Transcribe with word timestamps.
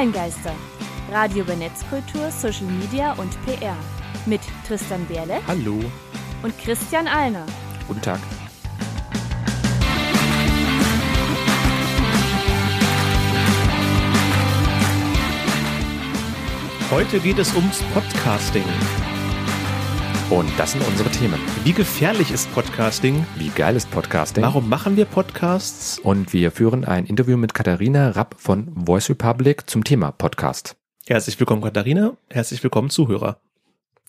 Online-Geister. 0.00 0.54
Radio 1.10 1.42
über 1.42 1.54
Netzkultur, 1.56 2.30
Social 2.30 2.64
Media 2.64 3.12
und 3.18 3.36
PR. 3.44 3.76
Mit 4.24 4.40
Tristan 4.66 5.04
Berle 5.04 5.42
Hallo. 5.46 5.78
und 6.42 6.58
Christian 6.58 7.06
Alner. 7.06 7.44
Guten 7.86 8.00
Tag. 8.00 8.18
Heute 16.90 17.20
geht 17.20 17.38
es 17.38 17.54
ums 17.54 17.82
Podcasting. 17.92 18.64
Und 20.30 20.48
das 20.56 20.72
sind 20.72 20.86
unsere 20.86 21.10
Themen. 21.10 21.40
Wie 21.64 21.72
gefährlich 21.72 22.30
ist 22.30 22.52
Podcasting? 22.54 23.26
Wie 23.34 23.48
geil 23.48 23.74
ist 23.74 23.90
Podcasting? 23.90 24.44
Warum 24.44 24.68
machen 24.68 24.96
wir 24.96 25.04
Podcasts? 25.04 25.98
Und 25.98 26.32
wir 26.32 26.52
führen 26.52 26.84
ein 26.84 27.04
Interview 27.04 27.36
mit 27.36 27.52
Katharina 27.52 28.10
Rapp 28.10 28.36
von 28.38 28.72
Voice 28.86 29.10
Republic 29.10 29.68
zum 29.68 29.82
Thema 29.82 30.12
Podcast. 30.12 30.76
Herzlich 31.08 31.40
willkommen, 31.40 31.62
Katharina. 31.62 32.16
Herzlich 32.28 32.62
willkommen, 32.62 32.90
Zuhörer. 32.90 33.40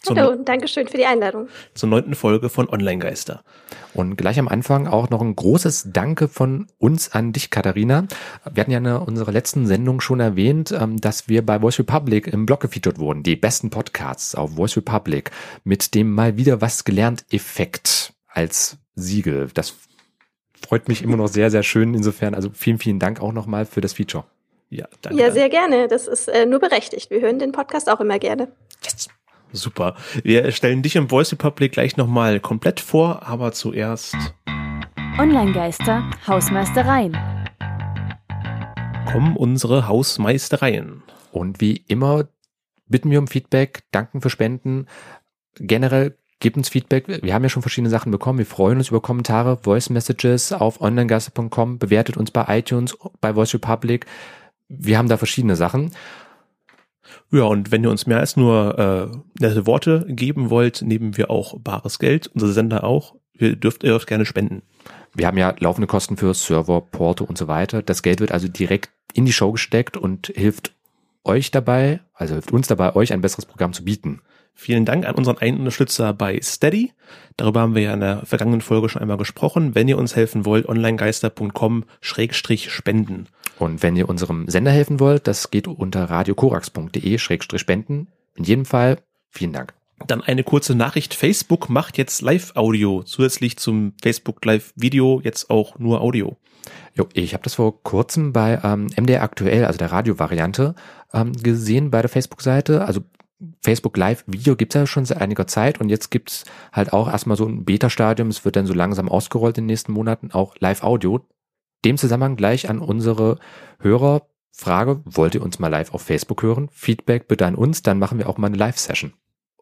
Hallo, 0.09 0.31
und 0.31 0.49
Dankeschön 0.49 0.87
für 0.87 0.97
die 0.97 1.05
Einladung. 1.05 1.47
zur 1.75 1.87
neunten 1.89 2.15
Folge 2.15 2.49
von 2.49 2.67
Online 2.67 2.99
Geister. 2.99 3.43
Und 3.93 4.15
gleich 4.15 4.39
am 4.39 4.47
Anfang 4.47 4.87
auch 4.87 5.09
noch 5.09 5.21
ein 5.21 5.35
großes 5.35 5.89
Danke 5.93 6.27
von 6.27 6.67
uns 6.79 7.11
an 7.11 7.33
dich, 7.33 7.51
Katharina. 7.51 8.07
Wir 8.51 8.61
hatten 8.61 8.71
ja 8.71 8.79
in 8.79 8.87
unserer 8.87 9.31
letzten 9.31 9.67
Sendung 9.67 10.01
schon 10.01 10.19
erwähnt, 10.19 10.71
ähm, 10.71 10.99
dass 10.99 11.27
wir 11.27 11.45
bei 11.45 11.59
Voice 11.59 11.79
Republic 11.79 12.27
im 12.27 12.45
Blog 12.45 12.61
gefeatured 12.61 12.97
wurden. 12.97 13.21
Die 13.21 13.35
besten 13.35 13.69
Podcasts 13.69 14.33
auf 14.33 14.55
Voice 14.55 14.75
Republic 14.77 15.29
mit 15.63 15.93
dem 15.93 16.11
mal 16.11 16.35
wieder 16.35 16.61
was 16.61 16.83
gelernt 16.83 17.25
Effekt 17.29 18.13
als 18.27 18.77
Siegel. 18.95 19.49
Das 19.53 19.75
freut 20.65 20.87
mich 20.87 21.03
immer 21.03 21.17
noch 21.17 21.27
sehr, 21.27 21.51
sehr 21.51 21.63
schön. 21.63 21.93
Insofern, 21.93 22.33
also 22.33 22.49
vielen, 22.53 22.79
vielen 22.79 22.99
Dank 22.99 23.21
auch 23.21 23.33
nochmal 23.33 23.65
für 23.65 23.81
das 23.81 23.93
Feature. 23.93 24.23
Ja, 24.69 24.87
danke. 25.01 25.19
Ja, 25.19 25.31
sehr 25.31 25.49
gerne. 25.49 25.87
Das 25.87 26.07
ist 26.07 26.27
äh, 26.27 26.45
nur 26.45 26.59
berechtigt. 26.59 27.11
Wir 27.11 27.21
hören 27.21 27.39
den 27.39 27.51
Podcast 27.51 27.89
auch 27.89 27.99
immer 27.99 28.17
gerne. 28.19 28.47
Super. 29.53 29.95
Wir 30.23 30.51
stellen 30.51 30.81
dich 30.81 30.95
im 30.95 31.09
Voice 31.09 31.31
Republic 31.31 31.73
gleich 31.73 31.97
nochmal 31.97 32.39
komplett 32.39 32.79
vor, 32.79 33.27
aber 33.27 33.51
zuerst 33.51 34.15
Online-Geister, 35.19 36.09
Hausmeistereien. 36.25 37.17
kommen 39.11 39.35
unsere 39.35 39.87
Hausmeistereien. 39.87 41.03
Und 41.31 41.59
wie 41.61 41.83
immer 41.87 42.27
bitten 42.87 43.09
wir 43.11 43.19
um 43.19 43.27
Feedback, 43.27 43.83
danken 43.91 44.21
für 44.21 44.29
Spenden. 44.29 44.87
Generell 45.55 46.17
gebt 46.39 46.57
uns 46.57 46.69
Feedback. 46.69 47.07
Wir 47.07 47.33
haben 47.33 47.43
ja 47.43 47.49
schon 47.49 47.61
verschiedene 47.61 47.89
Sachen 47.89 48.11
bekommen. 48.11 48.39
Wir 48.39 48.45
freuen 48.45 48.77
uns 48.77 48.89
über 48.89 49.01
Kommentare, 49.01 49.57
Voice 49.61 49.89
Messages 49.89 50.51
auf 50.51 50.81
onlinegasse.com. 50.81 51.77
Bewertet 51.77 52.17
uns 52.17 52.31
bei 52.31 52.45
iTunes, 52.59 52.97
bei 53.19 53.33
Voice 53.33 53.53
Republic. 53.53 54.05
Wir 54.69 54.97
haben 54.97 55.09
da 55.09 55.17
verschiedene 55.17 55.55
Sachen. 55.55 55.91
Ja, 57.31 57.43
und 57.43 57.71
wenn 57.71 57.83
ihr 57.83 57.89
uns 57.89 58.07
mehr 58.07 58.19
als 58.19 58.37
nur 58.37 58.77
äh, 58.77 59.17
nette 59.39 59.65
Worte 59.65 60.05
geben 60.09 60.49
wollt, 60.49 60.81
nehmen 60.81 61.17
wir 61.17 61.29
auch 61.29 61.59
bares 61.59 61.99
Geld, 61.99 62.27
unser 62.33 62.51
Sender 62.51 62.83
auch. 62.83 63.15
Ihr 63.33 63.55
dürft 63.55 63.83
ihr 63.83 63.91
dürft 63.91 64.07
gerne 64.07 64.25
spenden. 64.25 64.61
Wir 65.13 65.27
haben 65.27 65.37
ja 65.37 65.53
laufende 65.59 65.87
Kosten 65.87 66.17
für 66.17 66.33
Server, 66.33 66.81
Porto 66.81 67.23
und 67.23 67.37
so 67.37 67.47
weiter. 67.47 67.81
Das 67.81 68.03
Geld 68.03 68.19
wird 68.19 68.31
also 68.31 68.47
direkt 68.47 68.91
in 69.13 69.25
die 69.25 69.33
Show 69.33 69.51
gesteckt 69.51 69.97
und 69.97 70.27
hilft 70.27 70.73
euch 71.23 71.51
dabei, 71.51 72.01
also 72.13 72.35
hilft 72.35 72.51
uns 72.51 72.67
dabei, 72.67 72.95
euch 72.95 73.13
ein 73.13 73.21
besseres 73.21 73.45
Programm 73.45 73.73
zu 73.73 73.83
bieten. 73.83 74.21
Vielen 74.53 74.85
Dank 74.85 75.07
an 75.07 75.15
unseren 75.15 75.37
einen 75.37 75.59
Unterstützer 75.59 76.13
bei 76.13 76.39
Steady. 76.41 76.91
Darüber 77.37 77.61
haben 77.61 77.75
wir 77.75 77.81
ja 77.81 77.93
in 77.93 78.01
der 78.01 78.25
vergangenen 78.25 78.61
Folge 78.61 78.89
schon 78.89 79.01
einmal 79.01 79.17
gesprochen. 79.17 79.75
Wenn 79.75 79.87
ihr 79.87 79.97
uns 79.97 80.15
helfen 80.15 80.45
wollt, 80.45 80.69
onlinegeister.com 80.69 81.85
schrägstrich 81.99 82.71
spenden. 82.71 83.27
Und 83.57 83.81
wenn 83.83 83.95
ihr 83.95 84.09
unserem 84.09 84.47
Sender 84.47 84.71
helfen 84.71 84.99
wollt, 84.99 85.27
das 85.27 85.51
geht 85.51 85.67
unter 85.67 86.05
radiokorax.de-spenden. 86.05 88.07
In 88.35 88.43
jedem 88.43 88.65
Fall 88.65 88.97
vielen 89.29 89.53
Dank. 89.53 89.73
Dann 90.07 90.21
eine 90.21 90.43
kurze 90.43 90.75
Nachricht. 90.75 91.13
Facebook 91.13 91.69
macht 91.69 91.97
jetzt 91.97 92.21
Live-Audio. 92.21 93.03
Zusätzlich 93.03 93.57
zum 93.57 93.93
Facebook 94.01 94.43
Live-Video 94.45 95.21
jetzt 95.23 95.49
auch 95.49 95.77
nur 95.79 96.01
Audio. 96.01 96.37
Jo, 96.95 97.07
ich 97.13 97.33
habe 97.33 97.43
das 97.43 97.55
vor 97.55 97.83
kurzem 97.83 98.33
bei 98.33 98.59
ähm, 98.63 98.87
MDR 98.99 99.23
aktuell, 99.23 99.65
also 99.65 99.77
der 99.77 99.91
Radiovariante, 99.91 100.75
ähm, 101.13 101.33
gesehen 101.33 101.91
bei 101.91 102.01
der 102.01 102.09
Facebook-Seite. 102.09 102.85
Also 102.85 103.01
Facebook 103.61 103.97
Live 103.97 104.23
Video 104.27 104.55
gibt's 104.55 104.75
ja 104.75 104.85
schon 104.87 105.05
seit 105.05 105.21
einiger 105.21 105.47
Zeit 105.47 105.79
und 105.79 105.89
jetzt 105.89 106.11
gibt's 106.11 106.45
halt 106.71 106.93
auch 106.93 107.07
erstmal 107.07 107.37
so 107.37 107.45
ein 107.45 107.65
Beta-Stadium. 107.65 108.29
Es 108.29 108.45
wird 108.45 108.55
dann 108.55 108.65
so 108.65 108.73
langsam 108.73 109.09
ausgerollt 109.09 109.57
in 109.57 109.63
den 109.63 109.67
nächsten 109.67 109.91
Monaten, 109.91 110.31
auch 110.31 110.55
Live 110.59 110.83
Audio. 110.83 111.25
Dem 111.83 111.97
Zusammenhang 111.97 112.35
gleich 112.35 112.69
an 112.69 112.79
unsere 112.79 113.39
Hörer 113.79 114.21
Frage, 114.51 115.01
wollt 115.05 115.33
ihr 115.33 115.41
uns 115.41 115.59
mal 115.59 115.69
live 115.69 115.93
auf 115.93 116.01
Facebook 116.01 116.43
hören? 116.43 116.69
Feedback 116.71 117.27
bitte 117.27 117.45
an 117.45 117.55
uns, 117.55 117.81
dann 117.81 117.99
machen 117.99 118.17
wir 118.17 118.29
auch 118.29 118.37
mal 118.37 118.47
eine 118.47 118.57
Live-Session. 118.57 119.13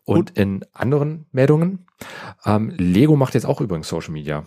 Und 0.04 0.32
in 0.32 0.66
anderen 0.74 1.28
Meldungen, 1.32 1.86
ähm, 2.44 2.72
Lego 2.72 3.16
macht 3.16 3.36
jetzt 3.36 3.46
auch 3.46 3.62
übrigens 3.62 3.88
Social 3.88 4.12
Media. 4.12 4.46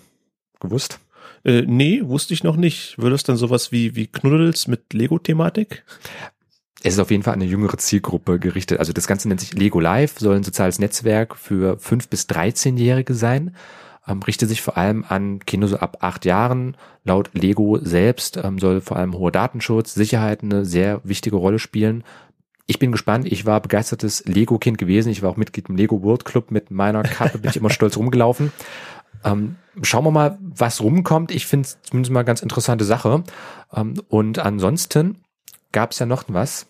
Gewusst? 0.61 0.99
Äh, 1.45 1.63
nee, 1.63 2.03
wusste 2.05 2.35
ich 2.35 2.43
noch 2.43 2.57
nicht. 2.57 2.99
Würde 2.99 3.15
es 3.15 3.23
dann 3.23 3.37
sowas 3.37 3.71
wie, 3.71 3.95
wie 3.95 4.09
Knuddels 4.09 4.67
mit 4.67 4.93
Lego-Thematik? 4.93 5.85
Es 6.85 6.95
ist 6.95 6.99
auf 6.99 7.11
jeden 7.11 7.23
Fall 7.23 7.35
an 7.35 7.41
eine 7.41 7.51
jüngere 7.51 7.79
Zielgruppe 7.79 8.39
gerichtet. 8.39 8.81
Also 8.81 8.93
das 8.93 9.07
Ganze 9.07 9.29
nennt 9.29 9.41
sich 9.41 9.55
Lego 9.55 9.79
Live, 9.79 10.19
soll 10.19 10.37
ein 10.37 10.43
soziales 10.43 10.79
Netzwerk 10.79 11.37
für 11.37 11.77
5- 11.77 12.09
bis 12.09 12.29
13-Jährige 12.29 13.15
sein. 13.15 13.55
Ähm, 14.09 14.21
richtet 14.23 14.49
sich 14.49 14.63
vor 14.63 14.77
allem 14.77 15.05
an 15.09 15.39
Kinder 15.41 15.69
so 15.69 15.77
ab 15.77 15.99
acht 16.01 16.25
Jahren. 16.25 16.77
Laut 17.05 17.31
Lego 17.35 17.79
selbst 17.81 18.37
ähm, 18.37 18.59
soll 18.59 18.81
vor 18.81 18.97
allem 18.97 19.15
hoher 19.15 19.31
Datenschutz, 19.31 19.95
Sicherheit 19.95 20.43
eine 20.43 20.65
sehr 20.65 21.01
wichtige 21.05 21.37
Rolle 21.37 21.61
spielen. 21.61 22.03
Ich 22.67 22.81
bin 22.81 22.91
gespannt. 22.91 23.31
Ich 23.31 23.47
war 23.47 23.61
begeistertes 23.61 24.25
Lego-Kind 24.25 24.79
gewesen. 24.79 25.11
Ich 25.11 25.23
war 25.23 25.31
auch 25.31 25.37
Mitglied 25.37 25.69
im 25.69 25.77
Lego 25.77 26.03
World 26.03 26.25
Club. 26.25 26.51
Mit 26.51 26.71
meiner 26.71 27.03
Kappe 27.03 27.39
bin 27.39 27.51
ich 27.51 27.57
immer 27.57 27.71
stolz 27.71 27.97
rumgelaufen. 27.97 28.53
Ähm, 29.25 29.57
schauen 29.83 30.05
wir 30.05 30.11
mal, 30.11 30.39
was 30.41 30.81
rumkommt. 30.81 31.31
Ich 31.31 31.47
finde 31.47 31.67
es 31.67 31.79
zumindest 31.83 32.13
mal 32.13 32.21
eine 32.21 32.27
ganz 32.27 32.43
interessante 32.43 32.85
Sache. 32.85 33.23
Ähm, 33.73 33.95
und 34.09 34.41
ansonsten 34.41 35.19
gab 35.71 35.93
es 35.93 35.99
ja 35.99 36.07
noch 36.07 36.25
was. 36.29 36.67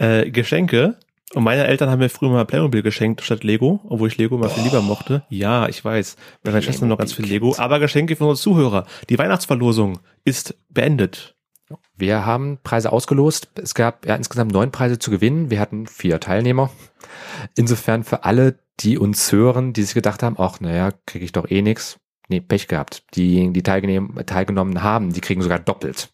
Äh, 0.00 0.30
Geschenke. 0.30 0.96
Und 1.34 1.44
meine 1.44 1.66
Eltern 1.66 1.90
haben 1.90 2.00
mir 2.00 2.08
früher 2.08 2.30
mal 2.30 2.44
Playmobil 2.44 2.82
geschenkt 2.82 3.20
statt 3.20 3.44
Lego, 3.44 3.80
obwohl 3.88 4.08
ich 4.08 4.18
Lego 4.18 4.36
mal 4.36 4.48
viel 4.48 4.64
lieber 4.64 4.80
mochte. 4.80 5.22
Ja, 5.28 5.68
ich 5.68 5.84
weiß. 5.84 6.16
Bei 6.42 6.50
meinen 6.50 6.62
Schwestern 6.62 6.88
noch 6.88 6.98
ganz 6.98 7.12
viel 7.12 7.26
Lego. 7.26 7.54
Aber 7.56 7.78
Geschenke 7.78 8.16
für 8.16 8.24
unsere 8.24 8.42
Zuhörer. 8.42 8.86
Die 9.10 9.18
Weihnachtsverlosung 9.18 10.00
ist 10.24 10.56
beendet. 10.70 11.36
Wir 11.96 12.26
haben 12.26 12.58
Preise 12.64 12.90
ausgelost. 12.90 13.50
Es 13.54 13.74
gab 13.74 14.06
ja 14.06 14.16
insgesamt 14.16 14.52
neun 14.52 14.72
Preise 14.72 14.98
zu 14.98 15.10
gewinnen. 15.10 15.50
Wir 15.50 15.60
hatten 15.60 15.86
vier 15.86 16.18
Teilnehmer. 16.18 16.70
Insofern 17.54 18.02
für 18.02 18.24
alle, 18.24 18.58
die 18.80 18.98
uns 18.98 19.30
hören, 19.30 19.72
die 19.72 19.82
sich 19.82 19.94
gedacht 19.94 20.22
haben, 20.22 20.36
ach, 20.38 20.60
naja, 20.60 20.92
kriege 21.06 21.24
ich 21.24 21.32
doch 21.32 21.48
eh 21.48 21.62
nix. 21.62 21.98
Nee, 22.28 22.40
Pech 22.40 22.68
gehabt. 22.68 23.04
Diejenigen, 23.14 23.52
die 23.52 23.62
teilgenommen 23.62 24.82
haben, 24.82 25.12
die 25.12 25.20
kriegen 25.20 25.42
sogar 25.42 25.58
doppelt. 25.58 26.10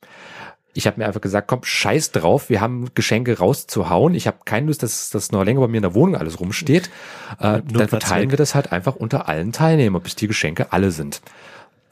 Ich 0.77 0.87
habe 0.87 1.01
mir 1.01 1.07
einfach 1.07 1.21
gesagt, 1.21 1.49
komm, 1.49 1.61
scheiß 1.63 2.13
drauf, 2.13 2.51
wir 2.51 2.61
haben 2.61 2.89
Geschenke 2.95 3.39
rauszuhauen. 3.39 4.15
Ich 4.15 4.27
habe 4.27 4.39
keine 4.45 4.67
Lust, 4.67 4.83
dass 4.83 5.11
das 5.11 5.33
noch 5.33 5.45
länger 5.45 5.61
bei 5.61 5.69
mir 5.69 5.79
in 5.79 5.83
der 5.83 5.95
Wohnung 5.95 6.17
alles 6.17 6.39
rumsteht. 6.39 6.91
Äh, 7.39 7.63
dann 7.67 7.89
verteilen 7.89 8.31
wir 8.31 8.39
das 8.39 8.55
halt 8.55 8.73
einfach 8.73 8.95
unter 8.97 9.29
allen 9.29 9.53
Teilnehmern, 9.53 10.03
bis 10.03 10.17
die 10.17 10.27
Geschenke 10.27 10.73
alle 10.73 10.91
sind. 10.91 11.23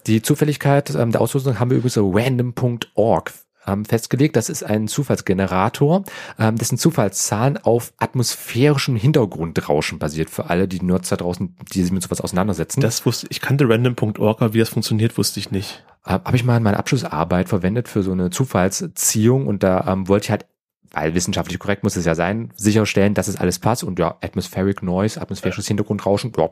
Die 0.06 0.20
Zufälligkeit 0.20 0.94
ähm, 0.94 1.12
der 1.12 1.20
Auslosung 1.20 1.58
haben 1.58 1.70
wir 1.70 1.78
übrigens 1.78 1.96
auf 1.96 2.14
random.org 2.14 3.32
ähm, 3.66 3.84
festgelegt. 3.84 4.36
Das 4.36 4.48
ist 4.48 4.62
ein 4.62 4.88
Zufallsgenerator, 4.88 6.04
ähm, 6.38 6.56
dessen 6.56 6.78
Zufallszahlen 6.78 7.58
auf 7.58 7.92
atmosphärischem 7.98 8.96
Hintergrundrauschen 8.96 9.98
basiert. 9.98 10.30
Für 10.30 10.50
alle, 10.50 10.68
die 10.68 10.82
Nerds 10.82 11.08
da 11.08 11.16
draußen, 11.16 11.56
die 11.72 11.82
sich 11.82 11.92
mit 11.92 12.02
sowas 12.02 12.20
auseinandersetzen. 12.20 12.80
Das 12.80 13.04
wusste 13.06 13.26
ich 13.30 13.40
kannte 13.40 13.68
random.org, 13.68 14.42
aber 14.42 14.54
wie 14.54 14.58
das 14.58 14.68
funktioniert, 14.68 15.16
wusste 15.18 15.40
ich 15.40 15.50
nicht. 15.50 15.84
äh, 16.06 16.12
habe 16.12 16.36
ich 16.36 16.44
mal 16.44 16.56
in 16.56 16.62
meiner 16.62 16.78
Abschlussarbeit 16.78 17.48
verwendet 17.48 17.88
für 17.88 18.02
so 18.02 18.12
eine 18.12 18.30
Zufallsziehung 18.30 19.46
und 19.46 19.62
da 19.62 19.84
ähm, 19.88 20.08
wollte 20.08 20.24
ich 20.24 20.30
halt, 20.30 20.46
weil 20.94 21.14
wissenschaftlich 21.14 21.58
korrekt 21.58 21.82
muss 21.82 21.96
es 21.96 22.04
ja 22.04 22.14
sein, 22.14 22.50
sicherstellen, 22.56 23.14
dass 23.14 23.28
es 23.28 23.36
alles 23.36 23.58
passt 23.58 23.84
und 23.84 23.98
ja, 23.98 24.16
Atmospheric 24.22 24.82
Noise, 24.82 25.20
atmosphärisches 25.20 25.66
Hintergrundrauschen, 25.68 26.32
ja, 26.36 26.48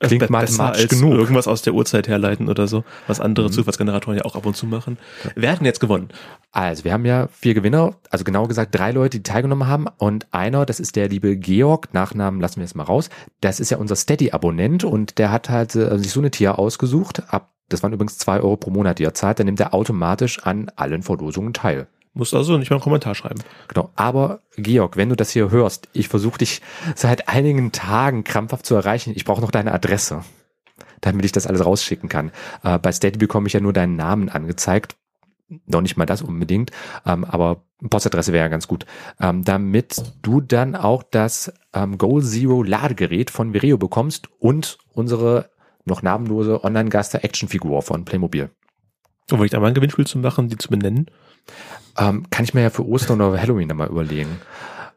klingt 0.00 0.26
Be- 0.26 0.32
mathematisch 0.32 0.88
genug. 0.88 1.14
irgendwas 1.14 1.48
aus 1.48 1.62
der 1.62 1.74
Uhrzeit 1.74 2.06
herleiten 2.06 2.48
oder 2.48 2.68
so, 2.68 2.84
was 3.06 3.18
andere 3.20 3.48
Mhm. 3.48 3.52
Zufallsgeneratoren 3.52 4.18
ja 4.18 4.24
auch 4.24 4.36
ab 4.36 4.46
und 4.46 4.56
zu 4.56 4.66
machen. 4.66 4.98
Wer 5.34 5.50
hat 5.52 5.58
denn 5.58 5.66
jetzt 5.66 5.80
gewonnen? 5.80 6.08
Also, 6.52 6.84
wir 6.84 6.92
haben 6.92 7.04
ja 7.04 7.28
vier 7.32 7.54
Gewinner, 7.54 7.96
also 8.10 8.24
genau 8.24 8.46
gesagt 8.46 8.74
drei 8.78 8.92
Leute, 8.92 9.18
die 9.18 9.22
teilgenommen 9.22 9.66
haben 9.66 9.86
und 9.98 10.26
einer, 10.32 10.66
das 10.66 10.80
ist 10.80 10.94
der 10.96 11.08
liebe 11.08 11.36
Georg, 11.36 11.92
Nachnamen 11.94 12.40
lassen 12.40 12.56
wir 12.56 12.64
jetzt 12.64 12.76
mal 12.76 12.84
raus, 12.84 13.10
das 13.40 13.58
ist 13.60 13.70
ja 13.70 13.78
unser 13.78 13.96
Steady-Abonnent 13.96 14.84
und 14.84 15.18
der 15.18 15.32
hat 15.32 15.50
halt 15.50 15.74
äh, 15.74 15.98
sich 15.98 16.10
so 16.12 16.20
eine 16.20 16.30
Tier 16.30 16.58
ausgesucht, 16.58 17.22
ab, 17.32 17.50
das 17.68 17.82
waren 17.82 17.92
übrigens 17.92 18.18
zwei 18.18 18.36
Euro 18.40 18.56
pro 18.56 18.70
Monat, 18.70 18.98
die 18.98 19.04
er 19.04 19.14
zahlt, 19.14 19.38
dann 19.40 19.46
nimmt 19.46 19.60
er 19.60 19.74
automatisch 19.74 20.42
an 20.44 20.70
allen 20.76 21.02
Verlosungen 21.02 21.52
teil. 21.52 21.86
Musst 22.14 22.34
also 22.34 22.56
nicht 22.58 22.70
mal 22.70 22.76
einen 22.76 22.82
Kommentar 22.82 23.14
schreiben. 23.14 23.40
Genau. 23.68 23.90
Aber 23.94 24.40
Georg, 24.56 24.96
wenn 24.96 25.08
du 25.08 25.16
das 25.16 25.30
hier 25.30 25.50
hörst, 25.50 25.88
ich 25.92 26.08
versuche 26.08 26.38
dich 26.38 26.62
seit 26.94 27.28
einigen 27.28 27.70
Tagen 27.72 28.24
krampfhaft 28.24 28.66
zu 28.66 28.74
erreichen. 28.74 29.12
Ich 29.14 29.24
brauche 29.24 29.40
noch 29.40 29.50
deine 29.50 29.72
Adresse, 29.72 30.24
damit 31.00 31.24
ich 31.24 31.32
das 31.32 31.46
alles 31.46 31.64
rausschicken 31.64 32.08
kann. 32.08 32.32
Äh, 32.64 32.78
bei 32.78 32.90
Steady 32.92 33.18
bekomme 33.18 33.46
ich 33.46 33.52
ja 33.52 33.60
nur 33.60 33.72
deinen 33.72 33.96
Namen 33.96 34.28
angezeigt. 34.28 34.96
noch 35.66 35.80
nicht 35.80 35.96
mal 35.96 36.06
das 36.06 36.22
unbedingt, 36.22 36.70
ähm, 37.06 37.24
aber 37.24 37.62
Postadresse 37.88 38.32
wäre 38.32 38.44
ja 38.44 38.48
ganz 38.48 38.68
gut, 38.68 38.86
ähm, 39.20 39.44
damit 39.44 40.02
du 40.22 40.40
dann 40.40 40.74
auch 40.74 41.02
das 41.02 41.52
ähm, 41.72 41.96
Goal 41.96 42.22
Zero 42.22 42.62
Ladegerät 42.62 43.30
von 43.30 43.54
Vireo 43.54 43.78
bekommst 43.78 44.28
und 44.40 44.78
unsere 44.92 45.50
noch 45.84 46.02
namenlose 46.02 46.62
Online-Gaster 46.64 47.24
Actionfigur 47.24 47.82
von 47.82 48.04
Playmobil. 48.04 48.50
Und 49.30 49.38
wollte 49.38 49.46
ich 49.46 49.50
da 49.52 49.60
mal 49.60 49.68
ein 49.68 49.74
Gewinnspiel 49.74 50.06
zu 50.06 50.18
machen, 50.18 50.48
die 50.48 50.56
zu 50.56 50.68
benennen? 50.68 51.10
Ähm, 51.98 52.24
kann 52.30 52.44
ich 52.44 52.54
mir 52.54 52.62
ja 52.62 52.70
für 52.70 52.86
Ostern 52.86 53.20
oder 53.20 53.40
Halloween 53.40 53.68
mal 53.68 53.88
überlegen. 53.88 54.40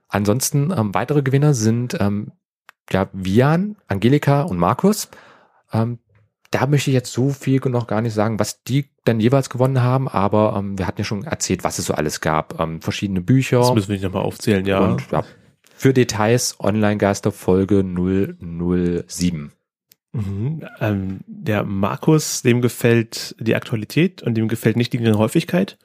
Ansonsten 0.07 0.73
ähm, 0.75 0.93
weitere 0.93 1.21
Gewinner 1.21 1.53
sind 1.53 1.97
ähm, 1.99 2.31
ja 2.91 3.09
Vian, 3.13 3.77
Angelika 3.87 4.43
und 4.43 4.57
Markus. 4.57 5.09
Ähm, 5.73 5.99
da 6.51 6.67
möchte 6.67 6.89
ich 6.89 6.93
jetzt 6.93 7.13
so 7.13 7.29
viel 7.29 7.61
noch 7.65 7.87
gar 7.87 8.01
nicht 8.01 8.13
sagen, 8.13 8.39
was 8.39 8.63
die 8.63 8.89
dann 9.05 9.21
jeweils 9.21 9.49
gewonnen 9.49 9.81
haben, 9.81 10.09
aber 10.09 10.55
ähm, 10.57 10.77
wir 10.77 10.85
hatten 10.85 10.99
ja 10.99 11.05
schon 11.05 11.23
erzählt, 11.23 11.63
was 11.63 11.79
es 11.79 11.85
so 11.85 11.93
alles 11.93 12.19
gab. 12.19 12.59
Ähm, 12.59 12.81
verschiedene 12.81 13.21
Bücher. 13.21 13.59
Das 13.59 13.73
müssen 13.73 13.87
wir 13.87 13.95
nicht 13.95 14.03
nochmal 14.03 14.23
aufzählen, 14.23 14.65
ja. 14.65 14.79
Und 14.79 15.09
ja, 15.11 15.23
für 15.75 15.93
Details 15.93 16.59
Online-Geister 16.59 17.31
Folge 17.31 17.83
007. 17.83 19.53
Mhm. 20.13 20.67
Ähm, 20.79 21.19
der 21.25 21.63
Markus, 21.63 22.41
dem 22.41 22.61
gefällt 22.61 23.35
die 23.39 23.55
Aktualität 23.55 24.21
und 24.21 24.35
dem 24.35 24.47
gefällt 24.47 24.75
nicht 24.75 24.91
die 24.93 24.97
geringe 24.97 25.17
Häufigkeit. 25.17 25.77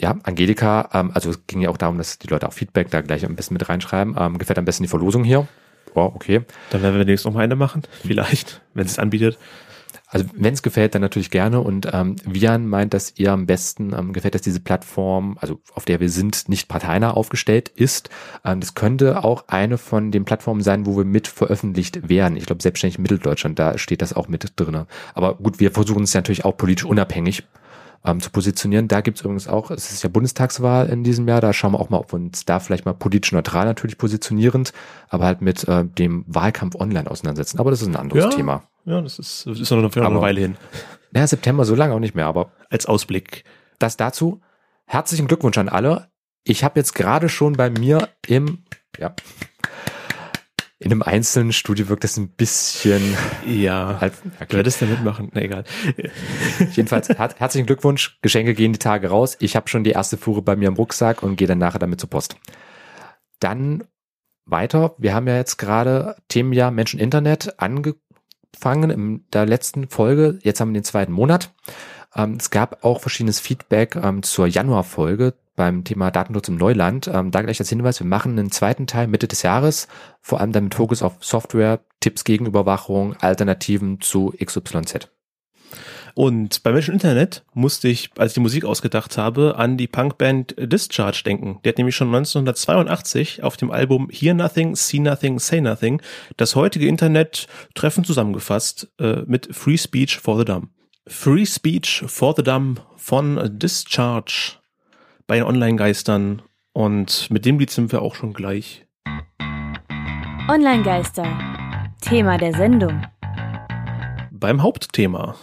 Ja, 0.00 0.16
Angelika, 0.22 0.90
ähm, 0.92 1.10
also 1.12 1.30
es 1.30 1.46
ging 1.46 1.60
ja 1.60 1.70
auch 1.70 1.76
darum, 1.76 1.98
dass 1.98 2.18
die 2.18 2.28
Leute 2.28 2.46
auch 2.46 2.52
Feedback 2.52 2.90
da 2.90 3.00
gleich 3.00 3.24
ein 3.24 3.34
bisschen 3.34 3.54
mit 3.54 3.68
reinschreiben. 3.68 4.14
Ähm, 4.18 4.38
gefällt 4.38 4.58
am 4.58 4.64
besten 4.64 4.84
die 4.84 4.88
Verlosung 4.88 5.24
hier. 5.24 5.48
Oh, 5.94 6.12
okay. 6.14 6.42
Dann 6.70 6.82
werden 6.82 6.94
wir 6.94 7.04
demnächst 7.04 7.24
noch 7.24 7.32
mal 7.32 7.42
eine 7.42 7.56
machen, 7.56 7.82
vielleicht, 8.02 8.60
wenn 8.74 8.86
es 8.86 8.98
anbietet. 8.98 9.38
Also 10.08 10.24
wenn 10.34 10.54
es 10.54 10.62
gefällt, 10.62 10.94
dann 10.94 11.02
natürlich 11.02 11.30
gerne. 11.30 11.60
Und 11.60 11.88
ähm, 11.92 12.16
Vian 12.24 12.66
meint, 12.66 12.94
dass 12.94 13.12
ihr 13.16 13.32
am 13.32 13.46
besten 13.46 13.92
ähm, 13.92 14.12
gefällt, 14.12 14.34
dass 14.34 14.42
diese 14.42 14.60
Plattform, 14.60 15.36
also 15.40 15.60
auf 15.74 15.84
der 15.84 16.00
wir 16.00 16.08
sind, 16.08 16.48
nicht 16.48 16.68
parteinah 16.68 17.10
aufgestellt 17.10 17.68
ist. 17.68 18.08
Ähm, 18.44 18.60
das 18.60 18.74
könnte 18.74 19.22
auch 19.22 19.44
eine 19.48 19.76
von 19.76 20.10
den 20.10 20.24
Plattformen 20.24 20.62
sein, 20.62 20.86
wo 20.86 20.96
wir 20.96 21.04
mit 21.04 21.28
veröffentlicht 21.28 22.08
werden. 22.08 22.36
Ich 22.36 22.46
glaube, 22.46 22.62
selbstständig 22.62 22.98
Mitteldeutschland, 22.98 23.58
da 23.58 23.76
steht 23.76 24.00
das 24.00 24.14
auch 24.14 24.28
mit 24.28 24.52
drinne. 24.56 24.86
Aber 25.14 25.34
gut, 25.34 25.60
wir 25.60 25.72
versuchen 25.72 26.04
es 26.04 26.14
natürlich 26.14 26.44
auch 26.44 26.56
politisch 26.56 26.86
unabhängig 26.86 27.44
ähm, 28.04 28.20
zu 28.20 28.30
positionieren. 28.30 28.88
Da 28.88 29.00
gibt 29.00 29.18
es 29.18 29.22
übrigens 29.24 29.48
auch, 29.48 29.70
es 29.70 29.90
ist 29.92 30.02
ja 30.02 30.08
Bundestagswahl 30.08 30.88
in 30.88 31.04
diesem 31.04 31.26
Jahr, 31.28 31.40
da 31.40 31.52
schauen 31.52 31.72
wir 31.72 31.80
auch 31.80 31.90
mal, 31.90 31.98
ob 31.98 32.12
wir 32.12 32.16
uns 32.16 32.44
da 32.44 32.60
vielleicht 32.60 32.84
mal 32.86 32.94
politisch 32.94 33.32
neutral 33.32 33.64
natürlich 33.66 33.98
positionierend, 33.98 34.72
aber 35.08 35.26
halt 35.26 35.42
mit 35.42 35.66
äh, 35.68 35.84
dem 35.84 36.24
Wahlkampf 36.26 36.74
online 36.76 37.10
auseinandersetzen. 37.10 37.58
Aber 37.58 37.70
das 37.70 37.82
ist 37.82 37.88
ein 37.88 37.96
anderes 37.96 38.24
Ja. 38.24 38.30
Thema. 38.30 38.62
Ja, 38.84 39.00
das 39.02 39.18
ist, 39.18 39.46
das 39.46 39.60
ist 39.60 39.70
noch 39.70 39.78
eine, 39.78 39.88
noch 39.88 39.96
eine 40.10 40.20
Weile 40.20 40.40
hin. 40.40 40.56
Ja, 41.14 41.26
September 41.26 41.64
so 41.64 41.74
lange 41.74 41.94
auch 41.94 41.98
nicht 42.00 42.14
mehr, 42.14 42.26
aber 42.26 42.52
Als 42.70 42.86
Ausblick. 42.86 43.44
das 43.78 43.96
dazu. 43.96 44.40
Herzlichen 44.86 45.26
Glückwunsch 45.28 45.58
an 45.58 45.68
alle. 45.68 46.08
Ich 46.44 46.64
habe 46.64 46.80
jetzt 46.80 46.94
gerade 46.94 47.28
schon 47.28 47.54
bei 47.54 47.68
mir 47.68 48.08
im, 48.26 48.64
ja, 48.98 49.14
in 50.80 50.92
einem 50.92 51.02
einzelnen 51.02 51.52
Studio 51.52 51.88
wirkt 51.88 52.04
das 52.04 52.16
ein 52.16 52.28
bisschen 52.28 53.02
Ja. 53.46 53.98
halt, 54.00 54.12
Du 54.22 54.30
okay. 54.44 54.56
hättest 54.58 54.80
da 54.80 54.86
mitmachen. 54.86 55.30
Na 55.34 55.40
egal. 55.42 55.64
Jedenfalls 56.72 57.08
her 57.08 57.30
herzlichen 57.36 57.66
Glückwunsch. 57.66 58.18
Geschenke 58.22 58.54
gehen 58.54 58.72
die 58.72 58.78
Tage 58.78 59.08
raus. 59.08 59.36
Ich 59.40 59.56
habe 59.56 59.68
schon 59.68 59.82
die 59.82 59.90
erste 59.90 60.16
Fuhre 60.16 60.42
bei 60.42 60.54
mir 60.54 60.68
im 60.68 60.74
Rucksack 60.74 61.22
und 61.22 61.36
gehe 61.36 61.48
dann 61.48 61.58
nachher 61.58 61.80
damit 61.80 62.00
zur 62.00 62.10
Post. 62.10 62.36
Dann 63.40 63.84
weiter. 64.46 64.94
Wir 64.98 65.14
haben 65.14 65.26
ja 65.26 65.36
jetzt 65.36 65.56
gerade 65.58 66.16
Themenjahr 66.28 66.70
Menschen 66.70 67.00
Internet 67.00 67.60
angefangen 67.60 68.90
in 68.90 69.24
der 69.32 69.46
letzten 69.46 69.88
Folge. 69.88 70.38
Jetzt 70.42 70.60
haben 70.60 70.70
wir 70.70 70.80
den 70.80 70.84
zweiten 70.84 71.12
Monat. 71.12 71.52
Ähm, 72.14 72.36
es 72.38 72.50
gab 72.50 72.84
auch 72.84 73.00
verschiedenes 73.00 73.40
Feedback 73.40 73.96
ähm, 73.96 74.22
zur 74.22 74.46
Januarfolge 74.46 75.34
beim 75.58 75.84
Thema 75.84 76.10
Datenschutz 76.10 76.48
im 76.48 76.56
Neuland. 76.56 77.10
Ähm, 77.12 77.30
da 77.30 77.42
gleich 77.42 77.58
als 77.60 77.68
Hinweis, 77.68 78.00
wir 78.00 78.06
machen 78.06 78.38
einen 78.38 78.50
zweiten 78.50 78.86
Teil 78.86 79.08
Mitte 79.08 79.28
des 79.28 79.42
Jahres, 79.42 79.88
vor 80.22 80.40
allem 80.40 80.52
dann 80.52 80.64
mit 80.64 80.74
Fokus 80.74 81.02
auf 81.02 81.16
Software, 81.20 81.80
Tipps 82.00 82.24
gegen 82.24 82.46
Überwachung, 82.46 83.14
Alternativen 83.20 84.00
zu 84.00 84.32
XYZ. 84.42 85.10
Und 86.14 86.62
bei 86.62 86.72
Menschen 86.72 86.94
Internet 86.94 87.44
musste 87.54 87.88
ich, 87.88 88.10
als 88.16 88.30
ich 88.30 88.34
die 88.34 88.40
Musik 88.40 88.64
ausgedacht 88.64 89.18
habe, 89.18 89.56
an 89.56 89.76
die 89.76 89.86
Punkband 89.86 90.54
Discharge 90.58 91.22
denken. 91.24 91.60
Die 91.64 91.68
hat 91.68 91.78
nämlich 91.78 91.96
schon 91.96 92.08
1982 92.08 93.42
auf 93.42 93.56
dem 93.56 93.70
Album 93.70 94.08
Hear 94.10 94.34
Nothing, 94.34 94.74
See 94.74 95.00
Nothing, 95.00 95.38
Say 95.38 95.60
Nothing 95.60 96.00
das 96.36 96.56
heutige 96.56 96.88
Internet 96.88 97.46
treffend 97.74 98.06
zusammengefasst 98.06 98.88
äh, 98.98 99.22
mit 99.26 99.54
Free 99.54 99.76
Speech 99.76 100.18
for 100.18 100.38
the 100.38 100.44
Dumb. 100.44 100.70
Free 101.06 101.46
Speech 101.46 102.04
for 102.06 102.34
the 102.36 102.42
Dumb 102.42 102.80
von 102.96 103.58
Discharge 103.58 104.58
bei 105.28 105.36
den 105.36 105.44
Online-Geistern. 105.44 106.42
Und 106.72 107.30
mit 107.30 107.44
dem 107.44 107.60
Lied 107.60 107.70
sind 107.70 107.92
wir 107.92 108.02
auch 108.02 108.16
schon 108.16 108.32
gleich. 108.32 108.86
Online-Geister. 110.48 111.38
Thema 112.00 112.38
der 112.38 112.54
Sendung. 112.54 113.06
beim 114.32 114.62
Hauptthema. 114.62 115.36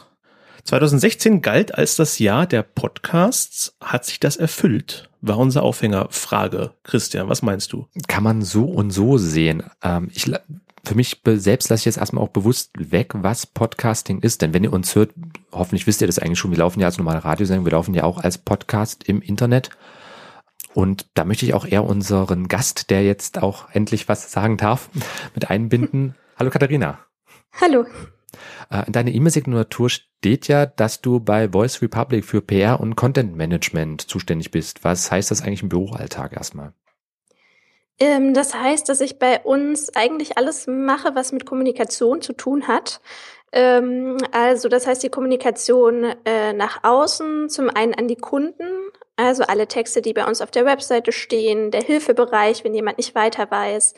2016 0.64 1.42
galt 1.42 1.76
als 1.76 1.96
das 1.96 2.18
Jahr 2.18 2.48
der 2.48 2.64
Podcasts. 2.64 3.76
Hat 3.82 4.06
sich 4.06 4.20
das 4.20 4.36
erfüllt? 4.38 5.10
War 5.22 5.38
unser 5.38 5.64
Aufhänger. 5.64 6.08
Frage. 6.10 6.72
Christian, 6.84 7.30
was 7.30 7.42
meinst 7.42 7.72
du? 7.72 7.88
kann 8.08 8.24
man 8.24 8.42
so 8.42 8.66
und 8.66 8.90
so 8.92 9.18
sehen. 9.18 9.64
Ähm, 9.84 10.10
ich, 10.14 10.32
für 10.86 10.96
mich 10.96 11.22
selbst 11.26 11.70
lasse 11.70 11.82
ich 11.82 11.86
jetzt 11.86 11.98
erstmal 11.98 12.24
auch 12.24 12.30
bewusst 12.30 12.72
weg, 12.78 13.14
was 13.16 13.46
Podcasting 13.46 14.20
ist. 14.22 14.42
Denn 14.42 14.54
wenn 14.54 14.64
ihr 14.64 14.74
uns 14.74 14.96
hört, 14.96 15.12
hoffentlich 15.52 15.88
wisst 15.88 16.02
ihr 16.02 16.08
das 16.08 16.20
eigentlich 16.20 16.40
schon, 16.40 16.52
wir 16.52 16.60
laufen 16.60 16.80
ja 16.80 16.88
als 16.88 16.98
normale 16.98 17.24
Radiosendung, 17.24 17.66
wir 17.66 17.72
laufen 17.72 17.94
ja 17.94 18.04
auch 18.04 18.20
als 18.20 18.38
Podcast 18.38 19.04
im 19.04 19.22
Internet. 19.22 19.70
Und 20.74 21.08
da 21.14 21.24
möchte 21.24 21.46
ich 21.46 21.54
auch 21.54 21.66
eher 21.66 21.86
unseren 21.86 22.48
Gast, 22.48 22.90
der 22.90 23.04
jetzt 23.04 23.42
auch 23.42 23.70
endlich 23.72 24.10
was 24.10 24.32
sagen 24.32 24.58
darf, 24.58 24.90
mit 25.34 25.50
einbinden. 25.50 26.16
Hallo 26.38 26.50
Katharina. 26.50 27.00
Hallo. 27.60 27.86
Äh, 28.70 28.86
In 28.86 28.94
deiner 28.94 29.12
E-Mail-Signatur 29.12 29.90
steht 29.90 30.48
ja, 30.48 30.66
dass 30.66 31.02
du 31.02 31.20
bei 31.20 31.50
Voice 31.50 31.82
Republic 31.82 32.26
für 32.26 32.42
PR 32.42 32.80
und 32.80 32.96
Content 32.96 33.36
Management 33.36 34.02
zuständig 34.02 34.52
bist. 34.52 34.84
Was 34.84 35.10
heißt 35.10 35.32
das 35.32 35.42
eigentlich 35.42 35.64
im 35.64 35.70
Büroalltag 35.70 36.34
erstmal? 36.34 36.74
Ähm, 38.00 38.34
das 38.34 38.54
heißt, 38.54 38.90
dass 38.90 39.02
ich 39.02 39.20
bei 39.20 39.40
uns 39.42 39.96
eigentlich 39.96 40.38
alles 40.38 40.68
mache, 40.68 41.16
was 41.16 41.32
mit 41.32 41.46
Kommunikation 41.46 42.22
zu 42.22 42.34
tun 42.34 42.68
hat. 42.68 43.00
Ähm, 43.52 44.18
also 44.32 44.68
das 44.68 44.86
heißt 44.86 45.02
die 45.04 45.10
Kommunikation 45.10 46.14
äh, 46.26 46.54
nach 46.54 46.84
außen, 46.84 47.50
zum 47.50 47.70
einen 47.70 47.94
an 47.94 48.08
die 48.08 48.18
Kunden, 48.18 48.68
also 49.16 49.44
alle 49.44 49.68
Texte, 49.68 50.02
die 50.02 50.14
bei 50.14 50.26
uns 50.26 50.42
auf 50.42 50.52
der 50.52 50.66
Webseite 50.66 51.14
stehen, 51.14 51.72
der 51.72 51.82
Hilfebereich, 51.82 52.66
wenn 52.66 52.74
jemand 52.74 52.98
nicht 52.98 53.16
weiter 53.16 53.50
weiß. 53.50 53.94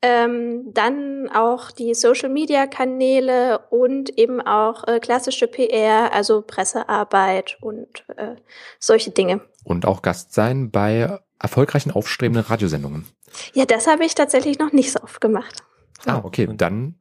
Ähm, 0.00 0.72
dann 0.74 1.28
auch 1.34 1.72
die 1.72 1.92
Social-Media-Kanäle 1.94 3.60
und 3.70 4.16
eben 4.16 4.40
auch 4.40 4.86
äh, 4.86 5.00
klassische 5.00 5.48
PR, 5.48 6.12
also 6.12 6.42
Pressearbeit 6.42 7.56
und 7.60 8.04
äh, 8.16 8.36
solche 8.78 9.10
Dinge. 9.10 9.40
und 9.64 9.86
auch 9.86 10.02
Gast 10.02 10.34
sein 10.34 10.70
bei 10.70 11.18
erfolgreichen 11.38 11.90
aufstrebenden 11.90 12.44
Radiosendungen. 12.44 13.06
Ja, 13.54 13.64
das 13.64 13.86
habe 13.86 14.04
ich 14.04 14.14
tatsächlich 14.14 14.58
noch 14.58 14.72
nicht 14.72 14.92
so 14.92 15.00
oft 15.00 15.20
gemacht. 15.20 15.62
Ah, 16.06 16.20
okay, 16.24 16.48
dann 16.56 16.94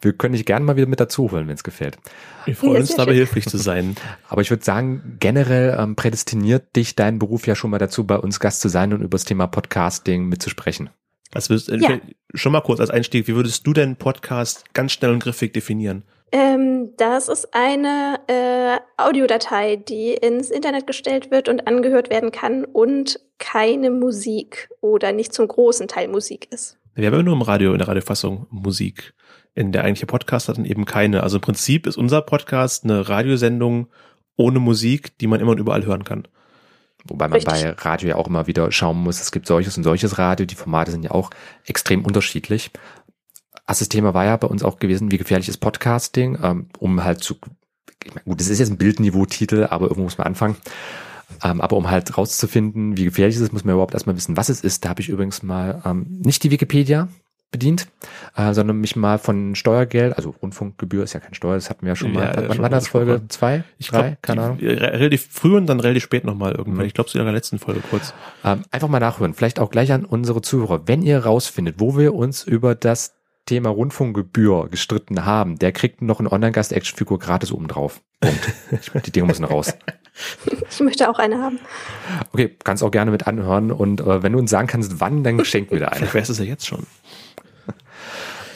wir 0.00 0.12
können 0.12 0.34
dich 0.34 0.46
gerne 0.46 0.64
mal 0.64 0.76
wieder 0.76 0.86
mit 0.86 1.00
dazu 1.00 1.30
holen, 1.30 1.48
wenn 1.48 1.54
es 1.54 1.64
gefällt. 1.64 1.98
Wir 2.44 2.54
freuen 2.56 2.74
Ja, 2.74 2.80
uns 2.80 2.94
dabei 2.94 3.12
schön. 3.12 3.16
hilflich 3.16 3.46
zu 3.46 3.58
sein. 3.58 3.96
Aber 4.28 4.42
ich 4.42 4.50
würde 4.50 4.64
sagen, 4.64 5.16
generell 5.20 5.76
ähm, 5.78 5.96
prädestiniert 5.96 6.74
dich 6.76 6.96
dein 6.96 7.18
Beruf 7.18 7.46
ja 7.46 7.54
schon 7.54 7.70
mal 7.70 7.78
dazu, 7.78 8.06
bei 8.06 8.16
uns 8.16 8.40
Gast 8.40 8.60
zu 8.60 8.68
sein 8.68 8.92
und 8.92 9.00
über 9.02 9.16
das 9.16 9.24
Thema 9.24 9.46
Podcasting 9.46 10.26
mitzusprechen. 10.26 10.90
Was 11.32 11.50
würdest, 11.50 11.68
Ja. 11.68 11.98
Schon 12.34 12.52
mal 12.52 12.60
kurz 12.60 12.80
als 12.80 12.90
Einstieg, 12.90 13.26
wie 13.28 13.34
würdest 13.34 13.66
du 13.66 13.72
denn 13.72 13.96
Podcast 13.96 14.64
ganz 14.72 14.92
schnell 14.92 15.12
und 15.12 15.22
griffig 15.22 15.52
definieren? 15.52 16.04
Ähm, 16.32 16.90
das 16.96 17.28
ist 17.28 17.52
eine 17.54 18.20
äh, 18.28 18.78
Audiodatei, 18.96 19.76
die 19.76 20.12
ins 20.12 20.50
Internet 20.50 20.86
gestellt 20.86 21.30
wird 21.32 21.48
und 21.48 21.66
angehört 21.66 22.08
werden 22.08 22.30
kann 22.30 22.64
und 22.64 23.18
keine 23.40 23.90
Musik 23.90 24.68
oder 24.80 25.10
nicht 25.10 25.32
zum 25.32 25.48
großen 25.48 25.88
Teil 25.88 26.06
Musik 26.06 26.46
ist. 26.52 26.78
Wir 26.94 27.08
haben 27.08 27.14
ja 27.14 27.22
nur 27.22 27.34
im 27.34 27.42
Radio, 27.42 27.72
in 27.72 27.78
der 27.78 27.88
Radiofassung 27.88 28.46
Musik. 28.50 29.14
In 29.54 29.72
der 29.72 29.82
eigentliche 29.82 30.06
Podcast 30.06 30.48
hat 30.48 30.58
dann 30.58 30.64
eben 30.64 30.84
keine. 30.84 31.24
Also 31.24 31.38
im 31.38 31.40
Prinzip 31.40 31.88
ist 31.88 31.96
unser 31.96 32.22
Podcast 32.22 32.84
eine 32.84 33.08
Radiosendung 33.08 33.88
ohne 34.36 34.60
Musik, 34.60 35.18
die 35.18 35.26
man 35.26 35.40
immer 35.40 35.52
und 35.52 35.58
überall 35.58 35.84
hören 35.84 36.04
kann. 36.04 36.28
Wobei 37.04 37.28
man 37.28 37.40
Richtig. 37.40 37.52
bei 37.52 37.70
Radio 37.70 38.10
ja 38.10 38.16
auch 38.16 38.28
immer 38.28 38.46
wieder 38.46 38.70
schauen 38.70 38.98
muss, 38.98 39.20
es 39.20 39.32
gibt 39.32 39.46
solches 39.46 39.76
und 39.76 39.84
solches 39.84 40.18
Radio, 40.18 40.46
die 40.46 40.54
Formate 40.54 40.90
sind 40.90 41.02
ja 41.02 41.10
auch 41.10 41.30
extrem 41.64 42.04
unterschiedlich. 42.04 42.70
Erstes 43.66 43.88
Thema 43.88 44.12
war 44.14 44.26
ja 44.26 44.36
bei 44.36 44.46
uns 44.46 44.62
auch 44.62 44.78
gewesen, 44.78 45.10
wie 45.10 45.18
gefährlich 45.18 45.48
ist 45.48 45.58
Podcasting, 45.58 46.38
ähm, 46.42 46.66
um 46.78 47.02
halt 47.02 47.22
zu, 47.22 47.36
ich 48.04 48.14
meine, 48.14 48.24
gut, 48.24 48.40
das 48.40 48.48
ist 48.48 48.58
jetzt 48.58 48.70
ein 48.70 48.78
Bildniveau-Titel, 48.78 49.66
aber 49.70 49.86
irgendwo 49.86 50.02
muss 50.02 50.18
man 50.18 50.26
anfangen. 50.26 50.56
Ähm, 51.42 51.60
aber 51.60 51.76
um 51.76 51.90
halt 51.90 52.16
rauszufinden, 52.16 52.96
wie 52.96 53.04
gefährlich 53.04 53.36
es 53.36 53.42
ist, 53.42 53.52
muss 53.52 53.64
man 53.64 53.74
überhaupt 53.74 53.94
erstmal 53.94 54.16
wissen, 54.16 54.36
was 54.36 54.48
es 54.48 54.60
ist. 54.60 54.84
Da 54.84 54.90
habe 54.90 55.00
ich 55.00 55.08
übrigens 55.08 55.42
mal 55.42 55.82
ähm, 55.84 56.06
nicht 56.08 56.42
die 56.42 56.50
Wikipedia, 56.50 57.08
bedient, 57.52 57.88
äh, 58.36 58.54
sondern 58.54 58.76
mich 58.76 58.94
mal 58.94 59.18
von 59.18 59.56
Steuergeld, 59.56 60.16
also 60.16 60.30
Rundfunkgebühr 60.40 61.02
ist 61.02 61.14
ja 61.14 61.20
kein 61.20 61.34
Steuer, 61.34 61.56
das 61.56 61.68
hatten 61.68 61.82
wir 61.82 61.88
ja 61.90 61.96
schon 61.96 62.14
Ja, 62.14 62.20
mal. 62.20 62.44
Wann 62.48 62.58
war 62.58 62.68
das? 62.68 62.86
Folge 62.86 63.14
angesprochen. 63.14 63.30
zwei, 63.30 63.64
Ich 63.78 63.88
drei, 63.88 64.00
glaube, 64.02 64.18
keine 64.22 64.42
Ahnung. 64.42 64.58
relativ 64.60 65.26
früh 65.32 65.56
und 65.56 65.66
dann 65.66 65.80
relativ 65.80 66.04
spät 66.04 66.24
nochmal 66.24 66.52
irgendwann. 66.52 66.82
Mhm. 66.82 66.86
Ich 66.86 66.94
glaube, 66.94 67.10
zu 67.10 67.18
ihrer 67.18 67.32
letzten 67.32 67.58
Folge 67.58 67.80
kurz. 67.90 68.14
Ähm, 68.44 68.62
einfach 68.70 68.86
mal 68.88 69.00
nachhören. 69.00 69.34
Vielleicht 69.34 69.58
auch 69.58 69.70
gleich 69.70 69.90
an 69.90 70.04
unsere 70.04 70.42
Zuhörer. 70.42 70.86
Wenn 70.86 71.02
ihr 71.02 71.24
rausfindet, 71.24 71.76
wo 71.78 71.98
wir 71.98 72.14
uns 72.14 72.44
über 72.44 72.76
das 72.76 73.14
Thema 73.46 73.70
Rundfunkgebühr 73.70 74.68
gestritten 74.68 75.24
haben, 75.24 75.58
der 75.58 75.72
kriegt 75.72 76.02
noch 76.02 76.20
eine 76.20 76.30
Online-Gast-Action-Figur 76.30 77.18
gratis 77.18 77.50
obendrauf. 77.50 78.00
Punkt. 78.20 79.06
Die 79.06 79.10
Dinge 79.10 79.26
müssen 79.26 79.44
raus. 79.44 79.74
Ich 80.70 80.80
möchte 80.80 81.08
auch 81.08 81.18
eine 81.18 81.42
haben. 81.42 81.58
Okay, 82.32 82.56
kannst 82.64 82.82
auch 82.82 82.90
gerne 82.90 83.10
mit 83.10 83.26
anhören 83.26 83.72
und 83.72 84.00
äh, 84.00 84.22
wenn 84.22 84.32
du 84.32 84.38
uns 84.38 84.50
sagen 84.50 84.68
kannst, 84.68 85.00
wann, 85.00 85.24
dann 85.24 85.44
schenken 85.44 85.72
wir 85.72 85.80
dir 85.80 85.92
eine. 85.92 86.06
Vielleicht 86.06 86.14
wärst 86.14 86.28
du 86.28 86.32
es 86.32 86.38
ja 86.38 86.44
jetzt 86.44 86.66
schon. 86.66 86.86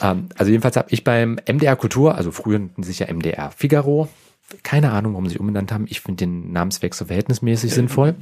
Ähm, 0.01 0.29
also 0.37 0.51
jedenfalls 0.51 0.77
habe 0.77 0.87
ich 0.91 1.03
beim 1.03 1.39
MDR 1.47 1.75
Kultur, 1.75 2.15
also 2.15 2.31
früher 2.31 2.59
nannten 2.59 2.83
sich 2.83 2.99
ja 2.99 3.11
MDR 3.11 3.51
Figaro, 3.51 4.09
keine 4.63 4.91
Ahnung, 4.91 5.13
warum 5.13 5.25
sie 5.25 5.31
sich 5.31 5.39
umbenannt 5.39 5.71
haben. 5.71 5.85
Ich 5.89 6.01
finde 6.01 6.25
den 6.25 6.51
Namenswechsel 6.51 7.07
verhältnismäßig 7.07 7.73
sinnvoll. 7.73 8.15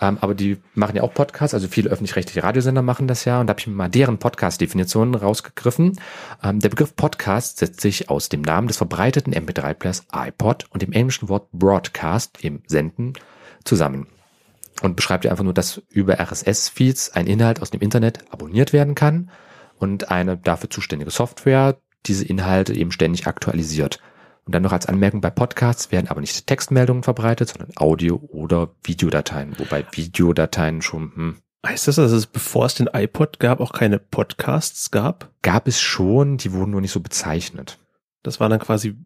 Ähm, 0.00 0.18
aber 0.20 0.34
die 0.34 0.58
machen 0.74 0.96
ja 0.96 1.02
auch 1.02 1.12
Podcasts, 1.12 1.54
also 1.54 1.66
viele 1.66 1.90
öffentlich-rechtliche 1.90 2.42
Radiosender 2.42 2.82
machen 2.82 3.08
das 3.08 3.24
ja. 3.24 3.40
Und 3.40 3.48
da 3.48 3.52
habe 3.52 3.60
ich 3.60 3.66
mir 3.66 3.74
mal 3.74 3.88
deren 3.88 4.18
Podcast-Definitionen 4.18 5.14
rausgegriffen. 5.14 5.98
Ähm, 6.42 6.60
der 6.60 6.68
Begriff 6.68 6.94
Podcast 6.94 7.58
setzt 7.58 7.80
sich 7.80 8.08
aus 8.08 8.28
dem 8.28 8.42
Namen 8.42 8.68
des 8.68 8.76
verbreiteten 8.76 9.34
MP3-Players 9.34 10.06
iPod 10.12 10.66
und 10.70 10.82
dem 10.82 10.92
englischen 10.92 11.28
Wort 11.28 11.48
Broadcast, 11.52 12.44
eben 12.44 12.62
Senden, 12.66 13.14
zusammen. 13.64 14.06
Und 14.82 14.96
beschreibt 14.96 15.24
ja 15.24 15.30
einfach 15.30 15.44
nur, 15.44 15.54
dass 15.54 15.82
über 15.88 16.20
RSS-Feeds 16.20 17.10
ein 17.14 17.26
Inhalt 17.26 17.62
aus 17.62 17.70
dem 17.70 17.80
Internet 17.80 18.20
abonniert 18.30 18.72
werden 18.72 18.94
kann 18.94 19.30
und 19.78 20.10
eine 20.10 20.36
dafür 20.36 20.70
zuständige 20.70 21.10
Software 21.10 21.78
diese 22.06 22.24
Inhalte 22.24 22.74
eben 22.74 22.92
ständig 22.92 23.26
aktualisiert. 23.26 24.00
Und 24.46 24.54
dann 24.54 24.62
noch 24.62 24.72
als 24.72 24.86
Anmerkung, 24.86 25.20
bei 25.20 25.30
Podcasts 25.30 25.90
werden 25.90 26.08
aber 26.08 26.20
nicht 26.20 26.46
Textmeldungen 26.46 27.02
verbreitet, 27.02 27.48
sondern 27.48 27.70
Audio- 27.76 28.20
oder 28.28 28.70
Videodateien, 28.82 29.58
wobei 29.58 29.86
Videodateien 29.92 30.82
schon, 30.82 31.12
hm, 31.14 31.36
Heißt 31.66 31.88
das, 31.88 31.96
dass 31.96 32.12
es, 32.12 32.26
bevor 32.26 32.66
es 32.66 32.74
den 32.74 32.90
iPod 32.92 33.40
gab, 33.40 33.60
auch 33.60 33.72
keine 33.72 33.98
Podcasts 33.98 34.90
gab? 34.90 35.30
gab 35.40 35.66
es 35.66 35.80
schon, 35.80 36.36
die 36.36 36.52
wurden 36.52 36.72
nur 36.72 36.82
nicht 36.82 36.92
so 36.92 37.00
bezeichnet. 37.00 37.78
Das 38.22 38.38
waren 38.38 38.50
dann 38.50 38.60
quasi, 38.60 38.96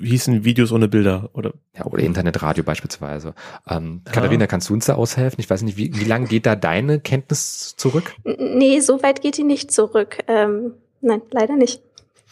hießen 0.00 0.44
Videos 0.44 0.72
ohne 0.72 0.88
Bilder 0.88 1.30
oder 1.32 1.54
Ja, 1.76 1.84
oder 1.86 2.02
Internetradio 2.02 2.64
beispielsweise. 2.64 3.34
Ähm, 3.68 4.02
Katharina, 4.04 4.46
kannst 4.46 4.68
du 4.68 4.74
uns 4.74 4.86
da 4.86 4.94
aushelfen? 4.94 5.40
Ich 5.40 5.48
weiß 5.48 5.62
nicht, 5.62 5.76
wie, 5.76 5.94
wie 5.94 6.04
lange 6.04 6.26
geht 6.26 6.46
da 6.46 6.56
deine 6.56 6.98
Kenntnis 7.00 7.74
zurück? 7.76 8.14
Nee, 8.24 8.80
so 8.80 9.02
weit 9.02 9.20
geht 9.22 9.36
die 9.36 9.44
nicht 9.44 9.70
zurück. 9.70 10.18
Ähm, 10.26 10.74
nein, 11.00 11.22
leider 11.30 11.56
nicht. 11.56 11.82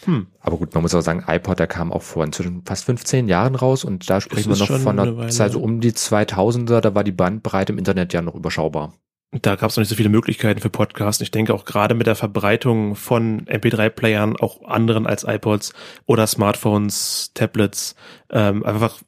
Hm, 0.05 0.27
Aber 0.41 0.59
gut, 0.59 0.75
man 0.75 0.83
muss 0.83 0.95
auch 0.95 1.01
sagen, 1.01 1.25
iPod, 1.27 1.59
der 1.59 1.67
kam 1.67 1.93
auch 1.93 2.03
vor 2.03 2.25
inzwischen 2.25 2.63
fast 2.65 2.85
15 2.85 3.29
Jahren 3.29 3.55
raus 3.55 3.85
und 3.85 4.09
da 4.11 4.21
sprechen 4.21 4.51
wir 4.51 4.59
noch 4.59 4.81
von 4.81 4.99
eine 4.99 5.11
einer. 5.11 5.29
Zeit 5.29 5.53
so 5.53 5.61
um 5.61 5.81
die 5.81 5.93
2000er, 5.93 6.81
da 6.81 6.95
war 6.95 7.05
die 7.05 7.13
Bandbreite 7.13 7.73
im 7.73 7.79
Internet 7.79 8.13
ja 8.13 8.23
noch 8.23 8.35
überschaubar. 8.35 8.93
da 9.33 9.57
gab 9.57 9.71
es 9.71 9.77
noch 9.77 9.83
nicht 9.83 9.89
so 9.89 9.97
viele 9.97 10.09
Möglichkeiten 10.09 10.61
für 10.61 10.71
Podcasts. 10.71 11.23
Ich 11.23 11.31
denke 11.31 11.55
auch 11.55 11.65
gerade 11.65 11.95
mit 11.95 12.07
der 12.07 12.15
Verbreitung 12.15 12.95
von 12.95 13.45
MP3-Playern, 13.47 14.37
auch 14.37 14.63
anderen 14.65 15.07
als 15.07 15.25
iPods 15.25 15.73
oder 16.05 16.27
Smartphones, 16.27 17.33
Tablets, 17.35 17.97
ähm, 18.31 18.65
einfach 18.65 19.01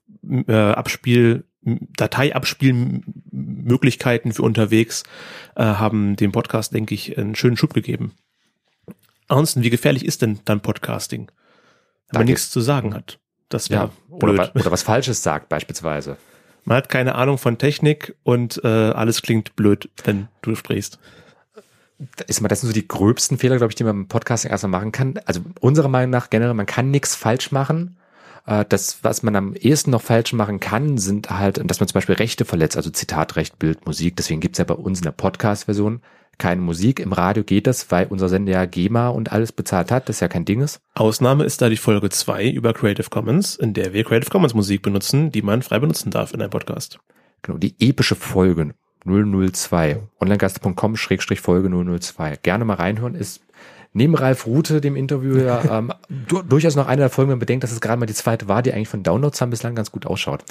äh, 0.46 0.52
Abspiel, 0.52 1.44
Dateiabspielmöglichkeiten 1.62 4.32
für 4.32 4.42
unterwegs 4.42 5.04
äh, 5.54 5.64
haben 5.64 6.16
dem 6.16 6.32
Podcast, 6.32 6.74
denke 6.74 6.94
ich, 6.94 7.18
einen 7.18 7.34
schönen 7.34 7.58
Schub 7.58 7.74
gegeben. 7.74 8.14
Ansonsten, 9.28 9.62
wie 9.62 9.70
gefährlich 9.70 10.04
ist 10.04 10.22
denn 10.22 10.40
dann 10.44 10.60
Podcasting? 10.60 11.28
Wenn 11.28 11.34
Da 12.12 12.18
man 12.20 12.26
nichts 12.26 12.50
zu 12.50 12.60
sagen 12.60 12.94
hat. 12.94 13.18
Das 13.48 13.70
wäre 13.70 13.90
Ja, 14.10 14.16
oder, 14.16 14.54
oder 14.54 14.70
was 14.70 14.82
Falsches 14.82 15.22
sagt 15.22 15.48
beispielsweise. 15.48 16.16
Man 16.64 16.76
hat 16.76 16.88
keine 16.88 17.14
Ahnung 17.14 17.38
von 17.38 17.56
Technik 17.56 18.14
und 18.24 18.60
äh, 18.64 18.66
alles 18.68 19.22
klingt 19.22 19.56
blöd, 19.56 19.88
wenn 20.04 20.28
du 20.42 20.54
sprichst. 20.54 20.98
Ist 22.26 22.40
mal, 22.40 22.48
das 22.48 22.60
sind 22.60 22.68
so 22.68 22.74
die 22.74 22.86
gröbsten 22.86 23.38
Fehler, 23.38 23.56
glaube 23.56 23.72
ich, 23.72 23.74
die 23.74 23.84
man 23.84 23.96
im 23.96 24.08
Podcasting 24.08 24.50
erstmal 24.50 24.70
machen 24.70 24.92
kann. 24.92 25.18
Also 25.24 25.40
unserer 25.60 25.88
Meinung 25.88 26.10
nach 26.10 26.30
generell, 26.30 26.54
man 26.54 26.66
kann 26.66 26.90
nichts 26.90 27.14
falsch 27.14 27.52
machen. 27.52 27.96
Äh, 28.46 28.64
Das, 28.68 28.98
was 29.02 29.22
man 29.22 29.34
am 29.34 29.54
ehesten 29.54 29.90
noch 29.90 30.02
falsch 30.02 30.32
machen 30.32 30.60
kann, 30.60 30.98
sind 30.98 31.30
halt, 31.30 31.58
dass 31.68 31.80
man 31.80 31.88
zum 31.88 31.94
Beispiel 31.94 32.14
Rechte 32.16 32.44
verletzt, 32.44 32.76
also 32.76 32.90
Zitatrecht, 32.90 33.58
Bild, 33.58 33.86
Musik. 33.86 34.16
Deswegen 34.16 34.40
gibt's 34.40 34.58
ja 34.58 34.64
bei 34.64 34.74
uns 34.74 34.98
in 35.00 35.04
der 35.04 35.12
Podcast-Version 35.12 36.02
keine 36.38 36.60
Musik. 36.60 37.00
Im 37.00 37.12
Radio 37.12 37.44
geht 37.44 37.66
das, 37.66 37.90
weil 37.90 38.06
unser 38.06 38.28
Sender 38.28 38.52
ja 38.52 38.64
GEMA 38.64 39.08
und 39.08 39.32
alles 39.32 39.52
bezahlt 39.52 39.90
hat, 39.90 40.08
das 40.08 40.20
ja 40.20 40.28
kein 40.28 40.44
Ding 40.44 40.60
ist. 40.60 40.80
Ausnahme 40.94 41.44
ist 41.44 41.60
da 41.60 41.68
die 41.68 41.76
Folge 41.76 42.08
2 42.08 42.48
über 42.48 42.72
Creative 42.72 43.10
Commons, 43.10 43.56
in 43.56 43.74
der 43.74 43.92
wir 43.92 44.04
Creative 44.04 44.30
Commons 44.30 44.54
Musik 44.54 44.82
benutzen, 44.82 45.30
die 45.30 45.42
man 45.42 45.62
frei 45.62 45.78
benutzen 45.78 46.10
darf 46.10 46.32
in 46.32 46.40
einem 46.40 46.50
Podcast. 46.50 47.00
Genau, 47.42 47.58
die 47.58 47.74
epische 47.80 48.14
Folge 48.14 48.74
002. 49.04 50.00
Onlinegast.com 50.20 50.96
Schrägstrich 50.96 51.40
Folge 51.40 51.68
002. 51.70 52.36
Gerne 52.42 52.64
mal 52.64 52.74
reinhören. 52.74 53.14
Ist 53.14 53.42
neben 53.92 54.14
Ralf 54.14 54.46
Rute, 54.46 54.80
dem 54.80 54.96
Interview, 54.96 55.38
ja, 55.38 55.62
ähm, 55.78 55.92
du, 56.08 56.42
durchaus 56.42 56.76
noch 56.76 56.86
eine 56.86 57.02
der 57.02 57.10
Folgen, 57.10 57.30
wenn 57.30 57.36
man 57.36 57.40
bedenkt, 57.40 57.64
dass 57.64 57.72
es 57.72 57.80
gerade 57.80 57.98
mal 57.98 58.06
die 58.06 58.14
zweite 58.14 58.48
war, 58.48 58.62
die 58.62 58.72
eigentlich 58.72 58.88
von 58.88 59.02
Downloads 59.02 59.40
haben 59.40 59.50
bislang 59.50 59.74
ganz 59.74 59.92
gut 59.92 60.06
ausschaut. 60.06 60.44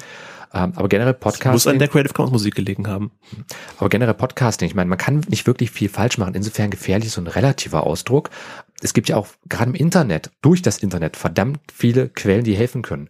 Ähm, 0.53 0.74
aber 0.75 0.88
generell 0.88 1.13
Muss 1.13 1.25
an 1.25 1.32
Podcasting, 1.32 1.79
der 1.79 1.88
Creative 1.88 2.13
Commons 2.13 2.32
Musik 2.32 2.56
gelegen 2.56 2.88
haben. 2.88 3.12
aber 3.77 3.89
generell 3.89 4.13
Podcasting, 4.13 4.67
ich 4.67 4.75
meine, 4.75 4.89
man 4.89 4.98
kann 4.98 5.22
nicht 5.27 5.46
wirklich 5.46 5.72
viel 5.72 5.89
falsch 5.89 6.17
machen. 6.17 6.36
Insofern 6.36 6.70
gefährlich 6.70 7.08
ist 7.08 7.13
so 7.13 7.22
ein 7.22 7.27
relativer 7.27 7.84
Ausdruck. 7.86 8.29
Es 8.82 8.94
gibt 8.94 9.10
ja 9.10 9.17
auch 9.17 9.27
gerade 9.50 9.72
im 9.72 9.75
Internet, 9.75 10.32
durch 10.41 10.62
das 10.62 10.77
Internet, 10.77 11.17
verdammt 11.17 11.60
viele 11.74 12.10
Quellen, 12.10 12.44
die 12.44 12.56
helfen 12.56 12.82
können. 12.82 13.10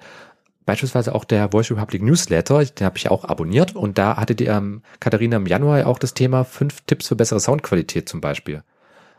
Beispielsweise 0.66 1.16
auch 1.16 1.24
der 1.24 1.52
Voice 1.52 1.72
Republic 1.72 2.02
Newsletter, 2.02 2.66
den 2.66 2.86
habe 2.86 2.98
ich 2.98 3.10
auch 3.10 3.24
abonniert 3.24 3.76
und 3.76 3.98
da 3.98 4.18
hatte 4.18 4.36
die 4.36 4.48
ähm, 4.48 4.82
Katharina 5.00 5.38
im 5.38 5.46
Januar 5.46 5.80
ja 5.80 5.86
auch 5.86 6.00
das 6.00 6.14
Thema 6.14 6.44
fünf 6.44 6.82
Tipps 6.82 7.08
für 7.08 7.16
bessere 7.16 7.40
Soundqualität 7.40 8.10
zum 8.10 8.20
Beispiel. 8.20 8.64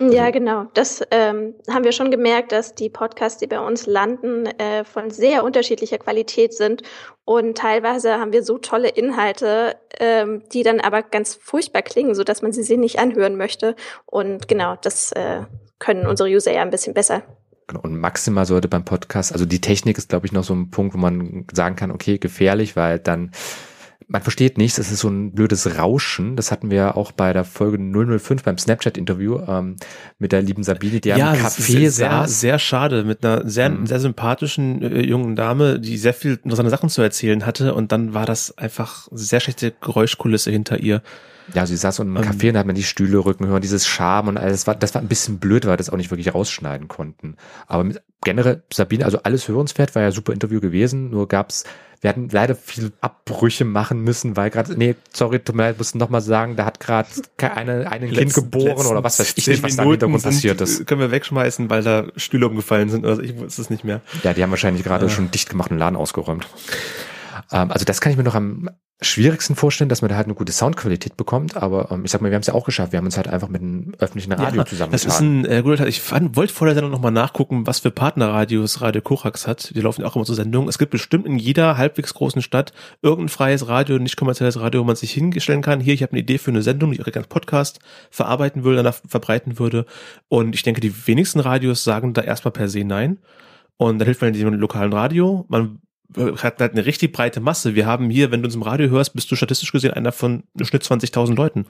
Ja, 0.00 0.30
genau. 0.30 0.66
Das 0.74 1.02
ähm, 1.10 1.54
haben 1.68 1.84
wir 1.84 1.92
schon 1.92 2.10
gemerkt, 2.10 2.52
dass 2.52 2.74
die 2.74 2.88
Podcasts, 2.88 3.38
die 3.38 3.48
bei 3.48 3.58
uns 3.58 3.86
landen, 3.86 4.46
äh, 4.46 4.84
von 4.84 5.10
sehr 5.10 5.44
unterschiedlicher 5.44 5.98
Qualität 5.98 6.54
sind. 6.54 6.82
Und 7.24 7.58
teilweise 7.58 8.18
haben 8.18 8.32
wir 8.32 8.44
so 8.44 8.58
tolle 8.58 8.88
Inhalte, 8.88 9.76
ähm, 9.98 10.44
die 10.52 10.62
dann 10.62 10.80
aber 10.80 11.02
ganz 11.02 11.34
furchtbar 11.34 11.82
klingen, 11.82 12.14
so 12.14 12.22
dass 12.22 12.42
man 12.42 12.52
sie 12.52 12.62
sich 12.62 12.78
nicht 12.78 12.98
anhören 12.98 13.36
möchte. 13.36 13.74
Und 14.06 14.46
genau, 14.46 14.76
das 14.80 15.12
äh, 15.12 15.42
können 15.80 16.06
unsere 16.06 16.28
User 16.28 16.52
ja 16.52 16.62
ein 16.62 16.70
bisschen 16.70 16.94
besser. 16.94 17.22
Genau, 17.66 17.80
Und 17.82 17.98
maximal 17.98 18.46
sollte 18.46 18.68
beim 18.68 18.84
Podcast, 18.84 19.32
also 19.32 19.44
die 19.44 19.60
Technik 19.60 19.98
ist, 19.98 20.08
glaube 20.08 20.26
ich, 20.26 20.32
noch 20.32 20.44
so 20.44 20.54
ein 20.54 20.70
Punkt, 20.70 20.94
wo 20.94 20.98
man 20.98 21.46
sagen 21.52 21.76
kann, 21.76 21.90
okay, 21.90 22.18
gefährlich, 22.18 22.76
weil 22.76 22.98
dann 22.98 23.32
man 24.10 24.22
versteht 24.22 24.56
nichts, 24.56 24.78
es 24.78 24.90
ist 24.90 25.00
so 25.00 25.08
ein 25.08 25.32
blödes 25.32 25.78
Rauschen. 25.78 26.34
Das 26.34 26.50
hatten 26.50 26.70
wir 26.70 26.96
auch 26.96 27.12
bei 27.12 27.32
der 27.34 27.44
Folge 27.44 27.78
005 27.78 28.42
beim 28.42 28.56
Snapchat-Interview 28.56 29.40
ähm, 29.46 29.76
mit 30.18 30.32
der 30.32 30.40
lieben 30.40 30.62
Sabine, 30.64 31.00
die 31.00 31.12
am 31.12 31.20
es 31.34 31.58
Café 31.58 31.90
sehr, 31.90 31.90
saß. 31.90 32.40
sehr 32.40 32.58
schade 32.58 33.04
mit 33.04 33.24
einer 33.24 33.46
sehr, 33.48 33.68
Mhm. 33.68 33.86
sehr 33.86 34.00
sympathischen 34.00 34.82
äh, 34.82 35.02
jungen 35.02 35.36
Dame, 35.36 35.78
die 35.78 35.98
sehr 35.98 36.14
viel 36.14 36.32
interessante 36.42 36.70
Sachen 36.70 36.88
zu 36.88 37.02
erzählen 37.02 37.44
hatte 37.44 37.74
und 37.74 37.92
dann 37.92 38.14
war 38.14 38.24
das 38.24 38.56
einfach 38.56 39.08
sehr 39.12 39.40
schlechte 39.40 39.72
Geräuschkulisse 39.80 40.50
hinter 40.50 40.78
ihr. 40.80 41.02
Ja, 41.54 41.66
sie 41.66 41.76
saß 41.76 41.96
so 41.96 42.02
im 42.02 42.16
Ähm. 42.16 42.22
Café 42.22 42.48
und 42.48 42.54
da 42.54 42.60
hat 42.60 42.66
man 42.66 42.74
die 42.74 42.82
Stühle 42.82 43.18
rücken 43.24 43.46
hören, 43.46 43.62
dieses 43.62 43.86
Charme 43.86 44.28
und 44.28 44.36
alles. 44.36 44.66
War, 44.66 44.74
das 44.74 44.94
war 44.94 45.02
ein 45.02 45.08
bisschen 45.08 45.38
blöd, 45.38 45.64
weil 45.64 45.72
wir 45.72 45.76
das 45.78 45.90
auch 45.90 45.96
nicht 45.96 46.10
wirklich 46.10 46.34
rausschneiden 46.34 46.88
konnten. 46.88 47.36
Aber 47.66 47.88
generell, 48.22 48.62
Sabine, 48.72 49.04
also 49.04 49.20
alles 49.22 49.48
hörenswert, 49.48 49.94
war 49.94 50.02
ja 50.02 50.10
super 50.10 50.32
Interview 50.32 50.60
gewesen, 50.60 51.10
nur 51.10 51.26
gab's, 51.28 51.64
wir 52.00 52.10
hatten 52.10 52.28
leider 52.30 52.54
viele 52.54 52.92
Abbrüche 53.00 53.64
machen 53.64 54.02
müssen, 54.02 54.36
weil 54.36 54.50
gerade, 54.50 54.76
nee, 54.78 54.94
sorry, 55.12 55.40
tut 55.40 55.56
mir 55.56 55.62
leid, 55.64 55.78
musste 55.78 55.98
noch 55.98 56.10
mal 56.10 56.20
sagen, 56.20 56.54
da 56.54 56.64
hat 56.64 56.78
gerade 56.78 57.08
eine, 57.38 57.90
ein 57.90 58.08
Kind 58.12 58.34
geboren 58.34 58.86
oder 58.86 59.02
was 59.02 59.18
weiß 59.18 59.32
ich 59.36 59.46
nicht, 59.48 59.62
was 59.64 59.74
da 59.76 59.82
im 59.82 59.90
Hintergrund 59.90 60.20
sind- 60.22 60.30
passiert 60.30 60.60
ist. 60.60 60.86
Können 60.86 61.00
wir 61.00 61.10
wegschmeißen, 61.10 61.68
weil 61.70 61.82
da 61.82 62.06
Stühle 62.14 62.46
umgefallen 62.46 62.88
sind. 62.88 63.04
Also 63.04 63.20
ich 63.22 63.36
wusste 63.36 63.62
es 63.62 63.70
nicht 63.70 63.82
mehr. 63.82 64.00
Ja, 64.22 64.32
die 64.32 64.42
haben 64.44 64.50
wahrscheinlich 64.50 64.84
gerade 64.84 65.06
Äh. 65.06 65.08
schon 65.08 65.32
dicht 65.32 65.50
gemacht 65.50 65.72
und 65.72 65.78
Laden 65.78 65.96
ausgeräumt. 65.96 66.46
Ähm, 67.50 67.72
also 67.72 67.84
das 67.84 68.00
kann 68.00 68.12
ich 68.12 68.18
mir 68.18 68.24
noch 68.24 68.36
am 68.36 68.68
schwierigsten 69.00 69.54
vorstellen, 69.54 69.88
dass 69.88 70.02
man 70.02 70.08
da 70.08 70.16
halt 70.16 70.26
eine 70.26 70.34
gute 70.34 70.50
Soundqualität 70.50 71.16
bekommt, 71.16 71.56
aber 71.56 71.92
ähm, 71.92 72.04
ich 72.04 72.10
sag 72.10 72.20
mal, 72.20 72.30
wir 72.30 72.34
haben 72.34 72.40
es 72.40 72.48
ja 72.48 72.54
auch 72.54 72.64
geschafft. 72.64 72.90
Wir 72.90 72.96
haben 72.96 73.04
uns 73.04 73.16
halt 73.16 73.28
einfach 73.28 73.48
mit 73.48 73.62
einem 73.62 73.94
öffentlichen 73.98 74.32
Radio 74.32 74.58
Ja, 74.58 74.66
zusammengetan. 74.66 74.90
Das 74.90 75.04
ist 75.04 75.20
ein 75.20 75.44
äh, 75.44 75.62
guter 75.62 75.76
Teil. 75.76 75.88
Ich 75.88 76.00
fand, 76.00 76.34
wollte 76.34 76.52
vor 76.52 76.66
der 76.66 76.74
Sendung 76.74 76.90
nochmal 76.90 77.12
nachgucken, 77.12 77.64
was 77.64 77.78
für 77.78 77.92
Partnerradios 77.92 78.80
Radio 78.80 79.00
Korax 79.00 79.46
hat. 79.46 79.72
Die 79.76 79.80
laufen 79.80 80.00
ja 80.00 80.08
auch 80.08 80.16
immer 80.16 80.24
zur 80.24 80.34
Sendung. 80.34 80.68
Es 80.68 80.78
gibt 80.78 80.90
bestimmt 80.90 81.26
in 81.26 81.38
jeder 81.38 81.76
halbwegs 81.76 82.12
großen 82.12 82.42
Stadt 82.42 82.72
irgendein 83.00 83.28
freies 83.28 83.68
Radio, 83.68 84.00
nicht 84.00 84.16
kommerzielles 84.16 84.58
Radio, 84.58 84.80
wo 84.80 84.84
man 84.84 84.96
sich 84.96 85.12
hinstellen 85.12 85.62
kann. 85.62 85.78
Hier, 85.78 85.94
ich 85.94 86.02
habe 86.02 86.12
eine 86.12 86.20
Idee 86.20 86.38
für 86.38 86.50
eine 86.50 86.62
Sendung, 86.62 86.90
die 86.90 87.00
ich 87.00 87.16
als 87.16 87.28
Podcast 87.28 87.78
verarbeiten 88.10 88.64
würde, 88.64 88.78
danach 88.78 88.96
verbreiten 89.06 89.60
würde. 89.60 89.86
Und 90.26 90.56
ich 90.56 90.64
denke, 90.64 90.80
die 90.80 91.06
wenigsten 91.06 91.38
Radios 91.38 91.84
sagen 91.84 92.14
da 92.14 92.22
erstmal 92.22 92.52
per 92.52 92.68
se 92.68 92.82
nein. 92.82 93.18
Und 93.76 94.00
dann 94.00 94.06
hilft 94.06 94.22
man 94.22 94.32
dem 94.32 94.54
lokalen 94.54 94.92
Radio. 94.92 95.46
Man 95.48 95.78
hat 96.16 96.60
halt 96.60 96.72
eine 96.72 96.86
richtig 96.86 97.12
breite 97.12 97.40
Masse. 97.40 97.74
Wir 97.74 97.86
haben 97.86 98.10
hier, 98.10 98.30
wenn 98.30 98.42
du 98.42 98.46
uns 98.46 98.54
im 98.54 98.62
Radio 98.62 98.88
hörst, 98.88 99.14
bist 99.14 99.30
du 99.30 99.36
statistisch 99.36 99.72
gesehen 99.72 99.92
einer 99.92 100.12
von 100.12 100.44
im 100.58 100.64
Schnitt 100.64 100.82
20.000 100.82 101.34
Leuten. 101.34 101.66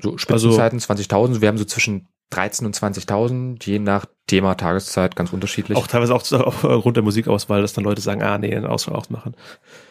so 0.00 0.16
Spitzenzeiten 0.16 0.78
20.000, 0.78 1.40
wir 1.40 1.48
haben 1.48 1.58
so 1.58 1.64
zwischen 1.64 2.08
13 2.30 2.66
und 2.66 2.76
20.000, 2.76 3.64
je 3.64 3.78
nach 3.78 4.04
Thema, 4.26 4.54
Tageszeit, 4.54 5.16
ganz 5.16 5.32
unterschiedlich. 5.32 5.78
Auch 5.78 5.86
teilweise 5.86 6.14
auch 6.14 6.22
aufgrund 6.32 6.96
der 6.96 7.04
Musikauswahl, 7.04 7.62
dass 7.62 7.72
dann 7.72 7.84
Leute 7.84 8.02
sagen, 8.02 8.22
ah 8.22 8.38
nee, 8.38 8.54
einen 8.54 8.66
Auswahl 8.66 8.96
ausmachen. 8.96 9.34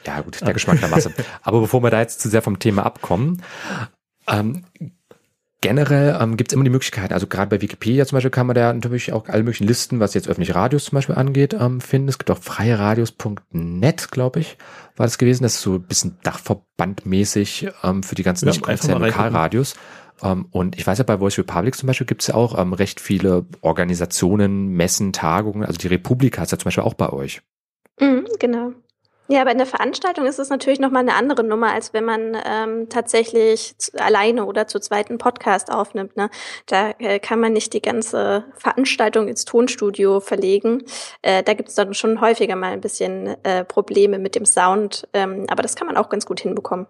Ja 0.05 0.21
gut, 0.21 0.41
der 0.41 0.53
Geschmack 0.53 0.79
der 0.79 0.89
Masse. 0.89 1.13
Aber 1.41 1.61
bevor 1.61 1.81
wir 1.81 1.89
da 1.89 1.99
jetzt 1.99 2.21
zu 2.21 2.29
sehr 2.29 2.41
vom 2.41 2.59
Thema 2.59 2.85
abkommen, 2.85 3.41
ähm, 4.27 4.63
generell 5.67 6.17
ähm, 6.21 6.37
gibt 6.37 6.49
es 6.51 6.53
immer 6.53 6.63
die 6.63 6.69
Möglichkeit, 6.69 7.11
also 7.11 7.27
gerade 7.27 7.49
bei 7.49 7.61
Wikipedia 7.61 8.05
zum 8.05 8.15
Beispiel 8.15 8.31
kann 8.31 8.47
man 8.47 8.55
da 8.55 8.71
natürlich 8.71 9.11
auch 9.11 9.27
alle 9.27 9.43
möglichen 9.43 9.67
Listen, 9.67 9.99
was 9.99 10.13
jetzt 10.13 10.29
öffentliche 10.29 10.55
Radios 10.55 10.85
zum 10.85 10.95
Beispiel 10.95 11.15
angeht, 11.15 11.53
ähm, 11.59 11.81
finden. 11.81 12.07
Es 12.07 12.17
gibt 12.17 12.31
auch 12.31 12.37
freieradios.net, 12.37 14.09
glaube 14.09 14.39
ich, 14.39 14.57
war 14.95 15.05
das 15.05 15.17
gewesen. 15.17 15.43
Das 15.43 15.55
ist 15.55 15.61
so 15.61 15.73
ein 15.73 15.81
bisschen 15.83 16.19
Dachverbandmäßig 16.23 17.67
ähm, 17.83 18.01
für 18.01 18.15
die 18.15 18.23
ganzen 18.23 18.47
Ja, 18.47 18.53
Lokalradios. 18.97 19.75
Ähm, 20.23 20.47
und 20.51 20.77
ich 20.77 20.87
weiß 20.87 20.99
ja, 20.99 21.03
bei 21.03 21.17
Voice 21.17 21.37
Republic 21.37 21.75
zum 21.75 21.87
Beispiel 21.87 22.07
gibt 22.07 22.21
es 22.21 22.27
ja 22.27 22.35
auch 22.35 22.57
ähm, 22.57 22.71
recht 22.71 23.01
viele 23.01 23.45
Organisationen, 23.59 24.69
Messen, 24.69 25.11
Tagungen. 25.11 25.65
Also 25.65 25.77
die 25.79 25.87
Republika 25.87 26.43
ist 26.43 26.53
ja 26.53 26.57
zum 26.57 26.65
Beispiel 26.65 26.85
auch 26.85 26.93
bei 26.93 27.09
euch. 27.09 27.41
Mhm, 27.99 28.25
genau. 28.39 28.71
Ja, 29.29 29.41
aber 29.41 29.51
in 29.51 29.57
der 29.57 29.67
Veranstaltung 29.67 30.25
ist 30.25 30.39
es 30.39 30.49
natürlich 30.49 30.79
nochmal 30.79 31.01
eine 31.01 31.15
andere 31.15 31.43
Nummer, 31.43 31.73
als 31.73 31.93
wenn 31.93 32.05
man 32.05 32.37
ähm, 32.45 32.87
tatsächlich 32.89 33.77
zu, 33.77 33.91
alleine 33.99 34.45
oder 34.45 34.67
zu 34.67 34.79
zweiten 34.79 35.17
Podcast 35.17 35.71
aufnimmt. 35.71 36.15
Ne? 36.15 36.29
Da 36.65 36.91
äh, 36.99 37.19
kann 37.19 37.39
man 37.39 37.53
nicht 37.53 37.73
die 37.73 37.81
ganze 37.81 38.45
Veranstaltung 38.55 39.27
ins 39.27 39.43
Tonstudio 39.45 40.21
verlegen. 40.21 40.83
Äh, 41.21 41.43
da 41.43 41.53
gibt 41.53 41.69
es 41.69 41.75
dann 41.75 41.93
schon 41.93 42.21
häufiger 42.21 42.55
mal 42.55 42.71
ein 42.71 42.81
bisschen 42.81 43.35
äh, 43.43 43.65
Probleme 43.65 44.17
mit 44.17 44.35
dem 44.35 44.45
Sound, 44.45 45.07
ähm, 45.13 45.45
aber 45.49 45.61
das 45.61 45.75
kann 45.75 45.87
man 45.87 45.97
auch 45.97 46.09
ganz 46.09 46.25
gut 46.25 46.39
hinbekommen. 46.39 46.87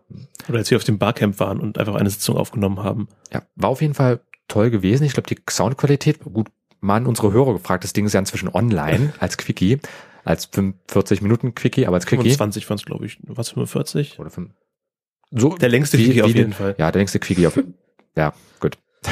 Oder 0.48 0.60
als 0.60 0.70
wir 0.70 0.78
auf 0.78 0.84
dem 0.84 1.00
Barcamp 1.00 1.40
waren 1.40 1.60
und 1.60 1.78
einfach 1.78 1.96
eine 1.96 2.10
Sitzung 2.10 2.38
aufgenommen 2.38 2.84
haben. 2.84 3.08
Ja, 3.34 3.42
war 3.56 3.70
auf 3.70 3.82
jeden 3.82 3.96
Fall 3.96 4.20
toll 4.48 4.70
gewesen. 4.70 5.04
Ich 5.04 5.14
glaube, 5.14 5.28
die 5.28 5.38
Soundqualität, 5.50 6.20
gut, 6.24 6.48
mal 6.80 7.06
unsere 7.06 7.32
Hörer 7.32 7.54
gefragt, 7.54 7.84
das 7.84 7.94
Ding 7.94 8.06
ist 8.06 8.14
ja 8.14 8.20
inzwischen 8.20 8.50
online 8.50 9.14
als 9.20 9.38
Quickie, 9.38 9.80
als 10.28 10.46
45 10.46 11.22
Minuten 11.22 11.56
Quickie, 11.56 11.88
aber 11.88 11.96
als 11.96 12.06
Quickie. 12.06 12.24
25 12.24 12.70
waren 12.70 12.78
es, 12.78 12.86
glaube 12.86 13.06
ich. 13.06 13.18
Was, 13.24 13.50
45? 13.50 14.20
Oder 14.20 14.30
fünf. 14.30 14.52
So, 15.32 15.56
Der 15.58 15.70
längste 15.70 15.98
wie- 15.98 16.06
Quickie 16.06 16.22
auf 16.24 16.30
wie 16.34 16.38
jeden 16.38 16.52
den- 16.52 16.54
Fall. 16.58 16.76
Ja, 16.78 16.92
der 16.92 17.00
längste 17.00 17.20
Quickie 17.20 17.48
auf. 17.48 17.60
ja, 18.16 18.34
gut. 18.60 18.78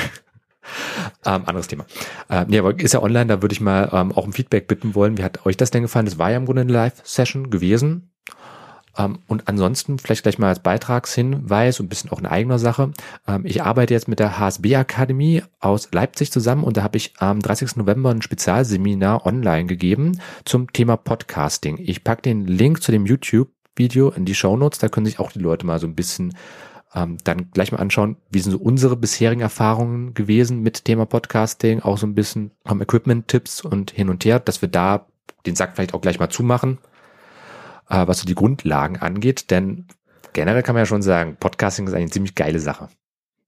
ähm, 1.25 1.43
anderes 1.45 1.67
Thema. 1.67 1.85
Ähm, 2.29 2.45
nee, 2.49 2.59
aber 2.59 2.79
ist 2.79 2.93
ja 2.93 3.01
online, 3.01 3.27
da 3.27 3.41
würde 3.41 3.53
ich 3.53 3.61
mal 3.61 3.89
ähm, 3.93 4.11
auch 4.11 4.25
um 4.25 4.33
Feedback 4.33 4.67
bitten 4.67 4.95
wollen. 4.95 5.17
Wie 5.17 5.23
hat 5.23 5.45
euch 5.45 5.57
das 5.57 5.71
denn 5.71 5.81
gefallen? 5.83 6.05
Das 6.05 6.17
war 6.17 6.31
ja 6.31 6.37
im 6.37 6.45
Grunde 6.45 6.61
eine 6.61 6.71
Live-Session 6.73 7.49
gewesen. 7.49 8.11
Ähm, 8.97 9.19
und 9.27 9.47
ansonsten 9.47 9.99
vielleicht 9.99 10.23
gleich 10.23 10.39
mal 10.39 10.49
als 10.49 10.59
Beitragshinweis, 10.59 11.79
ein 11.79 11.89
bisschen 11.89 12.11
auch 12.11 12.19
eine 12.19 12.31
eigene 12.31 12.59
Sache. 12.59 12.91
Ähm, 13.27 13.45
ich 13.45 13.63
arbeite 13.63 13.93
jetzt 13.93 14.07
mit 14.07 14.19
der 14.19 14.39
HSB 14.39 14.75
Akademie 14.75 15.43
aus 15.59 15.89
Leipzig 15.91 16.31
zusammen 16.31 16.63
und 16.63 16.77
da 16.77 16.83
habe 16.83 16.97
ich 16.97 17.13
am 17.17 17.39
30. 17.39 17.75
November 17.77 18.11
ein 18.11 18.21
Spezialseminar 18.21 19.25
online 19.25 19.65
gegeben 19.65 20.19
zum 20.45 20.71
Thema 20.71 20.97
Podcasting. 20.97 21.77
Ich 21.79 22.03
packe 22.03 22.23
den 22.23 22.45
Link 22.45 22.81
zu 22.81 22.91
dem 22.91 23.05
YouTube-Video 23.05 24.09
in 24.11 24.25
die 24.25 24.35
Show 24.35 24.55
Notes, 24.57 24.79
da 24.79 24.89
können 24.89 25.05
sich 25.05 25.19
auch 25.19 25.31
die 25.31 25.39
Leute 25.39 25.65
mal 25.65 25.79
so 25.79 25.87
ein 25.87 25.95
bisschen 25.95 26.33
ähm, 26.93 27.17
dann 27.23 27.51
gleich 27.51 27.71
mal 27.71 27.79
anschauen, 27.79 28.15
wie 28.31 28.39
sind 28.39 28.53
so 28.53 28.57
unsere 28.57 28.95
bisherigen 28.95 29.41
Erfahrungen 29.41 30.13
gewesen 30.13 30.61
mit 30.61 30.85
Thema 30.85 31.05
Podcasting, 31.05 31.81
auch 31.81 31.97
so 31.97 32.07
ein 32.07 32.15
bisschen 32.15 32.51
ähm, 32.65 32.81
Equipment-Tipps 32.81 33.61
und 33.61 33.91
hin 33.91 34.09
und 34.09 34.23
her, 34.23 34.39
dass 34.39 34.61
wir 34.61 34.69
da 34.69 35.05
den 35.45 35.55
Sack 35.55 35.73
vielleicht 35.75 35.93
auch 35.93 36.01
gleich 36.01 36.19
mal 36.19 36.29
zumachen, 36.29 36.79
äh, 37.89 38.07
was 38.07 38.19
so 38.19 38.25
die 38.25 38.35
Grundlagen 38.35 38.97
angeht, 38.97 39.51
denn 39.51 39.85
generell 40.33 40.63
kann 40.63 40.75
man 40.75 40.81
ja 40.81 40.85
schon 40.85 41.01
sagen, 41.01 41.37
Podcasting 41.39 41.87
ist 41.87 41.93
eine 41.93 42.09
ziemlich 42.09 42.35
geile 42.35 42.59
Sache. 42.59 42.89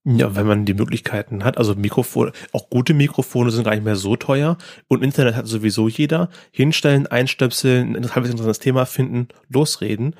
Ja, 0.04 0.34
wenn 0.34 0.46
man 0.46 0.64
die 0.64 0.74
Möglichkeiten 0.74 1.44
hat, 1.44 1.58
also 1.58 1.74
Mikrofone, 1.74 2.32
auch 2.52 2.70
gute 2.70 2.94
Mikrofone 2.94 3.50
sind 3.50 3.64
gar 3.64 3.72
nicht 3.72 3.84
mehr 3.84 3.96
so 3.96 4.16
teuer 4.16 4.56
und 4.86 5.04
Internet 5.04 5.34
hat 5.34 5.46
sowieso 5.46 5.88
jeder. 5.88 6.30
Hinstellen, 6.50 7.06
einstöpseln, 7.06 7.94
ein 7.94 8.04
halbwegs 8.04 8.30
interessantes 8.30 8.60
Thema 8.60 8.86
finden, 8.86 9.28
losreden. 9.50 10.14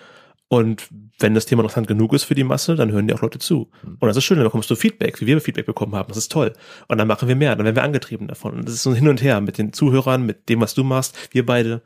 Und 0.48 0.88
wenn 1.18 1.34
das 1.34 1.46
Thema 1.46 1.62
interessant 1.62 1.86
genug 1.86 2.12
ist 2.12 2.24
für 2.24 2.34
die 2.34 2.44
Masse, 2.44 2.74
dann 2.74 2.92
hören 2.92 3.06
die 3.06 3.14
auch 3.14 3.22
Leute 3.22 3.38
zu. 3.38 3.70
Und 3.82 4.08
das 4.08 4.16
ist 4.16 4.24
schön, 4.24 4.36
dann 4.36 4.44
bekommst 4.44 4.70
du 4.70 4.76
Feedback, 4.76 5.20
wie 5.20 5.26
wir 5.26 5.40
Feedback 5.40 5.66
bekommen 5.66 5.94
haben. 5.94 6.08
Das 6.08 6.18
ist 6.18 6.32
toll. 6.32 6.52
Und 6.88 6.98
dann 6.98 7.08
machen 7.08 7.28
wir 7.28 7.36
mehr, 7.36 7.56
dann 7.56 7.64
werden 7.64 7.76
wir 7.76 7.82
angetrieben 7.82 8.28
davon. 8.28 8.54
Und 8.54 8.66
das 8.66 8.74
ist 8.74 8.82
so 8.82 8.90
ein 8.90 8.96
Hin 8.96 9.08
und 9.08 9.22
Her 9.22 9.40
mit 9.40 9.56
den 9.56 9.72
Zuhörern, 9.72 10.26
mit 10.26 10.48
dem, 10.48 10.60
was 10.60 10.74
du 10.74 10.84
machst, 10.84 11.16
wir 11.32 11.46
beide. 11.46 11.82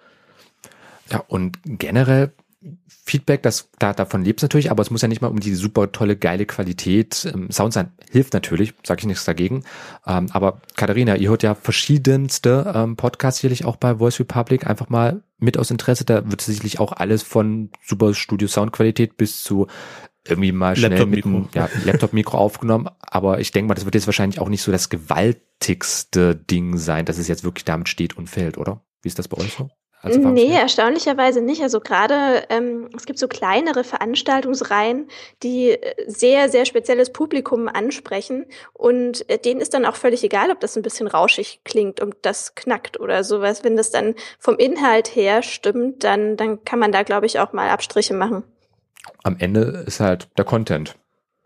Ja, 1.12 1.22
und 1.28 1.58
generell 1.64 2.32
Feedback, 3.04 3.42
das 3.42 3.68
da 3.78 3.92
davon 3.92 4.24
lebt 4.24 4.40
natürlich, 4.40 4.70
aber 4.70 4.82
es 4.82 4.90
muss 4.90 5.02
ja 5.02 5.08
nicht 5.08 5.20
mal 5.20 5.28
um 5.28 5.40
die 5.40 5.54
super 5.54 5.90
tolle, 5.90 6.16
geile 6.16 6.46
Qualität 6.46 7.30
ähm, 7.34 7.50
Sound 7.50 7.72
sein. 7.72 7.92
Hilft 8.10 8.32
natürlich, 8.32 8.74
sage 8.84 9.00
ich 9.00 9.06
nichts 9.06 9.24
dagegen. 9.24 9.64
Ähm, 10.06 10.28
aber 10.32 10.62
Katharina, 10.76 11.16
ihr 11.16 11.28
hört 11.28 11.42
ja 11.42 11.54
verschiedenste 11.54 12.72
ähm, 12.74 12.96
Podcasts 12.96 13.40
sicherlich 13.40 13.64
auch 13.64 13.76
bei 13.76 13.96
Voice 13.96 14.20
Republic 14.20 14.66
einfach 14.66 14.88
mal 14.88 15.24
mit 15.38 15.58
aus 15.58 15.70
Interesse. 15.72 16.04
Da 16.04 16.30
wird 16.30 16.40
sicherlich 16.40 16.78
auch 16.78 16.92
alles 16.92 17.22
von 17.22 17.70
super 17.84 18.14
Studio 18.14 18.46
Soundqualität 18.46 19.16
bis 19.16 19.42
zu 19.42 19.66
irgendwie 20.24 20.52
mal 20.52 20.76
schnell 20.76 21.04
mit 21.06 21.26
einem 21.26 21.48
ja, 21.52 21.68
Laptop-Mikro 21.84 22.38
aufgenommen. 22.38 22.88
Aber 23.00 23.40
ich 23.40 23.50
denke 23.50 23.68
mal, 23.68 23.74
das 23.74 23.84
wird 23.84 23.96
jetzt 23.96 24.06
wahrscheinlich 24.06 24.40
auch 24.40 24.48
nicht 24.48 24.62
so 24.62 24.70
das 24.70 24.88
gewaltigste 24.88 26.36
Ding 26.36 26.76
sein, 26.76 27.04
dass 27.04 27.18
es 27.18 27.26
jetzt 27.26 27.42
wirklich 27.42 27.64
damit 27.64 27.88
steht 27.88 28.16
und 28.16 28.30
fällt, 28.30 28.56
oder? 28.56 28.84
Wie 29.02 29.08
ist 29.08 29.18
das 29.18 29.26
bei 29.26 29.38
euch 29.38 29.54
so? 29.54 29.68
Als 30.02 30.16
Nee, 30.16 30.52
erstaunlicherweise 30.52 31.40
nicht. 31.40 31.62
Also 31.62 31.80
gerade 31.80 32.44
ähm, 32.48 32.90
es 32.96 33.06
gibt 33.06 33.18
so 33.18 33.28
kleinere 33.28 33.84
Veranstaltungsreihen, 33.84 35.08
die 35.42 35.70
äh, 35.70 35.94
sehr, 36.06 36.48
sehr 36.48 36.66
spezielles 36.66 37.12
Publikum 37.12 37.68
ansprechen. 37.68 38.46
Und 38.72 39.28
äh, 39.30 39.38
denen 39.38 39.60
ist 39.60 39.74
dann 39.74 39.86
auch 39.86 39.96
völlig 39.96 40.24
egal, 40.24 40.50
ob 40.50 40.60
das 40.60 40.76
ein 40.76 40.82
bisschen 40.82 41.06
rauschig 41.06 41.60
klingt 41.64 42.00
und 42.00 42.16
das 42.22 42.54
knackt 42.56 42.98
oder 42.98 43.22
sowas. 43.22 43.62
Wenn 43.62 43.76
das 43.76 43.90
dann 43.90 44.14
vom 44.38 44.56
Inhalt 44.56 45.14
her 45.14 45.42
stimmt, 45.42 46.02
dann, 46.04 46.36
dann 46.36 46.64
kann 46.64 46.80
man 46.80 46.90
da, 46.92 47.04
glaube 47.04 47.26
ich, 47.26 47.38
auch 47.38 47.52
mal 47.52 47.68
Abstriche 47.70 48.14
machen. 48.14 48.42
am 49.22 49.36
Ende 49.38 49.84
ist 49.86 50.00
halt 50.00 50.28
der 50.36 50.44
Content. 50.44 50.96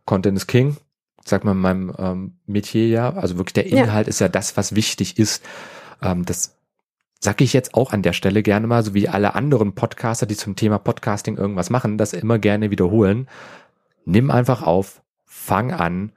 Content 0.07 0.37
ist 0.37 0.47
King, 0.47 0.77
sagt 1.25 1.45
man 1.45 1.57
in 1.57 1.61
meinem 1.61 1.95
ähm, 1.99 2.38
Metier 2.47 2.88
ja. 2.88 3.12
Also 3.12 3.37
wirklich 3.37 3.55
der 3.55 3.69
Ja. 3.69 3.85
Inhalt 3.85 4.09
ist 4.09 4.21
ja 4.21 4.29
das, 4.29 4.57
was 4.57 4.75
wichtig 4.75 5.19
ist. 5.19 5.45
Ähm, 6.03 6.25
das 6.25 6.56
sage 7.20 7.44
ich 7.44 7.52
jetzt 7.52 7.74
auch 7.74 7.92
an 7.92 8.02
der 8.02 8.12
Stelle 8.12 8.42
gerne 8.42 8.66
mal, 8.66 8.83
so 8.83 8.94
wie 8.94 9.09
alle 9.09 9.35
anderen 9.35 9.74
Podcaster, 9.74 10.26
die 10.26 10.37
zum 10.37 10.57
Thema 10.57 10.79
Podcasting 10.79 11.37
irgendwas 11.37 11.70
machen, 11.70 11.98
das 11.98 12.12
immer 12.12 12.38
gerne 12.38 12.70
wiederholen. 12.70 13.29
Nimm 14.05 14.31
einfach 14.31 14.62
auf, 14.62 15.02
fang 15.24 15.72
an 15.72 16.12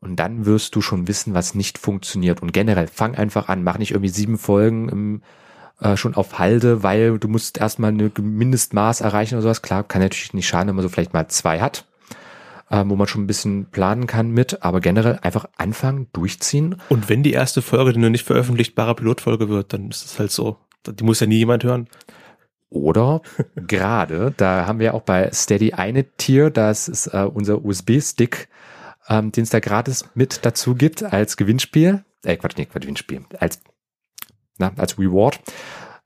und 0.00 0.16
dann 0.16 0.46
wirst 0.46 0.76
du 0.76 0.80
schon 0.80 1.08
wissen, 1.08 1.34
was 1.34 1.54
nicht 1.54 1.78
funktioniert. 1.78 2.40
Und 2.40 2.52
generell 2.52 2.86
fang 2.86 3.14
einfach 3.14 3.48
an, 3.48 3.64
mach 3.64 3.78
nicht 3.78 3.90
irgendwie 3.90 4.10
sieben 4.10 4.38
Folgen 4.38 4.88
im, 4.88 5.22
äh, 5.80 5.96
schon 5.96 6.14
auf 6.14 6.38
Halde, 6.38 6.82
weil 6.82 7.18
du 7.18 7.28
musst 7.28 7.58
erstmal 7.58 7.90
eine 7.90 8.10
Mindestmaß 8.16 9.00
erreichen 9.00 9.34
oder 9.34 9.42
sowas. 9.42 9.62
Klar, 9.62 9.84
kann 9.84 10.02
natürlich 10.02 10.34
nicht 10.34 10.48
schaden, 10.48 10.68
wenn 10.68 10.76
man 10.76 10.82
so 10.82 10.88
vielleicht 10.88 11.14
mal 11.14 11.28
zwei 11.28 11.60
hat, 11.60 11.84
äh, 12.70 12.84
wo 12.86 12.96
man 12.96 13.06
schon 13.06 13.24
ein 13.24 13.26
bisschen 13.26 13.70
planen 13.70 14.06
kann 14.06 14.30
mit, 14.30 14.62
aber 14.62 14.80
generell 14.80 15.18
einfach 15.22 15.46
anfangen, 15.56 16.08
durchziehen 16.12 16.76
Und 16.88 17.08
wenn 17.08 17.22
die 17.22 17.32
erste 17.32 17.62
Folge 17.62 17.92
eine 17.92 18.10
nicht 18.10 18.26
veröffentlichtbare 18.26 18.94
Pilotfolge 18.94 19.48
wird, 19.48 19.72
dann 19.72 19.90
ist 19.90 20.04
es 20.04 20.18
halt 20.18 20.30
so. 20.30 20.58
Die 20.86 21.04
muss 21.04 21.20
ja 21.20 21.26
nie 21.26 21.38
jemand 21.38 21.64
hören. 21.64 21.88
Oder 22.70 23.22
gerade, 23.56 24.32
da 24.36 24.66
haben 24.66 24.78
wir 24.78 24.94
auch 24.94 25.02
bei 25.02 25.30
Steady 25.32 25.72
eine 25.72 26.04
Tier, 26.16 26.50
das 26.50 26.88
ist 26.88 27.08
äh, 27.08 27.22
unser 27.22 27.64
USB-Stick, 27.64 28.48
ähm, 29.08 29.32
den 29.32 29.44
es 29.44 29.50
da 29.50 29.60
gratis 29.60 30.04
mit 30.14 30.44
dazu 30.44 30.74
gibt 30.74 31.02
als 31.02 31.36
Gewinnspiel. 31.36 32.04
Äh, 32.24 32.36
Quatsch, 32.36 32.56
nee, 32.58 32.66
Quatsch, 32.66 32.82
Gewinnspiel. 32.82 33.22
Als, 33.38 33.60
na, 34.58 34.72
als 34.76 34.98
Reward. 34.98 35.40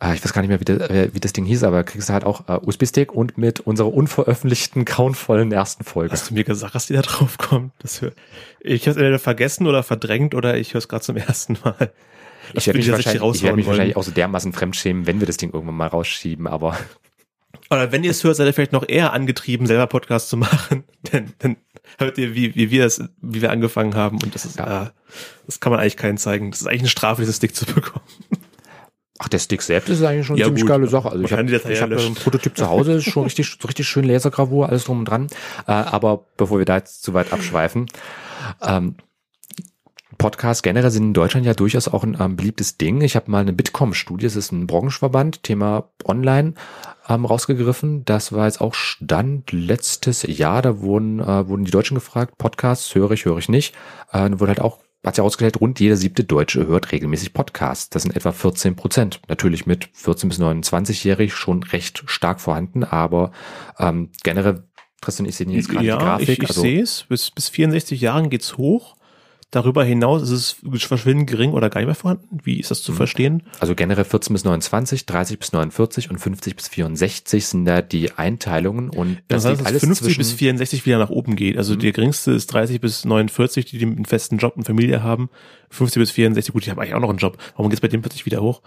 Äh, 0.03 0.15
ich 0.15 0.25
weiß 0.25 0.33
gar 0.33 0.41
nicht 0.43 0.49
mehr, 0.49 0.61
wie, 0.61 0.65
das- 0.65 0.91
äh, 0.91 1.11
wie 1.12 1.21
das 1.21 1.33
Ding 1.33 1.45
hieß, 1.45 1.62
aber 1.65 1.85
kriegst 1.85 2.09
du 2.09 2.12
halt 2.12 2.25
auch 2.25 2.49
äh, 2.49 2.59
USB-Stick 2.65 3.12
und 3.12 3.38
mit 3.38 3.61
unserer 3.61 3.93
unveröffentlichten, 3.93 4.85
grauenvollen 4.85 5.53
ersten 5.53 5.85
Folge. 5.85 6.12
Hast 6.12 6.31
du 6.31 6.35
mir 6.35 6.45
gesagt, 6.45 6.75
dass 6.75 6.87
die 6.87 6.95
da 6.95 7.03
drauf 7.03 7.38
kommt? 7.38 7.73
Das 7.79 8.01
hör, 8.03 8.12
ich 8.61 8.83
habe 8.83 8.91
es 8.93 8.97
entweder 8.97 9.19
vergessen 9.19 9.67
oder 9.67 9.83
verdrängt 9.83 10.35
oder 10.35 10.57
ich 10.57 10.75
höre 10.75 10.79
es 10.79 10.88
gerade 10.88 11.05
zum 11.05 11.17
ersten 11.17 11.57
Mal. 11.65 11.93
Ich 12.55 12.67
will 12.67 12.75
werde 12.75 12.79
mich, 12.79 12.87
ich 12.88 12.93
wahrscheinlich, 12.93 13.35
ich 13.37 13.43
werd 13.45 13.57
mich 13.57 13.67
wahrscheinlich 13.67 13.97
auch 13.97 14.03
so 14.03 14.11
dermaßen 14.11 14.53
fremdschämen, 14.53 15.07
wenn 15.07 15.21
wir 15.21 15.27
das 15.27 15.37
Ding 15.37 15.53
irgendwann 15.53 15.77
mal 15.77 15.87
rausschieben, 15.87 16.47
aber 16.47 16.77
Oder 17.71 17.93
wenn 17.93 18.03
ihr 18.05 18.11
es 18.11 18.23
hört, 18.25 18.37
seid 18.37 18.47
ihr 18.47 18.53
vielleicht 18.53 18.73
noch 18.73 18.87
eher 18.87 19.12
angetrieben, 19.15 19.67
selber 19.67 19.87
Podcast 19.87 20.29
zu 20.29 20.37
machen. 20.37 20.85
Denn 21.12 21.33
dann 21.38 21.57
hört 21.99 22.19
ihr, 22.19 22.35
wie, 22.35 22.55
wie 22.55 22.71
wir 22.71 22.85
es, 22.85 23.03
wie 23.23 23.41
wir 23.41 23.51
angefangen 23.51 23.95
haben. 23.95 24.19
Und 24.23 24.35
das 24.35 24.45
ist, 24.45 24.59
Ja. 24.59 24.87
äh, 24.87 24.91
das 25.47 25.61
kann 25.61 25.71
man 25.71 25.81
eigentlich 25.81 25.97
keinen 25.97 26.19
zeigen. 26.19 26.51
Das 26.51 26.61
ist 26.61 26.67
eigentlich 26.67 26.83
eine 26.83 26.88
Strafe, 26.91 27.23
dieses 27.23 27.37
Stick 27.37 27.55
zu 27.55 27.65
bekommen. 27.67 28.05
Ach, 29.25 29.29
der 29.29 29.39
Stick 29.39 29.63
selbst 29.63 29.89
ist 29.89 30.03
eigentlich 30.03 30.27
schon 30.27 30.35
eine 30.35 30.41
Ja, 30.41 30.47
ziemlich 30.47 30.63
gut. 30.65 30.71
geile 30.71 30.89
Sache. 30.89 31.11
Also 31.11 31.19
Man 31.19 31.27
ich 31.27 31.33
habe 31.33 31.73
ich 31.73 31.81
hab 31.81 31.89
ein 31.89 31.97
löschen. 31.97 32.15
Prototyp 32.17 32.57
zu 32.57 32.69
Hause, 32.69 32.95
ist 32.95 33.05
schon 33.05 33.23
richtig, 33.23 33.57
so 33.61 33.69
richtig 33.69 33.87
schön 33.87 34.05
Lasergravur, 34.05 34.69
alles 34.69 34.85
drum 34.85 35.01
und 35.01 35.05
dran. 35.05 35.29
Äh, 35.69 35.73
aber 35.73 36.25
bevor 36.37 36.59
wir 36.59 36.65
da 36.65 36.77
jetzt 36.79 37.05
zu 37.05 37.15
weit 37.15 37.33
abschweifen, 37.33 37.87
ähm, 38.63 38.97
Podcasts 40.19 40.63
generell 40.63 40.91
sind 40.91 41.05
in 41.05 41.15
Deutschland 41.15 41.47
ja 41.47 41.55
durchaus 41.55 41.89
auch 41.89 42.03
ein 42.05 42.17
ähm, 42.21 42.37
beliebtes 42.37 42.77
Ding. 42.79 43.01
Ich 43.01 43.17
habe 43.17 43.31
mal 43.31 43.41
eine 43.41 43.53
Bitkom-Studie, 43.53 44.27
es 44.27 44.37
ist 44.37 44.53
ein 44.53 44.67
Branchenverband, 44.67 45.43
Thema 45.43 45.91
Online, 46.05 46.55
ähm, 47.09 47.25
rausgegriffen. 47.25 48.05
Das 48.05 48.33
war 48.33 48.47
jetzt 48.47 48.61
auch 48.61 48.75
Stand 48.75 49.53
letztes 49.53 50.23
Jahr. 50.25 50.63
Da 50.63 50.81
wurden, 50.81 51.21
äh, 51.21 51.49
wurden 51.49 51.65
die 51.65 51.71
Deutschen 51.71 51.95
gefragt, 51.95 52.39
Podcasts 52.39 52.95
höre 52.95 53.13
ich, 53.13 53.25
höre 53.25 53.39
ich 53.39 53.49
nicht. 53.49 53.75
Äh, 54.13 54.31
wurde 54.33 54.49
halt 54.49 54.61
auch 54.61 54.79
hat 55.09 55.17
sich 55.17 55.23
herausgestellt, 55.23 55.61
rund 55.61 55.81
jeder 55.81 55.97
siebte 55.97 56.25
Deutsche 56.25 56.67
hört 56.67 56.93
regelmäßig 56.93 57.33
Podcasts. 57.33 57.91
Das 57.91 58.03
sind 58.03 58.15
etwa 58.15 58.33
14 58.33 58.77
Prozent. 58.77 59.21
Natürlich 59.29 59.67
mit 59.67 59.88
14 59.95 60.29
bis 60.29 60.41
29-jährig 60.41 61.35
schon 61.35 61.62
recht 61.65 62.05
stark 62.07 62.41
vorhanden, 62.41 62.85
aber 62.85 63.33
ähm, 63.79 64.11
generell, 64.23 64.62
Tristan, 65.01 65.27
ich 65.27 65.37
sehe 65.37 65.49
jetzt 65.49 65.69
gerade 65.69 65.85
ja, 65.85 65.99
die 65.99 66.05
Grafik. 66.05 66.29
Ich, 66.29 66.38
ich 66.38 66.49
also, 66.49 66.61
sehe 66.61 66.83
es. 66.83 67.05
Bis, 67.09 67.31
bis 67.33 67.49
64 67.49 68.01
Jahren 68.01 68.31
geht's 68.31 68.57
hoch. 68.57 68.97
Darüber 69.53 69.85
hinaus 69.85 70.23
ist 70.23 70.31
es 70.31 70.57
verschwindend 70.87 71.29
gering 71.31 71.53
oder 71.53 71.69
gar 71.71 71.81
nicht 71.81 71.87
mehr 71.87 71.95
vorhanden. 71.95 72.38
Wie 72.43 72.59
ist 72.59 72.71
das 72.71 72.83
zu 72.83 72.91
Mhm. 72.93 72.97
verstehen? 72.97 73.43
Also 73.61 73.75
generell 73.75 74.05
14 74.05 74.33
bis 74.33 74.45
29, 74.45 75.07
30 75.07 75.38
bis 75.38 75.53
49 75.53 76.11
und 76.11 76.19
50 76.19 76.57
bis 76.57 76.69
64 76.69 77.47
sind 77.47 77.65
da 77.67 77.83
die 77.83 78.12
Einteilungen 78.12 78.88
und 78.88 79.19
das, 79.29 79.43
Das 79.43 79.51
heißt, 79.51 79.59
liegt 79.61 79.67
alles 79.69 79.81
50 79.85 80.05
zwischen, 80.07 80.19
bis 80.19 80.33
64 80.33 80.87
wieder 80.87 80.99
nach 80.99 81.11
oben 81.11 81.37
geht. 81.37 81.59
Also 81.59 81.75
Mhm. 81.75 81.79
der 81.81 81.93
geringste 81.93 82.33
ist 82.33 82.47
30 82.47 82.81
bis 82.81 83.05
49, 83.05 83.67
die 83.67 83.83
einen 83.83 84.07
festen 84.07 84.38
Job 84.38 84.57
und 84.57 84.65
Familie 84.65 85.03
haben. 85.03 85.29
50 85.71 86.01
bis 86.01 86.11
64, 86.11 86.53
gut, 86.55 86.62
ich 86.65 86.71
habe 86.71 86.81
eigentlich 86.81 86.95
auch 86.95 87.01
noch 87.01 87.11
einen 87.11 87.19
Job. 87.19 87.37
Warum 87.55 87.69
geht's 87.71 87.81
bei 87.83 87.88
dem 87.88 88.01
plötzlich 88.01 88.25
wieder 88.27 88.41
hoch? 88.41 88.62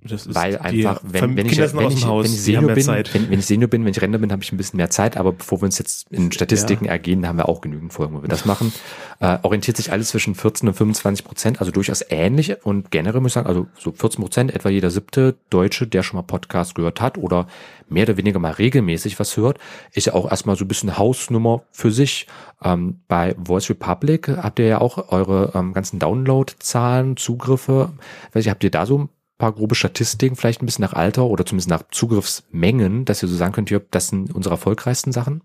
Das 0.00 0.26
ist 0.26 0.34
weil 0.34 0.56
einfach, 0.58 1.00
wenn, 1.02 1.36
wenn, 1.36 1.46
ich, 1.46 1.58
wenn, 1.58 1.90
ich, 1.90 2.04
Haus, 2.06 2.24
wenn 2.24 2.32
ich 2.32 2.40
Senior 2.40 2.72
bin, 2.72 2.86
wenn, 2.86 3.30
wenn 3.30 3.38
ich 3.40 3.46
Senior 3.46 3.68
bin, 3.68 3.84
wenn 3.84 3.90
ich 3.90 4.00
Rentner 4.00 4.18
bin, 4.18 4.30
habe 4.30 4.44
ich 4.44 4.52
ein 4.52 4.56
bisschen 4.56 4.76
mehr 4.76 4.90
Zeit, 4.90 5.16
aber 5.16 5.32
bevor 5.32 5.60
wir 5.60 5.64
uns 5.64 5.78
jetzt 5.78 6.06
in 6.10 6.30
Statistiken 6.30 6.84
ergehen, 6.84 7.26
haben 7.26 7.36
wir 7.36 7.48
auch 7.48 7.60
genügend 7.60 7.92
Folgen, 7.92 8.14
wo 8.14 8.22
wir 8.22 8.28
das 8.28 8.44
machen, 8.44 8.72
äh, 9.18 9.38
orientiert 9.42 9.76
sich 9.76 9.90
alles 9.90 10.10
zwischen 10.10 10.36
14 10.36 10.68
und 10.68 10.74
25 10.74 11.24
Prozent, 11.24 11.58
also 11.58 11.72
durchaus 11.72 12.04
ähnlich. 12.10 12.64
Und 12.64 12.92
generell 12.92 13.20
muss 13.20 13.30
ich 13.30 13.34
sagen, 13.34 13.48
also 13.48 13.66
so 13.76 13.90
14 13.90 14.20
Prozent, 14.22 14.54
etwa 14.54 14.68
jeder 14.68 14.90
siebte 14.90 15.34
Deutsche, 15.50 15.88
der 15.88 16.04
schon 16.04 16.16
mal 16.16 16.22
Podcast 16.22 16.76
gehört 16.76 17.00
hat 17.00 17.18
oder 17.18 17.48
mehr 17.88 18.04
oder 18.04 18.16
weniger 18.16 18.38
mal 18.38 18.52
regelmäßig 18.52 19.18
was 19.18 19.36
hört, 19.36 19.58
ist 19.92 20.06
ja 20.06 20.14
auch 20.14 20.30
erstmal 20.30 20.54
so 20.54 20.64
ein 20.64 20.68
bisschen 20.68 20.96
Hausnummer 20.96 21.62
für 21.72 21.90
sich. 21.90 22.28
Ähm, 22.62 23.00
bei 23.08 23.34
Voice 23.36 23.68
Republic 23.68 24.28
habt 24.28 24.60
ihr 24.60 24.66
ja 24.66 24.80
auch 24.80 25.10
eure 25.10 25.52
ähm, 25.56 25.72
ganzen 25.72 25.98
Download-Zahlen, 25.98 27.16
Zugriffe. 27.16 27.90
Weiß 28.32 28.44
ich, 28.44 28.50
habt 28.50 28.62
ihr 28.62 28.70
da 28.70 28.86
so 28.86 29.08
paar 29.38 29.52
grobe 29.52 29.74
Statistiken, 29.74 30.36
vielleicht 30.36 30.62
ein 30.62 30.66
bisschen 30.66 30.84
nach 30.84 30.92
Alter 30.92 31.24
oder 31.24 31.46
zumindest 31.46 31.70
nach 31.70 31.84
Zugriffsmengen, 31.90 33.04
dass 33.04 33.22
ihr 33.22 33.28
so 33.28 33.36
sagen 33.36 33.52
könnt, 33.52 33.72
das 33.90 34.08
sind 34.08 34.34
unsere 34.34 34.54
erfolgreichsten 34.54 35.12
Sachen? 35.12 35.42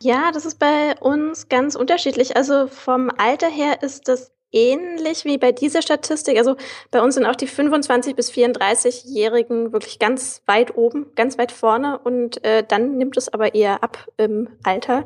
Ja, 0.00 0.30
das 0.32 0.44
ist 0.44 0.58
bei 0.58 0.94
uns 1.00 1.48
ganz 1.48 1.74
unterschiedlich. 1.74 2.36
Also 2.36 2.66
vom 2.66 3.10
Alter 3.16 3.48
her 3.48 3.82
ist 3.82 4.08
das 4.08 4.32
ähnlich 4.52 5.24
wie 5.24 5.38
bei 5.38 5.52
dieser 5.52 5.82
Statistik. 5.82 6.38
Also 6.38 6.56
bei 6.90 7.02
uns 7.02 7.14
sind 7.14 7.26
auch 7.26 7.36
die 7.36 7.46
25 7.46 8.14
bis 8.16 8.30
34-Jährigen 8.30 9.72
wirklich 9.72 9.98
ganz 9.98 10.42
weit 10.46 10.76
oben, 10.76 11.06
ganz 11.14 11.38
weit 11.38 11.52
vorne 11.52 11.98
und 11.98 12.42
äh, 12.44 12.64
dann 12.66 12.96
nimmt 12.96 13.16
es 13.16 13.32
aber 13.32 13.54
eher 13.54 13.82
ab 13.82 14.06
im 14.16 14.48
Alter. 14.62 15.04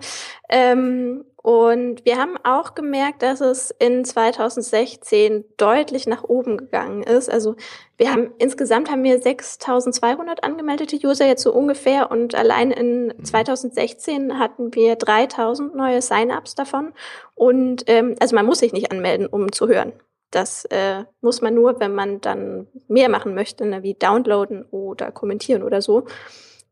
Ähm, 0.48 1.24
und 1.42 2.04
wir 2.04 2.18
haben 2.18 2.36
auch 2.44 2.74
gemerkt, 2.74 3.22
dass 3.22 3.40
es 3.40 3.70
in 3.70 4.04
2016 4.04 5.44
deutlich 5.56 6.06
nach 6.06 6.22
oben 6.22 6.58
gegangen 6.58 7.02
ist. 7.02 7.30
Also 7.30 7.56
wir 7.96 8.12
haben 8.12 8.32
insgesamt 8.38 8.90
haben 8.90 9.02
wir 9.04 9.22
6.200 9.22 10.40
angemeldete 10.42 10.96
User 10.96 11.26
jetzt 11.26 11.42
so 11.42 11.52
ungefähr 11.54 12.10
und 12.10 12.34
allein 12.34 12.70
in 12.70 13.14
2016 13.24 14.38
hatten 14.38 14.74
wir 14.74 14.98
3.000 14.98 15.74
neue 15.74 16.02
Sign-ups 16.02 16.56
davon. 16.56 16.92
Und 17.34 17.84
ähm, 17.86 18.16
also 18.20 18.34
man 18.34 18.44
muss 18.44 18.58
sich 18.58 18.74
nicht 18.74 18.92
anmelden, 18.92 19.26
um 19.26 19.50
zu 19.50 19.66
hören. 19.66 19.94
Das 20.30 20.66
äh, 20.66 21.04
muss 21.22 21.40
man 21.40 21.54
nur, 21.54 21.80
wenn 21.80 21.94
man 21.94 22.20
dann 22.20 22.68
mehr 22.86 23.08
machen 23.08 23.34
möchte, 23.34 23.64
ne, 23.64 23.82
wie 23.82 23.94
downloaden 23.94 24.64
oder 24.70 25.10
kommentieren 25.10 25.62
oder 25.62 25.80
so. 25.80 26.06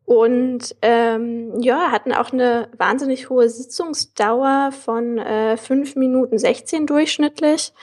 Und 0.08 0.74
ähm, 0.80 1.60
ja, 1.60 1.90
hatten 1.90 2.14
auch 2.14 2.32
eine 2.32 2.70
wahnsinnig 2.78 3.28
hohe 3.28 3.50
Sitzungsdauer 3.50 4.72
von 4.72 5.18
äh, 5.18 5.58
5 5.58 5.96
Minuten 5.96 6.38
16 6.38 6.86
durchschnittlich, 6.86 7.74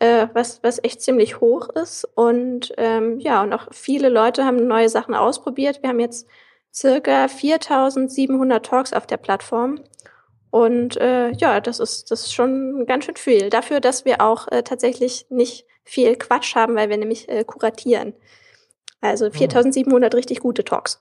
äh, 0.00 0.26
was, 0.32 0.60
was 0.64 0.82
echt 0.82 1.02
ziemlich 1.02 1.40
hoch 1.40 1.68
ist. 1.68 2.04
Und 2.16 2.72
ähm, 2.78 3.20
ja, 3.20 3.44
und 3.44 3.52
auch 3.52 3.68
viele 3.70 4.08
Leute 4.08 4.44
haben 4.44 4.66
neue 4.66 4.88
Sachen 4.88 5.14
ausprobiert. 5.14 5.80
Wir 5.80 5.90
haben 5.90 6.00
jetzt 6.00 6.26
circa 6.74 7.28
4700 7.28 8.66
Talks 8.66 8.92
auf 8.92 9.06
der 9.06 9.18
Plattform. 9.18 9.78
Und 10.50 10.96
äh, 10.96 11.30
ja, 11.30 11.60
das 11.60 11.78
ist, 11.78 12.10
das 12.10 12.22
ist 12.22 12.34
schon 12.34 12.86
ganz 12.86 13.04
schön 13.04 13.14
viel. 13.14 13.50
Dafür, 13.50 13.78
dass 13.78 14.04
wir 14.04 14.20
auch 14.20 14.48
äh, 14.48 14.64
tatsächlich 14.64 15.26
nicht 15.30 15.64
viel 15.84 16.16
Quatsch 16.16 16.56
haben, 16.56 16.74
weil 16.74 16.90
wir 16.90 16.96
nämlich 16.96 17.28
äh, 17.28 17.44
kuratieren. 17.44 18.14
Also 19.00 19.30
4700 19.30 20.12
richtig 20.16 20.40
gute 20.40 20.64
Talks. 20.64 21.00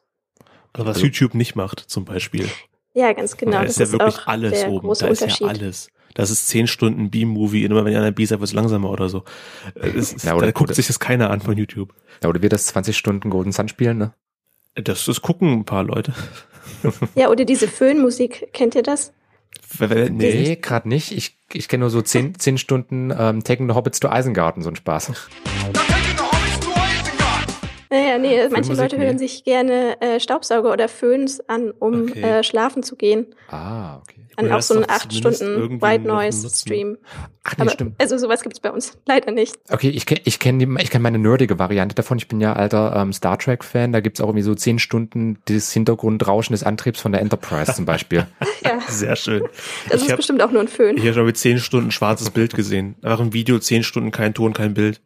Also 0.73 0.86
was 0.88 0.95
Also- 0.97 1.06
YouTube 1.08 1.34
nicht 1.36 1.56
macht, 1.56 1.80
zum 1.80 2.06
Beispiel. 2.06 2.47
Ja, 2.93 3.13
ganz 3.13 3.38
genau. 3.38 3.51
da 3.53 3.62
das 3.63 3.77
ist 3.77 3.80
ja 3.80 3.91
wirklich 3.91 4.17
auch 4.19 4.27
alles 4.27 4.51
der 4.60 4.69
oben. 4.71 4.88
große 4.88 5.06
Da 5.06 5.12
ist 5.12 5.21
ja 5.39 5.47
alles. 5.47 5.89
Das 6.15 6.32
ist 6.32 6.47
10 6.47 6.65
Stunden 6.65 7.12
B-Movie, 7.12 7.63
immer 7.63 7.86
wenn 7.86 7.91
ihr 7.93 7.99
an 7.99 8.06
der 8.06 8.12
B 8.12 8.25
seid, 8.25 8.39
wird 8.39 8.49
es 8.49 8.53
langsamer 8.56 8.89
oder 8.89 9.08
so. 9.08 9.23
Äh, 9.75 9.91
Das 9.91 10.13
ist, 10.13 10.25
Ja, 10.25 10.34
oder- 10.36 10.47
da 10.47 10.51
guckt 10.51 10.69
oder- 10.69 10.73
sich 10.75 10.88
das 10.88 10.99
keiner 10.99 11.30
an 11.30 11.41
von 11.41 11.56
YouTube. 11.56 11.93
Ja, 12.23 12.30
oder 12.30 12.41
wir 12.41 12.49
das 12.49 12.65
20 12.67 12.97
Stunden 12.97 13.30
Golden 13.30 13.51
Sun 13.51 13.67
spielen, 13.67 13.97
ne? 13.99 14.13
Das, 14.73 15.06
das 15.06 15.21
gucken 15.21 15.53
ein 15.60 15.65
paar 15.65 15.84
Leute. 15.84 16.13
Ja, 17.15 17.30
oder 17.30 17.45
diese 17.45 17.67
Föhnmusik, 17.67 18.49
kennt 18.53 18.75
ihr 18.75 18.84
das? 18.84 19.13
Wer- 19.77 20.10
Nee, 20.10 20.56
gerade 20.58 20.88
nicht. 20.89 21.12
Ich, 21.12 21.38
ich 21.53 21.67
kenne 21.67 21.82
nur 21.82 21.89
so 21.89 22.01
10, 22.01 22.38
10 22.39 22.58
Stunden 22.58 23.12
ähm, 23.17 23.43
Taking 23.43 23.67
the 23.69 23.75
Hobbits 23.75 23.99
to 23.99 24.10
Eisengarten, 24.10 24.62
so 24.63 24.69
ein 24.69 24.75
Spaß. 24.75 25.13
Naja, 27.89 28.17
nee, 28.17 28.38
manche 28.38 28.50
Föhnmusik, 28.50 28.78
Leute 28.78 28.97
nee. 28.97 29.06
hören 29.06 29.17
sich 29.17 29.43
gerne 29.43 30.00
äh, 30.02 30.19
Staubsauger 30.19 30.71
oder 30.73 30.88
Föhns 30.89 31.39
an, 31.47 31.71
um 31.71 32.04
Okay. 32.04 32.21
äh, 32.21 32.43
schlafen 32.43 32.84
zu 32.84 32.95
gehen. 32.95 33.28
Ah, 33.50 33.97
okay. 33.97 34.21
An 34.39 34.52
auch 34.52 34.62
so 34.62 34.76
einen 34.76 34.84
doch 34.84 34.89
8 34.89 35.12
zumindest 35.12 35.43
Stunden 35.43 35.82
White 35.82 36.08
Noise. 36.08 36.47
Stream. 36.50 36.97
Ach 37.43 37.58
nee, 37.58 37.62
Aber, 37.63 37.71
stimmt. 37.71 37.95
also 38.00 38.19
sowas 38.19 38.43
gibt's 38.43 38.60
bei 38.60 38.69
uns 38.71 38.95
leider 39.08 39.32
nicht. 39.32 39.56
Okay, 39.71 39.89
ich 39.89 40.06
kenne 40.06 40.21
ich 40.26 40.38
kenn 40.38 40.60
die, 40.60 40.67
ich 40.80 40.91
kenn 40.91 41.02
meine 41.02 41.17
nerdige 41.17 41.58
Variante 41.58 41.95
davon. 41.95 42.19
Ich 42.19 42.28
bin 42.28 42.39
ja 42.39 42.54
alter 42.54 42.95
ähm, 42.95 43.13
Star 43.13 43.39
Trek-Fan. 43.39 43.93
Da 43.93 44.00
gibt's 44.00 44.21
auch 44.21 44.28
irgendwie 44.28 44.43
so 44.43 44.54
10 44.54 44.78
Stunden 44.78 45.39
das 45.45 45.71
Hintergrundrauschen 45.71 46.54
des 46.54 46.63
Antriebs 46.63 47.02
von 47.02 47.13
der 47.13 47.21
Enterprise 47.21 47.73
zum 47.73 47.86
Beispiel. 47.86 48.28
Ja, 48.63 48.80
Sehr 48.89 49.15
schön. 49.15 49.43
das 49.88 49.97
ich 50.02 50.06
ist 50.06 50.10
habe 50.10 50.17
bestimmt 50.17 50.41
auch 50.41 50.52
nur 50.52 50.62
ein 50.62 50.67
Föhn. 50.67 50.97
ich 50.97 51.08
hab 51.08 51.13
schon 51.13 51.26
mit 51.26 51.38
10 51.38 51.60
Stunden 51.60 51.91
schwarzes 51.91 52.32
Bild 52.32 52.54
gesehen. 52.54 52.95
Einfach 53.02 53.21
ein 53.21 53.32
Video, 53.32 53.60
10 53.60 53.84
Stunden 53.84 54.12
kein 54.12 54.34
Ton, 54.34 54.52
kein 54.54 54.73
Bild. 54.73 55.00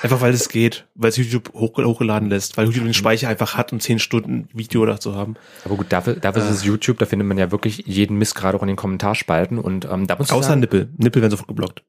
Einfach 0.00 0.20
weil 0.20 0.32
es 0.32 0.48
geht, 0.48 0.86
weil 0.94 1.08
es 1.08 1.16
YouTube 1.16 1.52
hoch, 1.52 1.76
hochgeladen 1.76 2.28
lässt, 2.28 2.56
weil 2.56 2.66
YouTube 2.66 2.84
den 2.84 2.94
Speicher 2.94 3.28
einfach 3.28 3.56
hat, 3.56 3.72
um 3.72 3.80
10 3.80 3.98
Stunden 3.98 4.48
Video 4.52 4.86
da 4.86 5.00
zu 5.00 5.16
haben. 5.16 5.34
Aber 5.64 5.76
gut, 5.76 5.86
dafür, 5.88 6.14
dafür 6.14 6.42
ist 6.42 6.50
es 6.50 6.64
YouTube. 6.64 6.98
Da 6.98 7.06
findet 7.06 7.26
man 7.26 7.38
ja 7.38 7.50
wirklich 7.50 7.82
jeden 7.86 8.16
Mist 8.16 8.36
gerade 8.36 8.56
auch 8.56 8.62
in 8.62 8.68
den 8.68 8.76
Kommentarspalten. 8.76 9.58
Und 9.58 9.84
ähm, 9.86 10.06
da 10.06 10.16
muss 10.16 10.30
Außer 10.30 10.48
sagen, 10.50 10.60
Nippel. 10.60 10.90
Nippel 10.96 11.22
werden 11.22 11.32
sofort 11.32 11.48
geblockt. 11.48 11.82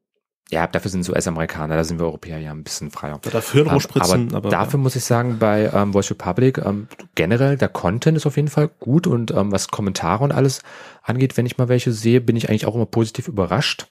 ja, 0.49 0.65
dafür 0.65 0.89
sind 0.89 1.03
so 1.03 1.13
US-Amerikaner. 1.13 1.75
Da 1.75 1.83
sind 1.83 1.99
wir 1.99 2.05
Europäer 2.05 2.39
ja 2.39 2.51
ein 2.51 2.63
bisschen 2.63 2.89
freier. 2.89 3.19
Da 3.21 3.29
darf 3.29 3.51
Hirn 3.51 3.67
Ähm, 3.67 4.27
aber, 4.29 4.37
aber, 4.37 4.49
dafür 4.49 4.79
muss 4.79 4.95
ich 4.95 5.03
sagen, 5.03 5.37
bei 5.37 5.69
ähm, 5.71 5.93
Voice 5.93 6.09
Republic 6.09 6.57
ähm, 6.59 6.87
generell 7.13 7.57
der 7.57 7.69
Content 7.69 8.17
ist 8.17 8.25
auf 8.25 8.35
jeden 8.35 8.47
Fall 8.47 8.69
gut 8.79 9.05
und 9.05 9.29
ähm, 9.29 9.51
was 9.51 9.67
Kommentare 9.67 10.23
und 10.23 10.31
alles 10.31 10.61
angeht, 11.03 11.37
wenn 11.37 11.45
ich 11.45 11.59
mal 11.59 11.69
welche 11.69 11.91
sehe, 11.91 12.21
bin 12.21 12.35
ich 12.35 12.49
eigentlich 12.49 12.65
auch 12.65 12.75
immer 12.75 12.87
positiv 12.87 13.27
überrascht. 13.27 13.87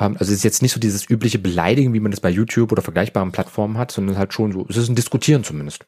Ähm, 0.00 0.16
also 0.18 0.32
es 0.32 0.38
ist 0.38 0.44
jetzt 0.44 0.62
nicht 0.62 0.72
so 0.72 0.80
dieses 0.80 1.08
übliche 1.08 1.38
Beleidigen, 1.38 1.94
wie 1.94 2.00
man 2.00 2.10
das 2.10 2.20
bei 2.20 2.30
YouTube 2.30 2.72
oder 2.72 2.82
vergleichbaren 2.82 3.30
Plattformen 3.32 3.78
hat, 3.78 3.92
sondern 3.92 4.18
halt 4.18 4.32
schon 4.32 4.52
so, 4.52 4.66
es 4.68 4.76
ist 4.76 4.88
ein 4.88 4.96
Diskutieren 4.96 5.44
zumindest. 5.44 5.86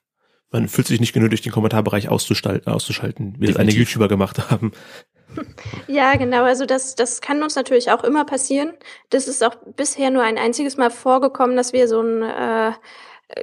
man 0.50 0.68
fühlt 0.68 0.86
sich 0.86 1.00
nicht 1.00 1.14
genötigt, 1.14 1.44
den 1.44 1.52
Kommentarbereich 1.52 2.08
auszuschalten, 2.08 2.72
auszuschalten 2.72 3.34
wie 3.38 3.46
das 3.46 3.56
einige. 3.56 3.78
YouTuber 3.78 4.08
gemacht 4.08 4.50
haben. 4.50 4.72
Ja, 5.86 6.14
genau. 6.16 6.44
Also 6.44 6.66
das, 6.66 6.94
das 6.94 7.22
kann 7.22 7.42
uns 7.42 7.56
natürlich 7.56 7.90
auch 7.90 8.04
immer 8.04 8.26
passieren. 8.26 8.74
Das 9.08 9.28
ist 9.28 9.42
auch 9.42 9.56
bisher 9.76 10.10
nur 10.10 10.22
ein 10.22 10.36
einziges 10.36 10.76
Mal 10.76 10.90
vorgekommen, 10.90 11.56
dass 11.56 11.72
wir 11.72 11.88
so 11.88 12.00
einen 12.00 12.22
äh, 12.22 12.72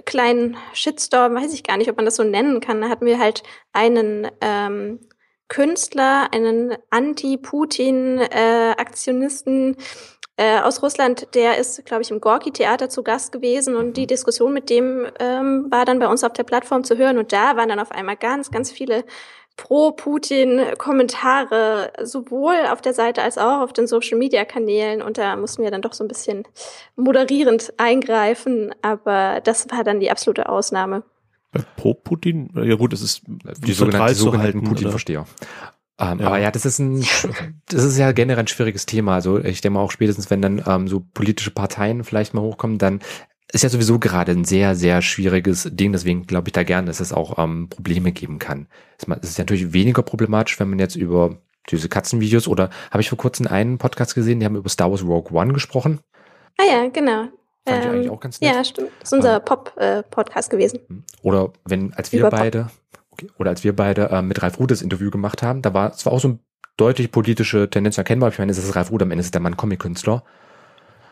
kleinen 0.05 0.55
Shitstorm, 0.73 1.33
weiß 1.33 1.51
ich 1.53 1.63
gar 1.63 1.77
nicht, 1.77 1.89
ob 1.89 1.95
man 1.95 2.05
das 2.05 2.17
so 2.17 2.23
nennen 2.23 2.59
kann. 2.59 2.81
Da 2.81 2.89
hatten 2.89 3.07
wir 3.07 3.17
halt 3.17 3.41
einen 3.73 4.27
ähm, 4.41 4.99
Künstler, 5.47 6.31
einen 6.31 6.75
Anti-Putin-Aktionisten 6.91 9.73
äh, 9.73 9.77
aus 10.63 10.81
Russland, 10.81 11.27
der 11.35 11.57
ist, 11.57 11.85
glaube 11.85 12.01
ich, 12.01 12.11
im 12.11 12.21
Gorki-Theater 12.21 12.89
zu 12.89 13.03
Gast 13.03 13.31
gewesen 13.31 13.75
und 13.75 13.97
die 13.97 14.07
Diskussion 14.07 14.53
mit 14.53 14.69
dem 14.69 15.05
ähm, 15.19 15.67
war 15.69 15.85
dann 15.85 15.99
bei 15.99 16.07
uns 16.07 16.23
auf 16.23 16.33
der 16.33 16.43
Plattform 16.43 16.83
zu 16.83 16.97
hören 16.97 17.17
und 17.17 17.33
da 17.33 17.57
waren 17.57 17.69
dann 17.69 17.79
auf 17.79 17.91
einmal 17.91 18.15
ganz, 18.15 18.49
ganz 18.49 18.71
viele 18.71 19.03
Pro-Putin-Kommentare, 19.59 21.91
sowohl 22.01 22.55
auf 22.71 22.81
der 22.81 22.93
Seite 22.93 23.21
als 23.21 23.37
auch 23.37 23.59
auf 23.59 23.73
den 23.73 23.87
Social-Media-Kanälen. 23.87 25.01
Und 25.01 25.17
da 25.17 25.35
mussten 25.35 25.63
wir 25.63 25.71
dann 25.71 25.81
doch 25.81 25.91
so 25.91 26.01
ein 26.03 26.07
bisschen 26.07 26.43
moderierend 26.95 27.73
eingreifen. 27.77 28.73
Aber 28.81 29.41
das 29.43 29.69
war 29.69 29.83
dann 29.83 29.99
die 29.99 30.11
absolute 30.11 30.47
Ausnahme. 30.47 31.03
Bei 31.51 31.59
Pro 31.75 31.93
Putin? 31.93 32.49
Ja 32.55 32.75
gut, 32.75 32.93
es 32.93 33.01
ist 33.01 33.23
Die 33.27 33.73
sogenannten, 33.73 34.07
die 34.07 34.13
sogenannten 34.13 34.63
Putin-Versteher. 34.63 35.25
Ähm, 35.99 36.19
Ja. 36.19 36.27
Aber 36.27 36.37
ja, 36.39 36.51
das 36.51 36.65
ist 36.65 36.79
ein, 36.79 37.03
das 37.67 37.83
ist 37.83 37.97
ja 37.97 38.11
generell 38.11 38.43
ein 38.43 38.47
schwieriges 38.47 38.85
Thema. 38.85 39.15
Also 39.15 39.37
ich 39.39 39.61
denke 39.61 39.75
mal 39.75 39.81
auch 39.83 39.91
spätestens, 39.91 40.29
wenn 40.29 40.41
dann 40.41 40.63
ähm, 40.65 40.87
so 40.87 41.01
politische 41.13 41.51
Parteien 41.51 42.03
vielleicht 42.03 42.33
mal 42.33 42.41
hochkommen, 42.41 42.77
dann 42.77 42.99
ist 43.51 43.63
ja 43.63 43.69
sowieso 43.69 43.97
gerade 43.97 44.31
ein 44.31 44.45
sehr, 44.45 44.75
sehr 44.75 45.01
schwieriges 45.01 45.67
Ding. 45.71 45.91
Deswegen 45.91 46.27
glaube 46.27 46.49
ich 46.49 46.53
da 46.53 46.63
gerne, 46.63 46.87
dass 46.87 46.99
es 46.99 47.11
auch 47.11 47.37
ähm, 47.43 47.67
Probleme 47.69 48.11
geben 48.11 48.37
kann. 48.39 48.67
Es 48.97 49.07
ist 49.29 49.39
natürlich 49.39 49.73
weniger 49.73 50.03
problematisch, 50.03 50.59
wenn 50.59 50.69
man 50.69 50.77
jetzt 50.79 50.95
über 50.95 51.37
diese 51.69 51.89
Katzenvideos 51.89 52.47
oder 52.47 52.69
habe 52.91 53.01
ich 53.01 53.09
vor 53.09 53.17
kurzem 53.17 53.47
einen 53.47 53.77
Podcast 53.77 54.15
gesehen, 54.15 54.39
die 54.39 54.45
haben 54.45 54.55
über 54.55 54.69
Star 54.69 54.89
Wars 54.91 55.03
Rogue 55.03 55.31
One 55.37 55.53
gesprochen. 55.53 55.99
Ah 56.59 56.63
ja, 56.69 56.89
genau. 56.89 57.27
Fand 57.65 57.79
ich 57.79 57.85
Ähm, 57.85 57.91
eigentlich 57.91 58.09
auch 58.09 58.19
ganz 58.19 58.39
nett. 58.41 58.53
Ja, 58.55 58.63
stimmt. 58.63 58.89
Das 58.99 59.09
ist 59.09 59.13
unser 59.13 59.37
Ähm, 59.37 59.41
Pop-Podcast 59.45 60.49
gewesen. 60.49 60.79
Oder 61.21 61.51
wenn, 61.65 61.93
als 61.93 62.11
wir 62.11 62.19
Über 62.21 62.29
Pop. 62.29 62.39
beide, 62.39 62.59
okay, 62.61 62.71
oder 63.37 63.49
als 63.49 63.63
wir 63.63 63.75
beide 63.75 64.09
äh, 64.09 64.21
mit 64.21 64.41
Ralf 64.41 64.59
Ruth 64.59 64.71
das 64.71 64.81
Interview 64.81 65.09
gemacht 65.09 65.43
haben, 65.43 65.61
da 65.61 65.73
war 65.73 65.91
es 65.91 66.05
war 66.05 66.13
auch 66.13 66.19
so 66.19 66.27
eine 66.29 66.39
deutlich 66.77 67.11
politische 67.11 67.69
Tendenz 67.69 67.97
erkennbar. 67.97 68.29
Ich 68.29 68.39
meine, 68.39 68.51
es 68.51 68.57
ist 68.57 68.75
Ralf 68.75 68.91
Ruth, 68.91 69.01
am 69.01 69.11
Ende 69.11 69.21
ist 69.21 69.33
der 69.33 69.41
Mann 69.41 69.57
Comic-Künstler. 69.57 70.23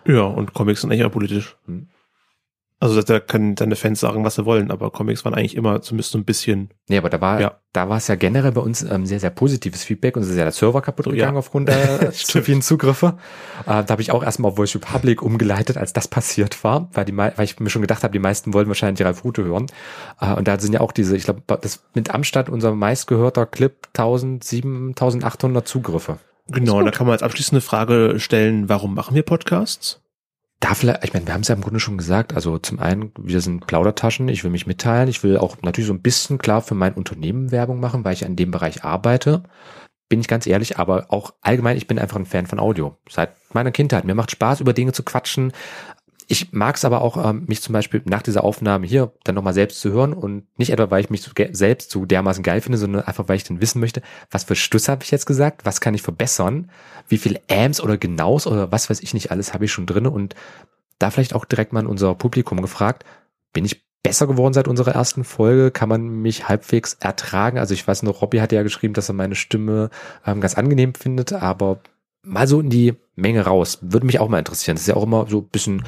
Ja, 0.06 0.22
und 0.22 0.54
Comics 0.54 0.82
sind 0.82 0.91
eigentlich 0.91 1.06
auch 1.06 1.12
politisch. 1.12 1.58
Hm. 1.65 1.89
Also 2.79 3.01
da 3.01 3.19
können 3.19 3.57
seine 3.57 3.75
Fans 3.75 3.99
sagen, 3.99 4.23
was 4.23 4.35
sie 4.35 4.45
wollen, 4.45 4.69
aber 4.69 4.91
Comics 4.91 5.25
waren 5.25 5.33
eigentlich 5.33 5.55
immer 5.55 5.81
zumindest 5.81 6.11
so 6.11 6.19
ein 6.19 6.25
bisschen. 6.25 6.69
Nee, 6.87 6.97
aber 6.99 7.09
da 7.09 7.19
war, 7.21 7.41
Ja. 7.41 7.59
da 7.73 7.89
war 7.89 7.97
es 7.97 8.07
ja 8.07 8.13
generell 8.13 8.51
bei 8.51 8.61
uns 8.61 8.83
ähm, 8.83 9.07
sehr, 9.07 9.19
sehr 9.19 9.31
positives 9.31 9.83
Feedback. 9.83 10.15
Uns 10.15 10.27
ist 10.27 10.35
ja 10.37 10.43
der 10.43 10.51
Server 10.51 10.81
kaputt 10.83 11.07
Ja. 11.07 11.11
gegangen 11.13 11.37
aufgrund 11.37 11.69
der 11.69 12.11
zu 12.13 12.43
vielen 12.43 12.61
Zugriffe. 12.61 13.17
Äh, 13.65 13.83
da 13.83 13.87
habe 13.89 14.01
ich 14.03 14.11
auch 14.11 14.23
erstmal 14.23 14.51
auf 14.51 14.57
Voice 14.57 14.75
Republic 14.75 15.23
umgeleitet, 15.23 15.75
als 15.75 15.91
das 15.91 16.07
passiert 16.07 16.63
war, 16.63 16.89
weil, 16.93 17.05
die, 17.05 17.17
weil 17.17 17.33
ich 17.39 17.59
mir 17.59 17.71
schon 17.71 17.81
gedacht 17.81 18.03
habe, 18.03 18.11
die 18.11 18.19
meisten 18.19 18.53
wollen 18.53 18.67
wahrscheinlich 18.67 19.03
Ralf 19.03 19.23
Rute 19.23 19.43
hören. 19.43 19.65
Äh, 20.21 20.33
und 20.35 20.47
da 20.47 20.59
sind 20.59 20.73
ja 20.73 20.81
auch 20.81 20.91
diese, 20.91 21.17
ich 21.17 21.23
glaube, 21.23 21.41
das 21.47 21.83
mit 21.95 22.13
Amstadt 22.13 22.47
unser 22.47 22.75
meistgehörter 22.75 23.47
Clip 23.47 23.73
1000, 23.93 24.43
7800 24.43 25.67
Zugriffe. 25.67 26.19
Genau, 26.49 26.81
da 26.83 26.91
kann 26.91 27.07
man 27.07 27.13
als 27.13 27.23
abschließende 27.23 27.61
Frage 27.61 28.19
stellen, 28.19 28.69
warum 28.69 28.93
machen 28.93 29.15
wir 29.15 29.23
Podcasts? 29.23 29.99
Da 30.60 30.74
vielleicht, 30.74 31.04
ich 31.04 31.13
meine, 31.13 31.28
wir 31.28 31.34
haben 31.34 31.41
es 31.41 31.50
ja 31.50 31.56
im 31.56 31.62
Grunde 31.62 31.80
schon 31.80 31.98
gesagt. 31.98 32.34
Also 32.34 32.58
zum 32.58 32.80
einen, 32.80 33.12
wir 33.20 33.41
sind 33.41 33.67
Plaudertaschen, 33.67 34.28
ich 34.28 34.43
will 34.43 34.50
mich 34.50 34.65
mitteilen, 34.65 35.08
ich 35.08 35.24
will 35.24 35.38
auch 35.38 35.58
natürlich 35.62 35.88
so 35.88 35.93
ein 35.93 36.02
bisschen 36.02 36.39
klar 36.39 36.62
für 36.62 36.74
mein 36.74 36.93
Unternehmen 36.93 37.52
Werbung 37.52 37.80
machen, 37.80 38.04
weil 38.04 38.13
ich 38.13 38.24
in 38.24 38.36
dem 38.36 38.52
Bereich 38.52 38.84
arbeite. 38.84 39.43
Bin 40.10 40.20
ich 40.20 40.28
ganz 40.28 40.48
ehrlich, 40.48 40.80
aber 40.80 41.08
auch 41.10 41.34
allgemein, 41.41 41.78
ich 41.78 41.86
bin 41.86 42.00
einfach 42.00 42.15
ein 42.15 42.26
Fan 42.26 42.48
von 42.48 42.60
Audio. 42.60 42.98
Seit 43.10 43.32
meiner 43.54 43.72
Kindheit. 43.72 44.06
Mir 44.06 44.15
macht 44.15 44.32
Spaß, 44.32 44.62
über 44.62 44.74
Dinge 44.74 44.93
zu 44.93 45.04
quatschen. 45.04 45.52
Ich 46.29 46.51
mag 46.51 46.75
es 46.75 46.83
aber 46.83 47.01
auch, 47.01 47.23
ähm, 47.29 47.45
mich 47.47 47.61
zum 47.61 47.71
Beispiel 47.71 48.01
nach 48.05 48.21
dieser 48.21 48.43
Aufnahme 48.43 48.85
hier 48.85 49.13
dann 49.23 49.35
nochmal 49.35 49.53
selbst 49.53 49.79
zu 49.79 49.91
hören 49.91 50.11
und 50.13 50.45
nicht 50.57 50.71
etwa, 50.71 50.91
weil 50.91 51.01
ich 51.01 51.09
mich 51.09 51.29
selbst 51.51 51.89
so 51.89 52.05
dermaßen 52.05 52.43
geil 52.43 52.59
finde, 52.59 52.77
sondern 52.77 53.03
einfach, 53.03 53.29
weil 53.29 53.37
ich 53.37 53.45
dann 53.45 53.61
wissen 53.61 53.79
möchte, 53.79 54.01
was 54.29 54.43
für 54.43 54.55
Stüsse 54.55 54.91
habe 54.91 55.03
ich 55.03 55.11
jetzt 55.11 55.25
gesagt, 55.25 55.65
was 55.65 55.79
kann 55.79 55.93
ich 55.93 56.01
verbessern, 56.01 56.69
wie 57.07 57.17
viele 57.17 57.39
Amps 57.49 57.79
oder 57.79 57.97
Genaus 57.97 58.45
oder 58.45 58.71
was 58.73 58.89
weiß 58.89 58.99
ich 58.99 59.13
nicht 59.13 59.31
alles 59.31 59.53
habe 59.53 59.65
ich 59.65 59.71
schon 59.71 59.85
drinne 59.85 60.11
und 60.11 60.35
da 60.99 61.11
vielleicht 61.11 61.33
auch 61.33 61.45
direkt 61.45 61.71
mal 61.71 61.79
an 61.79 61.87
unser 61.87 62.13
Publikum 62.13 62.61
gefragt, 62.61 63.05
bin 63.53 63.63
ich 63.63 63.85
besser 64.03 64.27
geworden 64.27 64.53
seit 64.53 64.67
unserer 64.67 64.95
ersten 64.95 65.23
Folge? 65.23 65.71
Kann 65.71 65.89
man 65.89 66.07
mich 66.07 66.47
halbwegs 66.47 66.95
ertragen? 66.99 67.57
Also 67.57 67.73
ich 67.73 67.87
weiß 67.87 68.03
noch, 68.03 68.21
Robby 68.21 68.37
hat 68.37 68.51
ja 68.51 68.63
geschrieben, 68.63 68.93
dass 68.93 69.09
er 69.09 69.15
meine 69.15 69.35
Stimme 69.35 69.89
ähm, 70.25 70.41
ganz 70.41 70.55
angenehm 70.55 70.93
findet, 70.93 71.33
aber 71.33 71.79
mal 72.23 72.47
so 72.47 72.59
in 72.59 72.69
die 72.69 72.95
Menge 73.15 73.45
raus. 73.45 73.79
Würde 73.81 74.05
mich 74.05 74.19
auch 74.19 74.29
mal 74.29 74.39
interessieren. 74.39 74.75
Das 74.75 74.81
ist 74.81 74.87
ja 74.87 74.95
auch 74.95 75.03
immer 75.03 75.27
so 75.27 75.39
ein 75.39 75.47
bisschen 75.49 75.83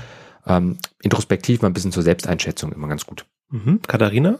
ähm, 0.45 0.77
introspektiv, 1.01 1.61
mal 1.61 1.69
ein 1.69 1.73
bisschen 1.73 1.91
zur 1.91 2.03
Selbsteinschätzung 2.03 2.71
immer 2.71 2.87
ganz 2.87 3.05
gut. 3.05 3.25
Mhm. 3.49 3.81
Katharina? 3.87 4.39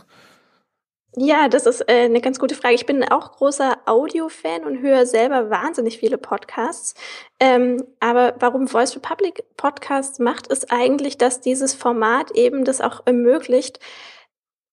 Ja, 1.15 1.49
das 1.49 1.65
ist 1.65 1.81
äh, 1.89 2.05
eine 2.05 2.21
ganz 2.21 2.37
gute 2.37 2.53
Frage. 2.53 2.75
Ich 2.75 2.85
bin 2.85 3.03
auch 3.03 3.31
großer 3.31 3.77
Audio-Fan 3.85 4.63
und 4.63 4.81
höre 4.81 5.07
selber 5.07 5.49
wahnsinnig 5.49 5.97
viele 5.97 6.19
Podcasts. 6.19 6.93
Ähm, 7.39 7.83
aber 7.99 8.35
warum 8.39 8.67
Voice 8.67 8.95
Republic 8.95 9.43
Podcasts 9.57 10.19
macht, 10.19 10.47
ist 10.47 10.71
eigentlich, 10.71 11.17
dass 11.17 11.41
dieses 11.41 11.73
Format 11.73 12.31
eben 12.31 12.63
das 12.63 12.79
auch 12.79 13.01
ermöglicht, 13.07 13.79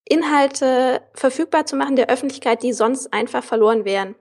Inhalte 0.05 1.03
verfügbar 1.15 1.67
zu 1.67 1.75
machen 1.75 1.97
der 1.97 2.11
Öffentlichkeit, 2.11 2.63
die 2.63 2.73
sonst 2.73 3.13
einfach 3.13 3.43
verloren 3.43 3.85
wären. 3.85 4.15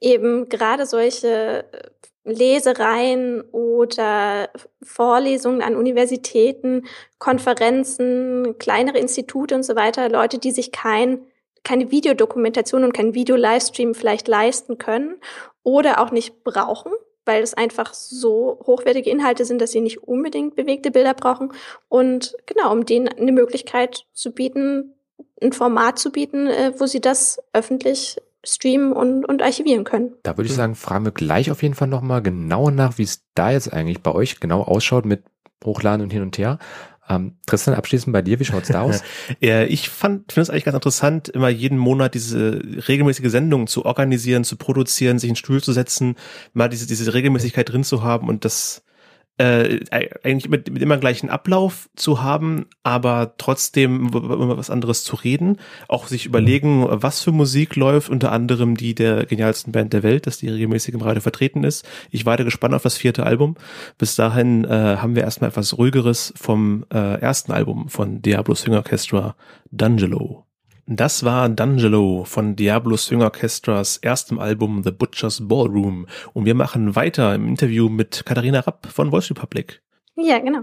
Eben 0.00 0.48
gerade 0.48 0.86
solche 0.86 1.64
äh, 1.72 1.90
Lesereien 2.26 3.40
oder 3.52 4.50
Vorlesungen 4.82 5.62
an 5.62 5.76
Universitäten, 5.76 6.86
Konferenzen, 7.18 8.58
kleinere 8.58 8.98
Institute 8.98 9.54
und 9.54 9.62
so 9.62 9.76
weiter, 9.76 10.08
Leute, 10.08 10.38
die 10.38 10.50
sich 10.50 10.72
kein, 10.72 11.20
keine 11.62 11.92
Videodokumentation 11.92 12.82
und 12.82 12.92
kein 12.92 13.14
Video-Livestream 13.14 13.94
vielleicht 13.94 14.26
leisten 14.26 14.76
können 14.76 15.14
oder 15.62 16.00
auch 16.00 16.10
nicht 16.10 16.42
brauchen, 16.42 16.92
weil 17.24 17.42
es 17.42 17.54
einfach 17.54 17.94
so 17.94 18.58
hochwertige 18.66 19.10
Inhalte 19.10 19.44
sind, 19.44 19.60
dass 19.60 19.70
sie 19.70 19.80
nicht 19.80 20.02
unbedingt 20.02 20.56
bewegte 20.56 20.90
Bilder 20.90 21.14
brauchen. 21.14 21.52
Und 21.88 22.36
genau, 22.46 22.72
um 22.72 22.84
denen 22.84 23.08
eine 23.08 23.32
Möglichkeit 23.32 24.04
zu 24.12 24.32
bieten, 24.32 24.94
ein 25.40 25.52
Format 25.52 25.98
zu 25.98 26.10
bieten, 26.10 26.48
äh, 26.48 26.72
wo 26.76 26.86
sie 26.86 27.00
das 27.00 27.38
öffentlich 27.52 28.16
streamen 28.46 28.92
und, 28.92 29.24
und 29.24 29.42
archivieren 29.42 29.84
können. 29.84 30.14
Da 30.22 30.36
würde 30.36 30.48
ich 30.48 30.54
sagen, 30.54 30.74
fragen 30.74 31.04
wir 31.04 31.12
gleich 31.12 31.50
auf 31.50 31.62
jeden 31.62 31.74
Fall 31.74 31.88
nochmal 31.88 32.22
genauer 32.22 32.70
nach, 32.70 32.98
wie 32.98 33.02
es 33.02 33.24
da 33.34 33.50
jetzt 33.50 33.72
eigentlich 33.72 34.02
bei 34.02 34.12
euch 34.12 34.40
genau 34.40 34.62
ausschaut 34.62 35.04
mit 35.04 35.24
Hochladen 35.64 36.02
und 36.02 36.10
hin 36.10 36.22
und 36.22 36.38
her. 36.38 36.58
Ähm, 37.08 37.36
Tristan, 37.46 37.74
abschließend 37.74 38.12
bei 38.12 38.22
dir, 38.22 38.40
wie 38.40 38.44
schaut's 38.44 38.68
da 38.68 38.82
aus? 38.82 39.02
Ja, 39.40 39.62
ich 39.62 39.88
fand, 39.88 40.32
finde 40.32 40.42
es 40.42 40.50
eigentlich 40.50 40.64
ganz 40.64 40.74
interessant, 40.74 41.28
immer 41.28 41.48
jeden 41.48 41.78
Monat 41.78 42.14
diese 42.14 42.60
regelmäßige 42.88 43.30
Sendung 43.30 43.66
zu 43.66 43.84
organisieren, 43.84 44.44
zu 44.44 44.56
produzieren, 44.56 45.18
sich 45.18 45.28
in 45.28 45.34
den 45.34 45.38
Stuhl 45.38 45.62
zu 45.62 45.72
setzen, 45.72 46.16
mal 46.52 46.68
diese, 46.68 46.86
diese 46.86 47.14
Regelmäßigkeit 47.14 47.70
drin 47.70 47.84
zu 47.84 48.02
haben 48.02 48.28
und 48.28 48.44
das 48.44 48.82
äh, 49.38 49.80
eigentlich 49.90 50.48
mit, 50.48 50.70
mit 50.70 50.82
immer 50.82 50.96
gleichen 50.96 51.28
Ablauf 51.28 51.90
zu 51.94 52.22
haben, 52.22 52.66
aber 52.82 53.34
trotzdem 53.36 54.08
immer 54.08 54.56
was 54.56 54.70
anderes 54.70 55.04
zu 55.04 55.16
reden, 55.16 55.58
auch 55.88 56.06
sich 56.06 56.24
überlegen, 56.24 56.86
was 56.88 57.22
für 57.22 57.32
Musik 57.32 57.76
läuft, 57.76 58.08
unter 58.08 58.32
anderem 58.32 58.76
die 58.76 58.94
der 58.94 59.26
genialsten 59.26 59.72
Band 59.72 59.92
der 59.92 60.02
Welt, 60.02 60.26
dass 60.26 60.38
die 60.38 60.48
regelmäßig 60.48 60.94
im 60.94 61.02
Radio 61.02 61.20
vertreten 61.20 61.64
ist. 61.64 61.86
Ich 62.10 62.24
warte 62.24 62.44
gespannt 62.44 62.74
auf 62.74 62.82
das 62.82 62.96
vierte 62.96 63.24
Album. 63.26 63.56
Bis 63.98 64.16
dahin 64.16 64.64
äh, 64.64 64.68
haben 64.68 65.14
wir 65.14 65.22
erstmal 65.22 65.50
etwas 65.50 65.76
ruhigeres 65.76 66.32
vom 66.36 66.86
äh, 66.92 67.20
ersten 67.20 67.52
Album 67.52 67.88
von 67.88 68.22
Diablo 68.22 68.54
Swing 68.54 68.74
Orchestra, 68.74 69.36
D'Angelo. 69.74 70.45
Das 70.88 71.24
war 71.24 71.48
D'Angelo 71.48 72.24
von 72.24 72.54
Diablo 72.54 72.96
Swing 72.96 73.20
Orchestras 73.22 73.96
erstem 73.96 74.38
Album 74.38 74.84
The 74.84 74.92
Butcher's 74.92 75.48
Ballroom. 75.48 76.06
Und 76.32 76.44
wir 76.44 76.54
machen 76.54 76.94
weiter 76.94 77.34
im 77.34 77.48
Interview 77.48 77.88
mit 77.88 78.24
Katharina 78.24 78.60
Rapp 78.60 78.86
von 78.86 79.10
Voice 79.10 79.30
Republic. 79.30 79.82
Ja, 80.14 80.38
genau. 80.38 80.60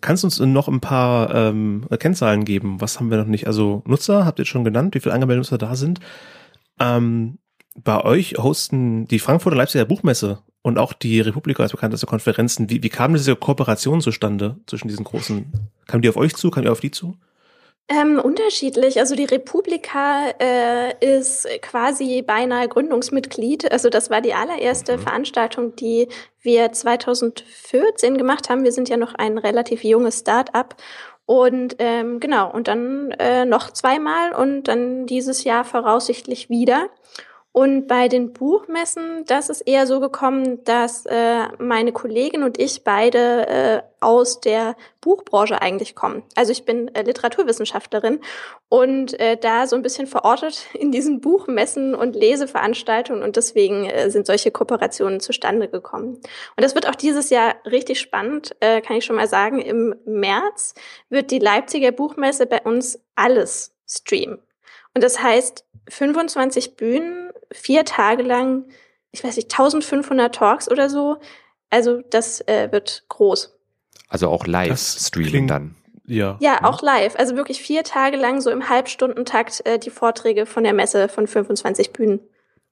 Kannst 0.00 0.22
du 0.22 0.28
uns 0.28 0.38
noch 0.38 0.68
ein 0.68 0.80
paar 0.80 1.34
ähm, 1.34 1.86
Kennzahlen 1.98 2.44
geben? 2.44 2.80
Was 2.80 3.00
haben 3.00 3.10
wir 3.10 3.18
noch 3.18 3.26
nicht? 3.26 3.48
Also 3.48 3.82
Nutzer, 3.86 4.24
habt 4.24 4.38
ihr 4.38 4.44
schon 4.44 4.64
genannt, 4.64 4.94
wie 4.94 5.00
viele 5.00 5.14
angemeldete 5.14 5.40
Nutzer 5.40 5.58
da 5.58 5.74
sind? 5.74 5.98
Ähm, 6.78 7.38
bei 7.76 8.04
euch 8.04 8.34
hosten 8.38 9.06
die 9.06 9.18
Frankfurter 9.18 9.56
Leipziger 9.56 9.84
Buchmesse 9.84 10.38
und 10.62 10.78
auch 10.78 10.92
die 10.92 11.20
Republika 11.20 11.64
als 11.64 11.72
bekannteste 11.72 12.06
Konferenzen. 12.06 12.70
Wie, 12.70 12.82
wie 12.84 12.88
kam 12.88 13.12
diese 13.12 13.34
Kooperation 13.34 14.00
zustande 14.00 14.56
zwischen 14.66 14.86
diesen 14.86 15.04
großen? 15.04 15.52
Kam 15.86 16.00
die 16.00 16.08
auf 16.08 16.16
euch 16.16 16.36
zu? 16.36 16.50
Kam 16.50 16.62
die 16.62 16.68
auf 16.68 16.80
die 16.80 16.92
zu? 16.92 17.16
Ähm, 17.86 18.18
unterschiedlich. 18.18 18.98
Also 18.98 19.14
die 19.14 19.26
Republika 19.26 20.30
äh, 20.40 21.16
ist 21.16 21.46
quasi 21.60 22.22
beinahe 22.22 22.66
Gründungsmitglied. 22.66 23.70
Also 23.70 23.90
das 23.90 24.08
war 24.08 24.22
die 24.22 24.32
allererste 24.32 24.98
Veranstaltung, 24.98 25.76
die 25.76 26.08
wir 26.40 26.72
2014 26.72 28.16
gemacht 28.16 28.48
haben. 28.48 28.64
Wir 28.64 28.72
sind 28.72 28.88
ja 28.88 28.96
noch 28.96 29.14
ein 29.14 29.36
relativ 29.36 29.84
junges 29.84 30.20
Start-up. 30.20 30.76
Und 31.26 31.76
ähm, 31.78 32.20
genau, 32.20 32.50
und 32.50 32.68
dann 32.68 33.10
äh, 33.12 33.44
noch 33.44 33.70
zweimal 33.70 34.34
und 34.34 34.64
dann 34.64 35.06
dieses 35.06 35.44
Jahr 35.44 35.64
voraussichtlich 35.64 36.48
wieder. 36.48 36.88
Und 37.56 37.86
bei 37.86 38.08
den 38.08 38.32
Buchmessen, 38.32 39.24
das 39.26 39.48
ist 39.48 39.60
eher 39.60 39.86
so 39.86 40.00
gekommen, 40.00 40.64
dass 40.64 41.06
äh, 41.06 41.44
meine 41.58 41.92
Kollegin 41.92 42.42
und 42.42 42.58
ich 42.58 42.82
beide 42.82 43.46
äh, 43.46 43.82
aus 44.00 44.40
der 44.40 44.74
Buchbranche 45.00 45.62
eigentlich 45.62 45.94
kommen. 45.94 46.24
Also 46.34 46.50
ich 46.50 46.64
bin 46.64 46.92
äh, 46.96 47.02
Literaturwissenschaftlerin 47.02 48.18
und 48.68 49.20
äh, 49.20 49.36
da 49.36 49.68
so 49.68 49.76
ein 49.76 49.82
bisschen 49.82 50.08
verortet 50.08 50.66
in 50.74 50.90
diesen 50.90 51.20
Buchmessen 51.20 51.94
und 51.94 52.16
Leseveranstaltungen 52.16 53.22
und 53.22 53.36
deswegen 53.36 53.84
äh, 53.84 54.10
sind 54.10 54.26
solche 54.26 54.50
Kooperationen 54.50 55.20
zustande 55.20 55.68
gekommen. 55.68 56.14
Und 56.16 56.60
das 56.60 56.74
wird 56.74 56.88
auch 56.88 56.96
dieses 56.96 57.30
Jahr 57.30 57.54
richtig 57.64 58.00
spannend, 58.00 58.56
äh, 58.58 58.80
kann 58.80 58.96
ich 58.96 59.04
schon 59.04 59.14
mal 59.14 59.28
sagen. 59.28 59.60
Im 59.60 59.94
März 60.04 60.74
wird 61.08 61.30
die 61.30 61.38
Leipziger 61.38 61.92
Buchmesse 61.92 62.46
bei 62.46 62.62
uns 62.62 62.98
alles 63.14 63.76
streamen. 63.86 64.40
Und 64.92 65.04
das 65.04 65.22
heißt, 65.22 65.64
25 65.88 66.76
Bühnen, 66.76 67.30
vier 67.52 67.84
Tage 67.84 68.22
lang, 68.22 68.64
ich 69.12 69.22
weiß 69.24 69.36
nicht, 69.36 69.52
1500 69.52 70.34
Talks 70.34 70.70
oder 70.70 70.88
so. 70.90 71.16
Also 71.70 72.02
das 72.10 72.40
äh, 72.48 72.70
wird 72.72 73.04
groß. 73.08 73.56
Also 74.08 74.28
auch 74.28 74.46
live 74.46 74.68
Das 74.68 75.06
streamen 75.08 75.30
klingt- 75.30 75.50
dann. 75.50 75.74
Ja. 76.06 76.36
Ja, 76.40 76.62
auch 76.64 76.82
live. 76.82 77.16
Also 77.16 77.34
wirklich 77.34 77.60
vier 77.60 77.82
Tage 77.82 78.18
lang 78.18 78.40
so 78.42 78.50
im 78.50 78.68
Halbstundentakt 78.68 79.64
äh, 79.66 79.78
die 79.78 79.88
Vorträge 79.90 80.44
von 80.44 80.62
der 80.62 80.74
Messe 80.74 81.08
von 81.08 81.26
25 81.26 81.92
Bühnen. 81.94 82.20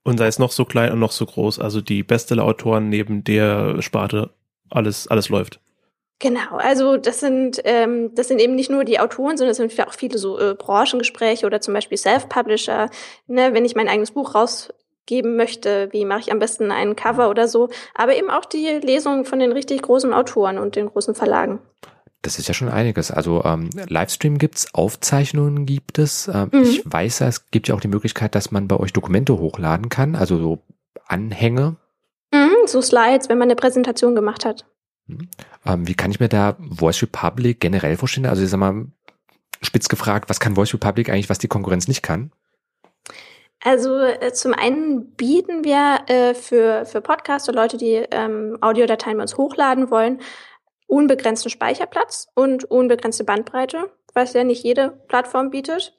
Und 0.03 0.17
sei 0.19 0.27
es 0.27 0.37
noch 0.37 0.51
so 0.51 0.65
klein 0.65 0.91
und 0.91 0.99
noch 0.99 1.11
so 1.11 1.25
groß. 1.25 1.59
Also 1.59 1.81
die 1.81 2.03
Bestseller-Autoren 2.03 2.89
neben 2.89 3.23
der 3.23 3.81
Sparte, 3.81 4.29
alles, 4.69 5.07
alles 5.07 5.29
läuft. 5.29 5.59
Genau, 6.23 6.55
also 6.55 6.95
das 6.95 7.19
sind 7.19 7.59
ähm, 7.65 8.15
das 8.15 8.29
sind 8.29 8.39
eben 8.39 8.55
nicht 8.55 8.71
nur 8.71 8.85
die 8.85 8.97
Autoren, 8.97 9.35
sondern 9.35 9.51
es 9.51 9.57
sind 9.57 9.77
auch 9.85 9.93
viele 9.93 10.17
so 10.17 10.39
äh, 10.39 10.55
Branchengespräche 10.57 11.45
oder 11.45 11.59
zum 11.59 11.73
Beispiel 11.73 11.97
Self-Publisher. 11.97 12.89
Ne, 13.27 13.53
wenn 13.53 13.65
ich 13.65 13.75
mein 13.75 13.89
eigenes 13.89 14.11
Buch 14.11 14.33
geben 15.05 15.35
möchte, 15.35 15.89
wie 15.91 16.05
mache 16.05 16.21
ich 16.21 16.31
am 16.31 16.39
besten 16.39 16.71
einen 16.71 16.95
Cover 16.95 17.29
oder 17.29 17.49
so, 17.49 17.67
aber 17.93 18.15
eben 18.15 18.29
auch 18.29 18.45
die 18.45 18.65
Lesungen 18.81 19.25
von 19.25 19.39
den 19.39 19.51
richtig 19.51 19.81
großen 19.81 20.13
Autoren 20.13 20.59
und 20.59 20.77
den 20.77 20.87
großen 20.87 21.13
Verlagen. 21.13 21.59
Das 22.21 22.39
ist 22.39 22.47
ja 22.47 22.53
schon 22.53 22.69
einiges. 22.69 23.11
Also 23.11 23.43
ähm, 23.43 23.69
Livestream 23.89 24.37
gibt's, 24.37 24.73
Aufzeichnungen 24.73 25.65
gibt 25.65 25.99
es. 25.99 26.29
Ähm, 26.33 26.51
mhm. 26.53 26.61
Ich 26.63 26.83
weiß, 26.85 27.19
es 27.19 27.51
gibt 27.51 27.67
ja 27.67 27.75
auch 27.75 27.81
die 27.81 27.89
Möglichkeit, 27.89 28.33
dass 28.33 28.49
man 28.49 28.69
bei 28.69 28.79
euch 28.79 28.93
Dokumente 28.93 29.39
hochladen 29.39 29.89
kann, 29.89 30.15
also 30.15 30.37
so 30.37 30.59
Anhänge. 31.05 31.75
Mhm, 32.31 32.65
so 32.65 32.81
Slides, 32.81 33.27
wenn 33.27 33.39
man 33.39 33.47
eine 33.47 33.57
Präsentation 33.57 34.15
gemacht 34.15 34.45
hat. 34.45 34.63
Mhm. 35.07 35.29
Ähm, 35.65 35.87
wie 35.87 35.95
kann 35.95 36.11
ich 36.11 36.19
mir 36.19 36.29
da 36.29 36.57
Voice 36.59 37.01
Republic 37.01 37.59
generell 37.59 37.97
vorstellen? 37.97 38.25
Also 38.25 38.43
ich 38.43 38.49
sag 38.49 38.59
mal, 38.59 38.87
spitz 39.61 39.89
gefragt, 39.89 40.29
was 40.29 40.39
kann 40.39 40.55
Voice 40.55 40.73
Republic 40.73 41.09
eigentlich, 41.09 41.29
was 41.29 41.39
die 41.39 41.47
Konkurrenz 41.47 41.87
nicht 41.87 42.03
kann? 42.03 42.31
Also 43.63 43.97
äh, 43.97 44.33
zum 44.33 44.53
einen 44.53 45.11
bieten 45.15 45.63
wir 45.63 46.01
äh, 46.07 46.33
für, 46.33 46.85
für 46.85 46.99
Podcaster, 46.99 47.53
Leute, 47.53 47.77
die 47.77 48.03
ähm, 48.11 48.57
Audiodateien 48.59 49.17
bei 49.17 49.23
uns 49.23 49.37
hochladen 49.37 49.89
wollen, 49.89 50.19
unbegrenzten 50.87 51.49
Speicherplatz 51.49 52.27
und 52.35 52.65
unbegrenzte 52.65 53.23
Bandbreite, 53.23 53.89
was 54.13 54.33
ja 54.33 54.43
nicht 54.43 54.63
jede 54.63 54.91
Plattform 55.07 55.49
bietet. 55.49 55.97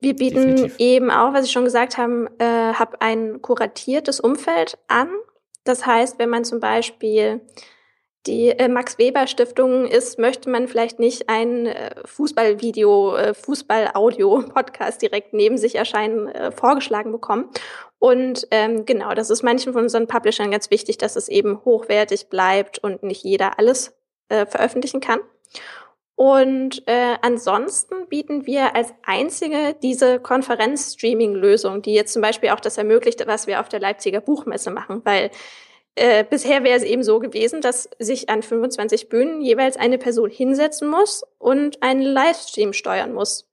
Wir 0.00 0.14
bieten 0.14 0.56
Definitiv. 0.56 0.76
eben 0.78 1.10
auch, 1.10 1.32
was 1.32 1.46
ich 1.46 1.52
schon 1.52 1.64
gesagt 1.64 1.96
habe, 1.96 2.30
äh, 2.38 2.74
hab 2.74 3.00
ein 3.00 3.40
kuratiertes 3.40 4.20
Umfeld 4.20 4.76
an. 4.88 5.08
Das 5.64 5.86
heißt, 5.86 6.18
wenn 6.18 6.28
man 6.28 6.44
zum 6.44 6.60
Beispiel 6.60 7.40
die 8.26 8.50
äh, 8.50 8.68
Max 8.68 8.98
Weber 8.98 9.26
Stiftung 9.26 9.86
ist, 9.86 10.18
möchte 10.18 10.50
man 10.50 10.68
vielleicht 10.68 10.98
nicht 10.98 11.28
ein 11.28 11.66
äh, 11.66 11.94
Fußballvideo, 12.04 13.16
äh, 13.16 13.34
Fußball-Audio-Podcast 13.34 15.00
direkt 15.02 15.32
neben 15.32 15.58
sich 15.58 15.76
erscheinen, 15.76 16.30
vorgeschlagen 16.52 17.12
bekommen. 17.12 17.50
Und 17.98 18.46
ähm, 18.50 18.84
genau, 18.84 19.14
das 19.14 19.30
ist 19.30 19.42
manchen 19.42 19.72
von 19.72 19.84
unseren 19.84 20.06
Publishern 20.06 20.50
ganz 20.50 20.70
wichtig, 20.70 20.98
dass 20.98 21.16
es 21.16 21.28
eben 21.28 21.64
hochwertig 21.64 22.28
bleibt 22.28 22.78
und 22.78 23.02
nicht 23.02 23.24
jeder 23.24 23.58
alles 23.58 23.94
äh, 24.28 24.46
veröffentlichen 24.46 25.00
kann. 25.00 25.20
Und 26.16 26.82
äh, 26.86 27.16
ansonsten 27.20 28.08
bieten 28.08 28.46
wir 28.46 28.74
als 28.74 28.94
einzige 29.04 29.76
diese 29.82 30.18
Konferenz-Streaming-Lösung, 30.18 31.82
die 31.82 31.92
jetzt 31.92 32.14
zum 32.14 32.22
Beispiel 32.22 32.50
auch 32.50 32.60
das 32.60 32.78
ermöglicht, 32.78 33.26
was 33.26 33.46
wir 33.46 33.60
auf 33.60 33.68
der 33.68 33.80
Leipziger 33.80 34.22
Buchmesse 34.22 34.70
machen, 34.70 35.02
weil 35.04 35.30
äh, 35.96 36.24
bisher 36.28 36.62
wäre 36.62 36.76
es 36.76 36.82
eben 36.82 37.02
so 37.02 37.18
gewesen, 37.18 37.60
dass 37.60 37.88
sich 37.98 38.28
an 38.28 38.42
25 38.42 39.08
Bühnen 39.08 39.40
jeweils 39.40 39.76
eine 39.76 39.98
Person 39.98 40.30
hinsetzen 40.30 40.88
muss 40.88 41.24
und 41.38 41.82
einen 41.82 42.02
Livestream 42.02 42.72
steuern 42.72 43.12
muss. 43.12 43.48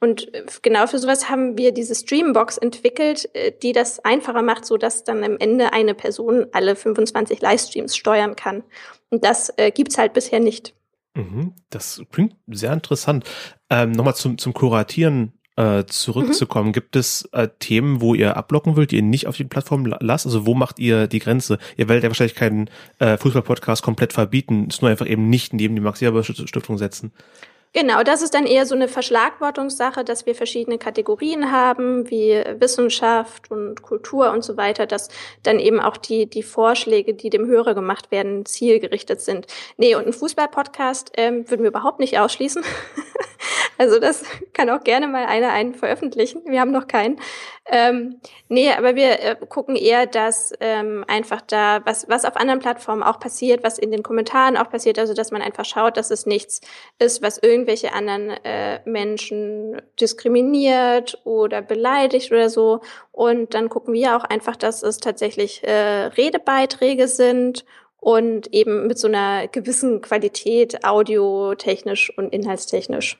Und 0.00 0.34
äh, 0.34 0.44
genau 0.62 0.86
für 0.86 0.98
sowas 0.98 1.28
haben 1.28 1.56
wir 1.56 1.72
diese 1.72 1.94
Streambox 1.94 2.58
entwickelt, 2.58 3.28
äh, 3.34 3.52
die 3.62 3.72
das 3.72 4.00
einfacher 4.04 4.42
macht, 4.42 4.64
so 4.64 4.76
dass 4.76 5.04
dann 5.04 5.22
am 5.22 5.36
Ende 5.38 5.72
eine 5.72 5.94
Person 5.94 6.46
alle 6.52 6.76
25 6.76 7.40
Livestreams 7.40 7.94
steuern 7.96 8.34
kann. 8.34 8.64
Und 9.10 9.24
das 9.24 9.52
äh, 9.58 9.70
gibt's 9.70 9.98
halt 9.98 10.14
bisher 10.14 10.40
nicht. 10.40 10.74
Mhm, 11.14 11.54
das 11.68 12.02
klingt 12.10 12.36
sehr 12.48 12.72
interessant. 12.72 13.28
Ähm, 13.68 13.92
Nochmal 13.92 14.14
zum, 14.14 14.38
zum 14.38 14.54
Kuratieren 14.54 15.34
äh, 15.56 15.84
zurückzukommen. 15.84 16.68
Mhm. 16.68 16.72
Gibt 16.72 16.96
es 16.96 17.28
äh, 17.32 17.48
Themen, 17.58 18.00
wo 18.00 18.14
ihr 18.14 18.36
ablocken 18.36 18.76
wollt, 18.76 18.90
die 18.90 18.96
ihr 18.96 19.02
nicht 19.02 19.26
auf 19.26 19.36
die 19.36 19.44
Plattform 19.44 19.86
lasst? 19.86 20.26
Also 20.26 20.46
wo 20.46 20.54
macht 20.54 20.78
ihr 20.78 21.06
die 21.06 21.18
Grenze? 21.18 21.58
Ihr 21.76 21.88
werdet 21.88 22.04
ja 22.04 22.10
wahrscheinlich 22.10 22.36
keinen 22.36 22.70
äh, 22.98 23.16
Fußball-Podcast 23.18 23.82
komplett 23.82 24.12
verbieten, 24.12 24.66
es 24.70 24.80
nur 24.80 24.90
einfach 24.90 25.06
eben 25.06 25.28
nicht 25.28 25.52
neben 25.52 25.74
die 25.74 25.82
Max-Eber-Stiftung 25.82 26.78
setzen. 26.78 27.12
Genau, 27.74 28.02
das 28.02 28.20
ist 28.20 28.34
dann 28.34 28.44
eher 28.44 28.66
so 28.66 28.74
eine 28.74 28.86
Verschlagwortungssache, 28.86 30.04
dass 30.04 30.26
wir 30.26 30.34
verschiedene 30.34 30.76
Kategorien 30.76 31.50
haben, 31.50 32.10
wie 32.10 32.32
Wissenschaft 32.58 33.50
und 33.50 33.80
Kultur 33.80 34.30
und 34.30 34.44
so 34.44 34.58
weiter, 34.58 34.86
dass 34.86 35.08
dann 35.42 35.58
eben 35.58 35.80
auch 35.80 35.96
die, 35.96 36.26
die 36.26 36.42
Vorschläge, 36.42 37.14
die 37.14 37.30
dem 37.30 37.46
Hörer 37.46 37.74
gemacht 37.74 38.10
werden, 38.10 38.44
zielgerichtet 38.44 39.22
sind. 39.22 39.46
Nee, 39.78 39.94
und 39.94 40.06
ein 40.06 40.12
Fußball-Podcast 40.12 41.12
ähm, 41.16 41.48
würden 41.48 41.62
wir 41.62 41.70
überhaupt 41.70 41.98
nicht 41.98 42.18
ausschließen. 42.18 42.62
also 43.82 43.98
das 43.98 44.22
kann 44.52 44.70
auch 44.70 44.84
gerne 44.84 45.08
mal 45.08 45.26
einer 45.26 45.50
einen 45.50 45.74
veröffentlichen. 45.74 46.42
Wir 46.46 46.60
haben 46.60 46.70
noch 46.70 46.86
keinen. 46.86 47.18
Ähm, 47.66 48.20
nee, 48.48 48.70
aber 48.70 48.94
wir 48.94 49.20
äh, 49.20 49.36
gucken 49.48 49.76
eher, 49.76 50.06
dass 50.06 50.52
ähm, 50.60 51.04
einfach 51.08 51.40
da, 51.40 51.80
was, 51.84 52.08
was 52.08 52.24
auf 52.24 52.36
anderen 52.36 52.60
Plattformen 52.60 53.02
auch 53.02 53.18
passiert, 53.18 53.64
was 53.64 53.78
in 53.78 53.90
den 53.90 54.02
Kommentaren 54.02 54.56
auch 54.56 54.70
passiert, 54.70 54.98
also 54.98 55.14
dass 55.14 55.30
man 55.30 55.42
einfach 55.42 55.64
schaut, 55.64 55.96
dass 55.96 56.10
es 56.10 56.26
nichts 56.26 56.60
ist, 56.98 57.22
was 57.22 57.38
irgendwelche 57.38 57.92
anderen 57.92 58.30
äh, 58.44 58.80
Menschen 58.84 59.82
diskriminiert 60.00 61.20
oder 61.24 61.60
beleidigt 61.60 62.30
oder 62.30 62.50
so. 62.50 62.80
Und 63.10 63.54
dann 63.54 63.68
gucken 63.68 63.94
wir 63.94 64.16
auch 64.16 64.24
einfach, 64.24 64.56
dass 64.56 64.82
es 64.82 64.98
tatsächlich 64.98 65.62
äh, 65.64 66.06
Redebeiträge 66.06 67.08
sind 67.08 67.64
und 67.98 68.52
eben 68.52 68.88
mit 68.88 68.98
so 68.98 69.06
einer 69.06 69.46
gewissen 69.48 70.00
Qualität 70.00 70.84
audiotechnisch 70.84 72.16
und 72.16 72.32
inhaltstechnisch 72.32 73.18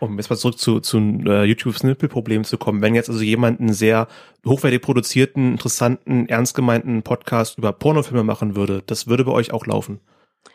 um 0.00 0.16
jetzt 0.18 0.30
mal 0.30 0.36
zurück 0.36 0.58
zu, 0.58 0.80
zu 0.80 0.98
äh, 0.98 1.44
YouTube-Snippel-Problem 1.44 2.44
zu 2.44 2.58
kommen, 2.58 2.82
wenn 2.82 2.94
jetzt 2.94 3.08
also 3.08 3.22
jemand 3.22 3.60
einen 3.60 3.72
sehr 3.72 4.08
hochwertig 4.46 4.82
produzierten, 4.82 5.52
interessanten, 5.52 6.28
ernst 6.28 6.54
gemeinten 6.54 7.02
Podcast 7.02 7.58
über 7.58 7.72
Pornofilme 7.72 8.24
machen 8.24 8.56
würde, 8.56 8.82
das 8.86 9.06
würde 9.06 9.24
bei 9.24 9.32
euch 9.32 9.52
auch 9.52 9.66
laufen. 9.66 10.00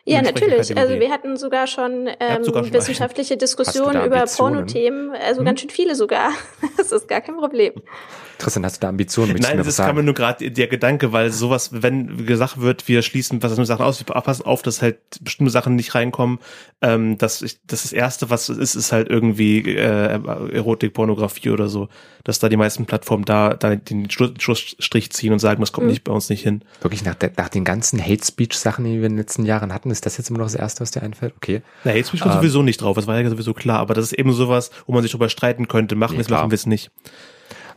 Ja, 0.05 0.21
natürlich. 0.21 0.75
Also 0.77 0.99
wir 0.99 1.11
hatten 1.11 1.35
sogar 1.35 1.67
schon, 1.67 2.09
ähm, 2.19 2.43
sogar 2.43 2.63
schon 2.63 2.73
wissenschaftliche 2.73 3.35
Diskussionen 3.37 4.05
über 4.05 4.23
Pornothemen, 4.25 5.11
also 5.11 5.39
hm? 5.39 5.45
ganz 5.45 5.59
schön 5.59 5.69
viele 5.69 5.95
sogar. 5.95 6.31
Das 6.77 6.91
ist 6.91 7.07
gar 7.07 7.21
kein 7.21 7.35
Problem. 7.35 7.73
Tristan, 8.37 8.63
hast 8.65 8.77
du 8.77 8.81
da 8.81 8.89
Ambitionen? 8.89 9.35
Nein, 9.39 9.57
das 9.57 9.77
kam 9.77 9.95
mir 9.95 10.03
nur 10.03 10.13
gerade 10.13 10.51
der 10.51 10.67
Gedanke, 10.67 11.11
weil 11.11 11.31
sowas, 11.31 11.69
wenn 11.73 12.25
gesagt 12.25 12.61
wird, 12.61 12.87
wir 12.87 13.01
schließen 13.01 13.41
was 13.41 13.57
mit 13.57 13.65
Sachen 13.65 13.83
aus, 13.83 13.99
wir 13.99 14.05
passen 14.05 14.45
auf, 14.45 14.61
dass 14.61 14.81
halt 14.81 14.99
bestimmte 15.21 15.51
Sachen 15.51 15.75
nicht 15.75 15.95
reinkommen, 15.95 16.39
ähm, 16.81 17.17
dass 17.17 17.41
ich, 17.41 17.59
das, 17.65 17.81
das 17.81 17.93
erste, 17.93 18.29
was 18.29 18.49
ist, 18.49 18.75
ist 18.75 18.91
halt 18.91 19.09
irgendwie 19.09 19.75
äh, 19.75 20.19
Erotik, 20.53 20.93
Pornografie 20.93 21.49
oder 21.49 21.67
so, 21.67 21.89
dass 22.23 22.39
da 22.39 22.47
die 22.47 22.57
meisten 22.57 22.85
Plattformen 22.85 23.25
da, 23.25 23.55
da 23.55 23.75
den 23.75 24.09
Schlussstrich 24.09 25.11
ziehen 25.11 25.33
und 25.33 25.39
sagen, 25.39 25.59
das 25.61 25.71
kommt 25.71 25.85
mhm. 25.87 25.91
nicht 25.91 26.03
bei 26.03 26.13
uns 26.13 26.29
nicht 26.29 26.43
hin. 26.43 26.63
Wirklich 26.81 27.03
nach, 27.03 27.15
der, 27.15 27.31
nach 27.37 27.49
den 27.49 27.63
ganzen 27.63 27.99
Hate 27.99 28.23
Speech 28.23 28.57
Sachen, 28.57 28.85
die 28.85 28.99
wir 28.99 29.05
in 29.07 29.13
den 29.13 29.17
letzten 29.17 29.45
Jahren 29.45 29.73
hatten, 29.73 29.76
ist 29.85 30.05
das 30.05 30.17
jetzt 30.17 30.29
immer 30.29 30.39
noch 30.39 30.45
das 30.45 30.55
erste, 30.55 30.81
was 30.81 30.91
dir 30.91 31.01
einfällt? 31.03 31.33
Okay. 31.35 31.61
Na, 31.83 31.91
Hate 31.91 32.05
Speech 32.05 32.21
war 32.21 32.33
ähm, 32.33 32.37
sowieso 32.39 32.63
nicht 32.63 32.81
drauf, 32.81 32.95
das 32.95 33.07
war 33.07 33.19
ja 33.19 33.29
sowieso 33.29 33.53
klar, 33.53 33.79
aber 33.79 33.93
das 33.93 34.05
ist 34.05 34.13
eben 34.13 34.33
sowas, 34.33 34.71
wo 34.85 34.93
man 34.93 35.01
sich 35.01 35.11
darüber 35.11 35.29
streiten 35.29 35.67
könnte, 35.67 35.95
machen 35.95 36.17
wir 36.17 36.21
es, 36.21 36.29
machen 36.29 36.51
wir 36.51 36.55
es 36.55 36.65
nicht. 36.65 36.91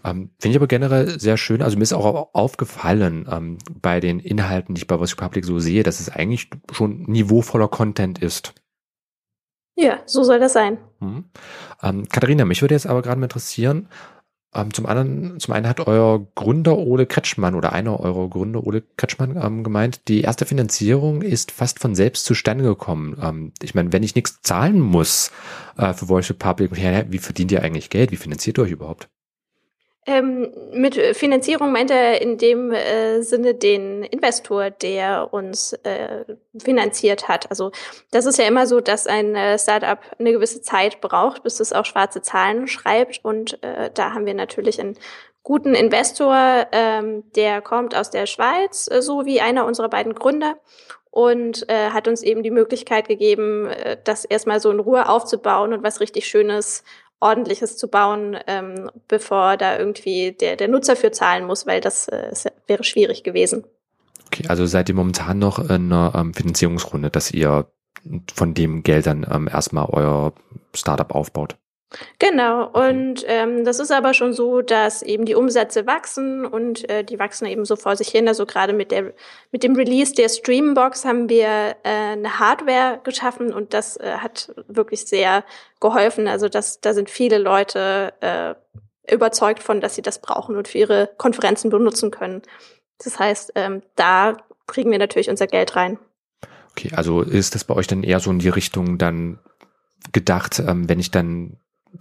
Ähm, 0.04 0.30
Finde 0.38 0.52
ich 0.52 0.56
aber 0.56 0.66
generell 0.66 1.20
sehr 1.20 1.36
schön. 1.36 1.62
Also 1.62 1.76
mir 1.76 1.82
ist 1.82 1.92
auch 1.92 2.30
aufgefallen 2.32 3.28
ähm, 3.30 3.58
bei 3.82 4.00
den 4.00 4.18
Inhalten, 4.18 4.74
die 4.74 4.80
ich 4.80 4.86
bei 4.86 4.96
Voice 4.96 5.12
Republic 5.12 5.44
so 5.44 5.58
sehe, 5.58 5.82
dass 5.82 6.00
es 6.00 6.08
eigentlich 6.08 6.48
schon 6.72 7.02
niveauvoller 7.02 7.68
Content 7.68 8.18
ist. 8.18 8.54
Ja, 9.76 10.00
so 10.06 10.24
soll 10.24 10.40
das 10.40 10.52
sein. 10.52 10.78
Mhm. 11.00 11.24
Ähm, 11.82 12.08
Katharina, 12.08 12.44
mich 12.44 12.60
würde 12.62 12.74
jetzt 12.74 12.86
aber 12.86 13.02
gerade 13.02 13.18
mal 13.18 13.26
interessieren, 13.26 13.88
ähm, 14.54 14.74
zum 14.74 14.86
anderen, 14.86 15.38
zum 15.38 15.54
einen 15.54 15.68
hat 15.68 15.86
euer 15.86 16.26
Gründer 16.34 16.76
Ole 16.78 17.06
Kretschmann 17.06 17.54
oder 17.54 17.72
einer 17.72 18.00
eurer 18.00 18.28
Gründer 18.28 18.66
Ole 18.66 18.82
Kretschmann 18.96 19.40
ähm, 19.40 19.62
gemeint, 19.62 20.08
die 20.08 20.22
erste 20.22 20.46
Finanzierung 20.46 21.22
ist 21.22 21.52
fast 21.52 21.78
von 21.78 21.94
selbst 21.94 22.24
zustande 22.24 22.64
gekommen. 22.64 23.16
Ähm, 23.22 23.52
ich 23.62 23.74
meine, 23.74 23.92
wenn 23.92 24.02
ich 24.02 24.14
nichts 24.14 24.40
zahlen 24.42 24.80
muss 24.80 25.30
äh, 25.76 25.92
für 25.92 26.06
Voice 26.06 26.30
Republic, 26.30 26.72
wie 26.74 27.18
verdient 27.18 27.52
ihr 27.52 27.62
eigentlich 27.62 27.90
Geld? 27.90 28.10
Wie 28.10 28.16
finanziert 28.16 28.58
ihr 28.58 28.64
euch 28.64 28.72
überhaupt? 28.72 29.08
Ähm, 30.06 30.50
mit 30.72 30.94
Finanzierung 31.14 31.72
meint 31.72 31.90
er 31.90 32.22
in 32.22 32.38
dem 32.38 32.72
äh, 32.72 33.20
Sinne 33.20 33.54
den 33.54 34.02
Investor, 34.02 34.70
der 34.70 35.32
uns 35.32 35.74
äh, 35.84 36.24
finanziert 36.58 37.28
hat. 37.28 37.50
Also 37.50 37.70
das 38.10 38.24
ist 38.24 38.38
ja 38.38 38.46
immer 38.46 38.66
so, 38.66 38.80
dass 38.80 39.06
ein 39.06 39.36
äh, 39.36 39.58
Startup 39.58 39.98
eine 40.18 40.32
gewisse 40.32 40.62
Zeit 40.62 41.02
braucht, 41.02 41.42
bis 41.42 41.60
es 41.60 41.74
auch 41.74 41.84
schwarze 41.84 42.22
Zahlen 42.22 42.66
schreibt. 42.66 43.20
Und 43.22 43.62
äh, 43.62 43.90
da 43.92 44.14
haben 44.14 44.24
wir 44.24 44.34
natürlich 44.34 44.80
einen 44.80 44.96
guten 45.42 45.74
Investor, 45.74 46.66
ähm, 46.72 47.24
der 47.36 47.60
kommt 47.60 47.94
aus 47.94 48.10
der 48.10 48.26
Schweiz, 48.26 48.88
äh, 48.90 49.02
so 49.02 49.26
wie 49.26 49.42
einer 49.42 49.66
unserer 49.66 49.90
beiden 49.90 50.14
Gründer 50.14 50.56
und 51.10 51.68
äh, 51.68 51.90
hat 51.90 52.08
uns 52.08 52.22
eben 52.22 52.42
die 52.42 52.50
Möglichkeit 52.50 53.08
gegeben, 53.08 53.66
äh, 53.66 53.96
das 54.02 54.24
erstmal 54.24 54.60
so 54.60 54.70
in 54.70 54.80
Ruhe 54.80 55.08
aufzubauen 55.08 55.72
und 55.72 55.82
was 55.82 56.00
richtig 56.00 56.26
Schönes 56.26 56.84
ordentliches 57.20 57.76
zu 57.76 57.88
bauen, 57.88 58.36
ähm, 58.46 58.90
bevor 59.08 59.56
da 59.56 59.78
irgendwie 59.78 60.32
der, 60.32 60.56
der 60.56 60.68
Nutzer 60.68 60.96
für 60.96 61.12
zahlen 61.12 61.46
muss, 61.46 61.66
weil 61.66 61.80
das 61.80 62.08
äh, 62.08 62.32
wäre 62.66 62.82
schwierig 62.82 63.22
gewesen. 63.22 63.64
Okay, 64.26 64.44
also 64.48 64.66
seid 64.66 64.88
ihr 64.88 64.94
momentan 64.94 65.38
noch 65.38 65.58
in 65.58 65.92
einer 65.92 66.12
ähm, 66.16 66.34
Finanzierungsrunde, 66.34 67.10
dass 67.10 67.30
ihr 67.30 67.66
von 68.32 68.54
dem 68.54 68.82
Geld 68.82 69.06
dann 69.06 69.26
ähm, 69.30 69.48
erstmal 69.52 69.86
euer 69.90 70.32
Startup 70.74 71.14
aufbaut? 71.14 71.56
Genau, 72.20 72.68
und 72.68 73.24
ähm, 73.26 73.64
das 73.64 73.80
ist 73.80 73.90
aber 73.90 74.14
schon 74.14 74.32
so, 74.32 74.62
dass 74.62 75.02
eben 75.02 75.24
die 75.24 75.34
Umsätze 75.34 75.86
wachsen 75.86 76.46
und 76.46 76.88
äh, 76.88 77.02
die 77.02 77.18
wachsen 77.18 77.46
eben 77.46 77.64
so 77.64 77.74
vor 77.74 77.96
sich 77.96 78.08
hin. 78.08 78.28
Also 78.28 78.46
gerade 78.46 78.72
mit 78.72 78.92
der 78.92 79.12
mit 79.50 79.64
dem 79.64 79.74
Release 79.74 80.14
der 80.14 80.28
Streambox 80.28 81.04
haben 81.04 81.28
wir 81.28 81.48
äh, 81.82 82.12
eine 82.12 82.38
Hardware 82.38 83.00
geschaffen 83.02 83.52
und 83.52 83.74
das 83.74 83.96
äh, 83.96 84.18
hat 84.18 84.54
wirklich 84.68 85.06
sehr 85.06 85.44
geholfen. 85.80 86.28
Also 86.28 86.48
das, 86.48 86.80
da 86.80 86.94
sind 86.94 87.10
viele 87.10 87.38
Leute 87.38 88.12
äh, 88.20 88.54
überzeugt 89.12 89.60
von, 89.60 89.80
dass 89.80 89.96
sie 89.96 90.02
das 90.02 90.20
brauchen 90.20 90.56
und 90.56 90.68
für 90.68 90.78
ihre 90.78 91.10
Konferenzen 91.16 91.70
benutzen 91.70 92.12
können. 92.12 92.42
Das 93.02 93.18
heißt, 93.18 93.52
ähm, 93.56 93.82
da 93.96 94.36
kriegen 94.68 94.92
wir 94.92 94.98
natürlich 94.98 95.28
unser 95.28 95.48
Geld 95.48 95.74
rein. 95.74 95.98
Okay, 96.70 96.92
also 96.94 97.22
ist 97.22 97.56
das 97.56 97.64
bei 97.64 97.74
euch 97.74 97.88
dann 97.88 98.04
eher 98.04 98.20
so 98.20 98.30
in 98.30 98.38
die 98.38 98.48
Richtung 98.48 98.96
dann 98.96 99.40
gedacht, 100.12 100.60
ähm, 100.60 100.88
wenn 100.88 101.00
ich 101.00 101.10
dann 101.10 101.56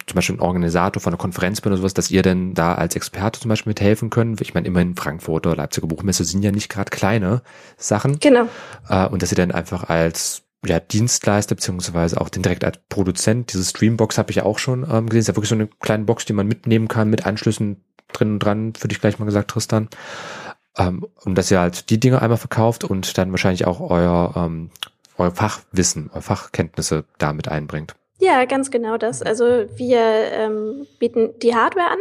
zum 0.06 0.16
Beispiel 0.16 0.36
ein 0.36 0.42
Organisator 0.42 1.02
von 1.02 1.14
einer 1.14 1.20
Konferenz 1.20 1.62
bin 1.62 1.72
oder 1.72 1.78
sowas, 1.78 1.94
dass 1.94 2.12
ihr 2.12 2.22
denn 2.22 2.54
da 2.54 2.76
als 2.76 2.96
Experte 2.96 3.40
zum 3.40 3.50
Beispiel 3.50 3.72
mithelfen 3.72 4.10
könnt. 4.10 4.42
Ich 4.42 4.54
meine, 4.54 4.68
immerhin 4.68 4.96
Frankfurt 4.96 5.48
oder 5.48 5.56
Leipziger 5.56 5.88
Buchmesse 5.88 6.24
sind 6.24 6.44
ja 6.44 6.52
nicht 6.52 6.70
gerade 6.70 6.90
kleine 6.90 7.42
Sachen. 7.78 8.20
Genau. 8.20 8.48
Äh, 8.88 9.08
und 9.08 9.22
dass 9.22 9.32
ihr 9.32 9.36
dann 9.36 9.52
einfach 9.52 9.90
als 9.90 10.44
ja, 10.66 10.80
Dienstleister 10.80 11.56
beziehungsweise 11.56 12.20
auch 12.20 12.30
den 12.30 12.44
direkt 12.44 12.64
als 12.64 12.80
Produzent, 12.90 13.54
diese 13.54 13.64
Streambox 13.64 14.18
habe 14.18 14.32
ich 14.32 14.42
auch 14.42 14.60
schon 14.60 14.84
ähm, 14.84 15.08
gesehen. 15.08 15.22
ist 15.22 15.28
ja 15.30 15.36
wirklich 15.36 15.50
so 15.50 15.56
eine 15.56 15.68
kleine 15.68 16.04
Box, 16.04 16.26
die 16.26 16.34
man 16.34 16.48
mitnehmen 16.48 16.88
kann 16.88 17.10
mit 17.10 17.26
Anschlüssen 17.26 17.84
drin 18.12 18.34
und 18.34 18.40
dran, 18.40 18.74
für 18.78 18.88
dich 18.88 19.00
gleich 19.00 19.20
mal 19.20 19.26
gesagt, 19.26 19.52
Tristan. 19.52 19.88
Ähm, 20.78 21.06
und 21.24 21.36
dass 21.36 21.50
ihr 21.52 21.60
halt 21.60 21.90
die 21.90 22.00
Dinge 22.00 22.22
einmal 22.22 22.38
verkauft 22.38 22.84
und 22.84 23.18
dann 23.18 23.32
wahrscheinlich 23.32 23.66
auch 23.66 23.80
euer, 23.80 24.34
ähm, 24.36 24.72
euer 25.18 25.32
Fachwissen, 25.32 26.10
eure 26.12 26.22
Fachkenntnisse 26.22 27.06
damit 27.18 27.48
einbringt. 27.48 27.96
Ja, 28.20 28.44
ganz 28.46 28.70
genau 28.70 28.98
das. 28.98 29.22
Also 29.22 29.66
wir 29.76 30.00
ähm, 30.00 30.88
bieten 31.00 31.40
die 31.40 31.56
Hardware 31.56 31.92
an 31.92 32.00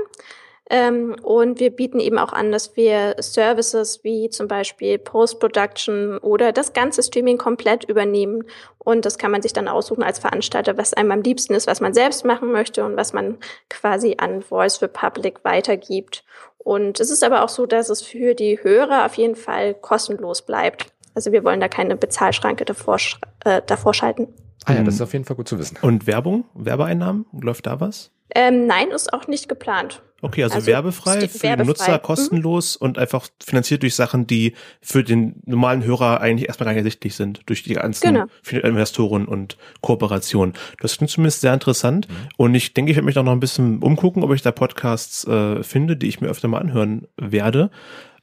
ähm, 0.69 1.17
und 1.23 1.61
wir 1.61 1.71
bieten 1.71 2.01
eben 2.01 2.19
auch 2.19 2.33
an, 2.33 2.51
dass 2.51 2.77
wir 2.77 3.15
Services 3.21 4.03
wie 4.03 4.29
zum 4.29 4.49
Beispiel 4.49 4.99
Post-Production 4.99 6.19
oder 6.19 6.53
das 6.53 6.73
ganze 6.73 7.05
Streaming 7.05 7.39
komplett 7.39 7.85
übernehmen. 7.85 8.45
Und 8.79 9.05
das 9.05 9.17
kann 9.17 9.31
man 9.31 9.43
sich 9.43 9.53
dann 9.53 9.69
aussuchen 9.69 10.03
als 10.03 10.19
Veranstalter, 10.19 10.77
was 10.77 10.93
einem 10.93 11.13
am 11.13 11.23
liebsten 11.23 11.55
ist, 11.55 11.69
was 11.69 11.81
man 11.81 11.95
selbst 11.95 12.25
machen 12.25 12.51
möchte 12.51 12.85
und 12.85 12.97
was 12.97 13.13
man 13.13 13.39
quasi 13.71 14.17
an 14.19 14.43
Voice 14.43 14.77
for 14.77 14.89
Public 14.89 15.45
weitergibt. 15.45 16.25
Und 16.59 16.99
es 16.99 17.11
ist 17.11 17.23
aber 17.23 17.45
auch 17.45 17.49
so, 17.49 17.65
dass 17.65 17.91
es 17.91 18.03
für 18.03 18.35
die 18.35 18.63
Hörer 18.63 19.07
auf 19.07 19.15
jeden 19.15 19.37
Fall 19.37 19.73
kostenlos 19.73 20.43
bleibt. 20.43 20.87
Also 21.15 21.31
wir 21.31 21.45
wollen 21.45 21.61
da 21.61 21.69
keine 21.69 21.97
Bezahlschranke 21.97 22.65
davor, 22.65 22.99
äh, 23.45 23.63
davor 23.65 23.95
schalten. 23.95 24.35
Ah 24.69 24.75
ja, 24.75 24.83
das 24.83 24.95
ist 24.95 25.01
auf 25.01 25.13
jeden 25.13 25.25
Fall 25.25 25.37
gut 25.37 25.49
zu 25.49 25.59
wissen. 25.59 25.79
Und 25.81 26.07
Werbung, 26.07 26.45
Werbeeinnahmen, 26.55 27.27
läuft 27.33 27.67
da 27.67 27.81
was? 27.81 28.11
Ähm, 28.35 28.67
nein, 28.67 28.91
ist 28.91 29.13
auch 29.13 29.27
nicht 29.27 29.49
geplant. 29.49 30.03
Okay, 30.21 30.43
also, 30.43 30.57
also 30.57 30.67
werbefrei 30.67 31.29
für 31.29 31.43
werbefrei. 31.43 31.57
den 31.57 31.67
Nutzer, 31.67 31.93
mhm. 31.93 32.03
kostenlos 32.03 32.81
mhm. 32.81 32.87
und 32.87 32.99
einfach 32.99 33.29
finanziert 33.41 33.83
durch 33.83 33.95
Sachen, 33.95 34.27
die 34.27 34.55
für 34.83 35.05
den 35.05 35.41
normalen 35.47 35.85
Hörer 35.85 36.21
eigentlich 36.21 36.49
erstmal 36.49 36.67
gar 36.67 36.73
nicht 36.73 36.81
ersichtlich 36.81 37.15
sind, 37.15 37.43
durch 37.47 37.63
die 37.63 37.75
ganzen 37.75 38.15
genau. 38.15 38.27
Investoren 38.51 39.27
und 39.27 39.57
Kooperationen. 39.81 40.55
Das 40.81 40.97
klingt 40.97 41.11
zumindest 41.11 41.41
sehr 41.41 41.55
interessant 41.55 42.09
mhm. 42.09 42.15
und 42.37 42.55
ich 42.57 42.75
denke, 42.75 42.91
ich 42.91 42.97
werde 42.97 43.07
mich 43.07 43.17
auch 43.17 43.23
noch 43.23 43.33
ein 43.33 43.41
bisschen 43.41 43.79
umgucken, 43.79 44.25
ob 44.25 44.35
ich 44.35 44.43
da 44.43 44.51
Podcasts 44.51 45.25
äh, 45.25 45.63
finde, 45.63 45.97
die 45.97 46.09
ich 46.09 46.21
mir 46.21 46.29
öfter 46.29 46.49
mal 46.49 46.59
anhören 46.59 47.07
werde. 47.17 47.71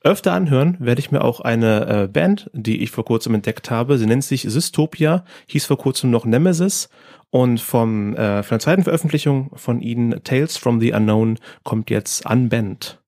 Öfter 0.06 0.34
anhören 0.34 0.78
werde 0.80 1.00
ich 1.00 1.10
mir 1.10 1.24
auch 1.24 1.40
eine 1.40 2.04
äh, 2.04 2.08
Band, 2.08 2.52
die 2.54 2.84
ich 2.84 2.92
vor 2.92 3.04
kurzem 3.04 3.34
entdeckt 3.34 3.72
habe. 3.72 3.98
Sie 3.98 4.06
nennt 4.06 4.24
sich 4.24 4.44
Systopia, 4.44 5.26
hieß 5.48 5.66
vor 5.66 5.80
kurzem 5.80 6.12
noch 6.12 6.26
Nemesis 6.26 6.90
und 7.32 7.60
vom, 7.60 8.16
äh, 8.16 8.44
von 8.44 8.56
der 8.56 8.60
zweiten 8.60 8.84
Veröffentlichung 8.84 9.50
von 9.56 9.82
ihnen, 9.82 10.24
Tales 10.24 10.58
from 10.58 10.80
the 10.80 10.94
Unknown, 10.94 11.40
kommt 11.64 11.90
jetzt 11.90 12.24
Unbent. 12.30 13.02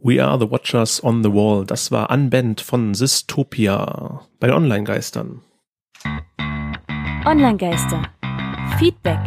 We 0.00 0.22
are 0.22 0.36
the 0.36 0.50
Watchers 0.50 1.02
on 1.04 1.22
the 1.22 1.32
Wall. 1.32 1.64
Das 1.64 1.92
war 1.92 2.10
Unbent 2.10 2.60
von 2.60 2.94
Systopia 2.94 4.20
bei 4.40 4.48
den 4.48 4.56
Online-Geistern. 4.56 5.40
Online-Geister. 7.24 8.02
Feedback. 8.80 9.20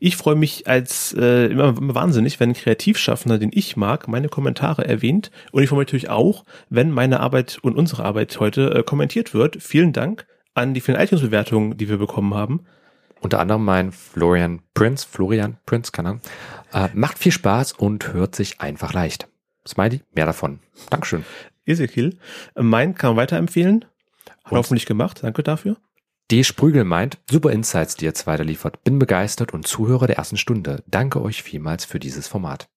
Ich 0.00 0.16
freue 0.16 0.36
mich 0.36 0.66
als 0.66 1.14
äh, 1.18 1.46
immer, 1.46 1.74
wahnsinnig, 1.94 2.40
wenn 2.40 2.50
ein 2.50 2.54
Kreativschaffender, 2.54 3.38
den 3.38 3.50
ich 3.52 3.76
mag, 3.76 4.08
meine 4.08 4.28
Kommentare 4.28 4.86
erwähnt. 4.86 5.30
Und 5.52 5.62
ich 5.62 5.68
freue 5.68 5.78
mich 5.78 5.88
natürlich 5.88 6.10
auch, 6.10 6.44
wenn 6.68 6.90
meine 6.90 7.20
Arbeit 7.20 7.58
und 7.62 7.76
unsere 7.76 8.04
Arbeit 8.04 8.38
heute 8.40 8.74
äh, 8.74 8.82
kommentiert 8.82 9.34
wird. 9.34 9.62
Vielen 9.62 9.92
Dank 9.92 10.26
an 10.54 10.74
die 10.74 10.80
vielen 10.80 10.98
iTunes-Bewertungen, 10.98 11.76
die 11.76 11.88
wir 11.88 11.98
bekommen 11.98 12.34
haben. 12.34 12.64
Unter 13.20 13.40
anderem 13.40 13.64
mein 13.64 13.92
Florian 13.92 14.62
Prince, 14.74 15.06
Florian 15.10 15.58
Prince, 15.66 15.92
kann 15.92 16.06
er. 16.06 16.20
Äh, 16.72 16.88
macht 16.94 17.18
viel 17.18 17.32
Spaß 17.32 17.72
und 17.72 18.12
hört 18.12 18.34
sich 18.34 18.60
einfach 18.60 18.92
leicht. 18.92 19.28
Smiley, 19.66 20.02
mehr 20.14 20.26
davon. 20.26 20.60
Dankeschön. 20.90 21.24
Ezekiel, 21.64 22.18
mein 22.54 22.94
kann 22.94 23.10
man 23.10 23.16
weiterempfehlen. 23.16 23.84
Hat 24.44 24.52
hoffentlich 24.52 24.86
gemacht. 24.86 25.22
Danke 25.22 25.42
dafür. 25.42 25.76
D. 26.30 26.42
Sprügel 26.42 26.82
meint, 26.82 27.18
super 27.30 27.52
Insights, 27.52 27.94
die 27.94 28.04
ihr 28.04 28.08
jetzt 28.08 28.26
weiterliefert. 28.26 28.82
Bin 28.82 28.98
begeistert 28.98 29.54
und 29.54 29.66
Zuhörer 29.66 30.08
der 30.08 30.16
ersten 30.16 30.36
Stunde. 30.36 30.82
Danke 30.88 31.22
euch 31.22 31.42
vielmals 31.44 31.84
für 31.84 32.00
dieses 32.00 32.26
Format. 32.26 32.68